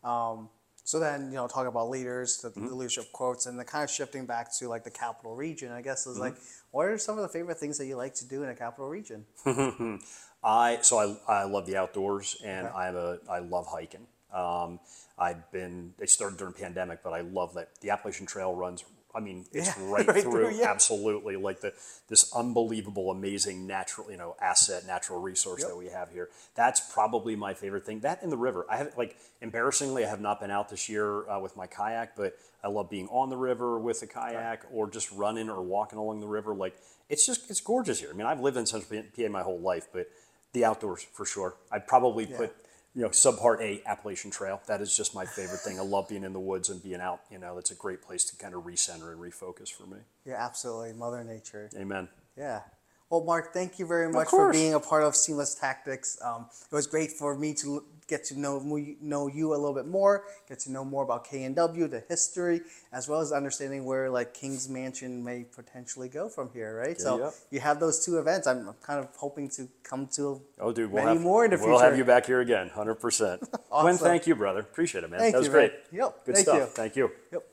Um, 0.03 0.49
so 0.89 0.99
then, 0.99 1.29
you 1.29 1.35
know, 1.35 1.47
talking 1.47 1.67
about 1.67 1.87
leaders, 1.91 2.37
the, 2.41 2.49
Mm-hmm. 2.49 2.67
the 2.67 2.73
leadership 2.73 3.11
quotes, 3.13 3.45
and 3.45 3.59
the 3.59 3.63
kind 3.63 3.83
of 3.83 3.91
shifting 3.91 4.25
back 4.25 4.51
to 4.57 4.67
like 4.67 4.83
the 4.83 4.89
capital 4.89 5.35
region, 5.35 5.71
I 5.71 5.83
guess 5.83 6.07
is 6.07 6.13
Mm-hmm. 6.13 6.21
like, 6.21 6.35
what 6.71 6.87
are 6.87 6.97
some 6.97 7.15
of 7.15 7.21
the 7.21 7.29
favorite 7.29 7.59
things 7.59 7.77
that 7.77 7.85
you 7.85 7.95
like 7.95 8.15
to 8.15 8.27
do 8.27 8.41
in 8.41 8.49
a 8.49 8.55
capital 8.55 8.89
region? 8.89 9.23
I 10.43 10.79
so 10.81 10.97
I, 11.27 11.41
I 11.41 11.43
love 11.43 11.67
the 11.67 11.77
outdoors 11.77 12.41
and 12.43 12.65
I'm 12.69 12.95
a 12.95 13.19
I 13.29 13.37
love 13.37 13.67
hiking. 13.67 14.07
Um, 14.33 14.79
I've 15.15 15.51
been 15.51 15.93
it 15.99 16.09
started 16.09 16.39
during 16.39 16.53
pandemic, 16.55 17.03
but 17.03 17.13
I 17.13 17.21
love 17.21 17.53
that 17.53 17.69
the 17.81 17.91
Appalachian 17.91 18.25
Trail 18.25 18.55
runs. 18.55 18.83
I 19.13 19.19
mean, 19.19 19.45
it's 19.51 19.67
Yeah, 19.67 19.73
right, 19.79 20.07
right 20.07 20.21
through. 20.23 20.31
through, 20.31 20.55
yeah. 20.59 20.69
Absolutely, 20.69 21.35
like 21.35 21.61
the 21.61 21.73
this 22.07 22.31
unbelievable, 22.33 23.09
amazing 23.11 23.65
natural 23.65 24.11
you 24.11 24.17
know 24.17 24.35
asset, 24.39 24.85
natural 24.85 25.19
resource 25.19 25.61
Yep. 25.61 25.69
that 25.69 25.75
we 25.77 25.87
have 25.87 26.11
here. 26.11 26.29
That's 26.55 26.79
probably 26.93 27.35
my 27.35 27.53
favorite 27.53 27.85
thing. 27.85 28.01
That 28.01 28.21
in 28.23 28.29
the 28.29 28.37
river. 28.37 28.65
I 28.69 28.77
have 28.77 28.95
like 28.97 29.17
embarrassingly, 29.41 30.05
I 30.05 30.09
have 30.09 30.21
not 30.21 30.39
been 30.39 30.51
out 30.51 30.69
this 30.69 30.87
year 30.89 31.27
uh, 31.29 31.39
with 31.39 31.55
my 31.57 31.65
kayak, 31.67 32.15
but 32.15 32.37
I 32.63 32.67
love 32.67 32.89
being 32.89 33.07
on 33.07 33.29
the 33.29 33.37
river 33.37 33.79
with 33.79 34.01
a 34.03 34.07
kayak 34.07 34.65
or 34.71 34.89
just 34.89 35.11
running 35.11 35.49
or 35.49 35.61
walking 35.61 35.97
along 35.97 36.19
the 36.19 36.27
river. 36.27 36.53
Like 36.53 36.75
it's 37.09 37.25
just 37.25 37.49
it's 37.49 37.61
gorgeous 37.61 37.99
here. 37.99 38.09
I 38.11 38.13
mean, 38.13 38.27
I've 38.27 38.41
lived 38.41 38.57
in 38.57 38.65
Central 38.65 39.03
PA 39.15 39.27
my 39.29 39.41
whole 39.41 39.59
life, 39.59 39.87
but 39.91 40.07
the 40.53 40.65
outdoors 40.65 41.05
for 41.13 41.25
sure. 41.25 41.55
I'd 41.71 41.87
probably 41.87 42.25
put 42.25 42.55
you 42.95 43.01
know 43.01 43.09
subpart 43.09 43.61
A 43.61 43.81
Appalachian 43.85 44.31
Trail. 44.31 44.61
That 44.67 44.81
is 44.81 44.95
just 44.95 45.13
my 45.15 45.25
favorite 45.25 45.59
thing. 45.59 45.79
I 45.79 45.83
love 45.83 46.07
being 46.07 46.23
in 46.23 46.33
the 46.33 46.39
woods 46.39 46.69
and 46.69 46.81
being 46.81 47.01
out. 47.01 47.21
You 47.31 47.37
know, 47.37 47.57
it's 47.57 47.71
a 47.71 47.75
great 47.75 48.01
place 48.01 48.23
to 48.25 48.37
kind 48.37 48.53
of 48.53 48.63
recenter 48.63 49.11
and 49.11 49.19
refocus 49.21 49.69
for 49.69 49.85
me. 49.85 49.97
Yeah, 50.25 50.43
absolutely. 50.43 50.93
Mother 50.93 51.23
Nature. 51.23 51.69
Amen. 51.77 52.09
Yeah. 52.37 52.61
Well, 53.09 53.23
Marc, 53.23 53.53
thank 53.53 53.79
you 53.79 53.87
very 53.87 54.11
much 54.11 54.29
for 54.29 54.51
being 54.51 54.75
a 54.75 54.79
part 54.79 55.03
of 55.03 55.15
Seamless 55.15 55.55
Tactics. 55.55 56.19
Um, 56.23 56.45
it 56.71 56.75
was 56.75 56.85
great 56.85 57.11
for 57.11 57.35
me 57.35 57.55
to 57.55 57.83
get 58.09 58.25
to 58.25 58.39
know 58.39 58.59
know 59.01 59.27
you 59.27 59.51
a 59.53 59.55
little 59.55 59.73
bit 59.73 59.87
more, 59.87 60.23
get 60.49 60.59
to 60.61 60.71
know 60.71 60.83
more 60.83 61.03
about 61.03 61.25
KNW, 61.27 61.89
the 61.89 62.03
history, 62.09 62.61
as 62.91 63.07
well 63.07 63.21
as 63.21 63.31
understanding 63.31 63.85
where 63.85 64.09
like 64.09 64.33
King's 64.33 64.67
Mansion 64.67 65.23
may 65.23 65.43
potentially 65.43 66.09
go 66.09 66.27
from 66.27 66.49
here, 66.51 66.75
right? 66.77 66.99
so 66.99 67.31
you 67.51 67.59
have 67.59 67.79
those 67.79 68.03
two 68.03 68.17
events. 68.17 68.47
I'm 68.47 68.73
kind 68.81 68.99
of 68.99 69.07
hoping 69.15 69.47
to 69.51 69.69
come 69.83 70.07
to 70.15 70.41
Oh, 70.59 70.73
dude, 70.73 70.91
we'll 70.91 71.03
many 71.05 71.15
have 71.17 71.23
more 71.23 71.45
in 71.45 71.51
the 71.51 71.57
We'll 71.57 71.77
future. 71.77 71.85
have 71.85 71.97
you 71.97 72.03
back 72.03 72.25
here 72.25 72.41
again, 72.41 72.69
hundred 72.69 72.95
percent. 72.95 73.41
Wen, 73.51 73.61
Awesome. 73.71 73.97
thank 73.99 74.27
you, 74.27 74.35
brother. 74.35 74.59
Appreciate 74.61 75.03
it, 75.03 75.09
man. 75.11 75.19
Thank 75.19 75.33
that 75.33 75.39
was 75.39 75.47
you, 75.47 75.53
man. 75.53 75.69
great. 75.69 75.79
Yep, 75.91 76.25
Good 76.25 76.35
thank 76.35 76.47
stuff. 76.47 76.57
you. 76.57 76.65
Thank 76.65 76.95
you. 76.95 77.11
Yep. 77.31 77.43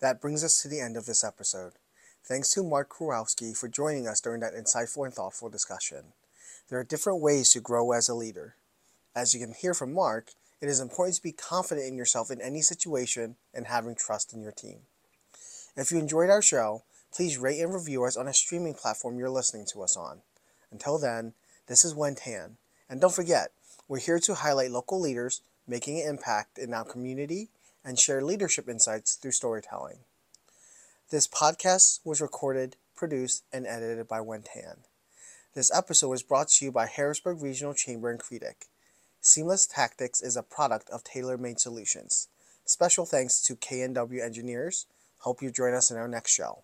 That 0.00 0.20
brings 0.20 0.44
us 0.44 0.60
to 0.62 0.68
the 0.68 0.80
end 0.80 0.96
of 0.96 1.06
this 1.06 1.24
episode. 1.24 1.72
Thanks 2.24 2.50
to 2.50 2.62
Marc 2.62 2.90
Kurowski 2.90 3.56
for 3.56 3.68
joining 3.68 4.06
us 4.06 4.20
during 4.20 4.40
that 4.40 4.54
insightful 4.54 5.04
and 5.06 5.14
thoughtful 5.14 5.48
discussion. 5.48 6.12
There 6.68 6.78
are 6.78 6.84
different 6.84 7.20
ways 7.22 7.50
to 7.52 7.60
grow 7.60 7.92
as 7.92 8.08
a 8.08 8.14
leader. 8.14 8.54
As 9.14 9.34
you 9.34 9.40
can 9.40 9.54
hear 9.54 9.74
from 9.74 9.92
Marc, 9.92 10.32
it 10.60 10.68
is 10.68 10.80
important 10.80 11.16
to 11.16 11.22
be 11.22 11.32
confident 11.32 11.86
in 11.86 11.96
yourself 11.96 12.30
in 12.30 12.40
any 12.40 12.62
situation 12.62 13.36
and 13.54 13.66
having 13.66 13.94
trust 13.94 14.32
in 14.32 14.42
your 14.42 14.52
team. 14.52 14.80
If 15.76 15.90
you 15.90 15.98
enjoyed 15.98 16.30
our 16.30 16.42
show, 16.42 16.82
please 17.12 17.38
rate 17.38 17.60
and 17.60 17.72
review 17.72 18.04
us 18.04 18.16
on 18.16 18.28
a 18.28 18.34
streaming 18.34 18.74
platform 18.74 19.18
you're 19.18 19.30
listening 19.30 19.66
to 19.72 19.82
us 19.82 19.96
on. 19.96 20.22
Until 20.70 20.98
then, 20.98 21.34
this 21.68 21.84
is 21.84 21.94
Wen 21.94 22.14
Tan. 22.14 22.56
And 22.88 23.00
don't 23.00 23.14
forget, 23.14 23.52
we're 23.86 23.98
here 23.98 24.18
to 24.20 24.34
highlight 24.34 24.70
local 24.70 25.00
leaders 25.00 25.42
making 25.66 26.00
an 26.00 26.08
impact 26.08 26.58
in 26.58 26.74
our 26.74 26.84
community 26.84 27.48
and 27.84 27.98
share 27.98 28.22
leadership 28.22 28.68
insights 28.68 29.14
through 29.14 29.32
storytelling. 29.32 29.98
This 31.10 31.28
podcast 31.28 32.00
was 32.04 32.20
recorded, 32.20 32.76
produced, 32.94 33.44
and 33.52 33.66
edited 33.66 34.08
by 34.08 34.20
Wen 34.20 34.42
Tan. 34.42 34.78
This 35.54 35.74
episode 35.74 36.08
was 36.08 36.22
brought 36.22 36.48
to 36.48 36.64
you 36.64 36.72
by 36.72 36.86
Harrisburg 36.86 37.40
Regional 37.40 37.74
Chamber 37.74 38.10
and 38.10 38.20
CREDC. 38.20 38.54
Seamless 39.30 39.66
Tactics 39.66 40.22
is 40.22 40.38
a 40.38 40.42
product 40.42 40.88
of 40.88 41.04
tailor-made 41.04 41.60
Solutions. 41.60 42.28
Special 42.64 43.04
thanks 43.04 43.42
to 43.42 43.56
K&W 43.56 44.22
Engineers. 44.22 44.86
Hope 45.18 45.42
you 45.42 45.50
join 45.50 45.74
us 45.74 45.90
in 45.90 45.98
our 45.98 46.08
next 46.08 46.30
show. 46.30 46.62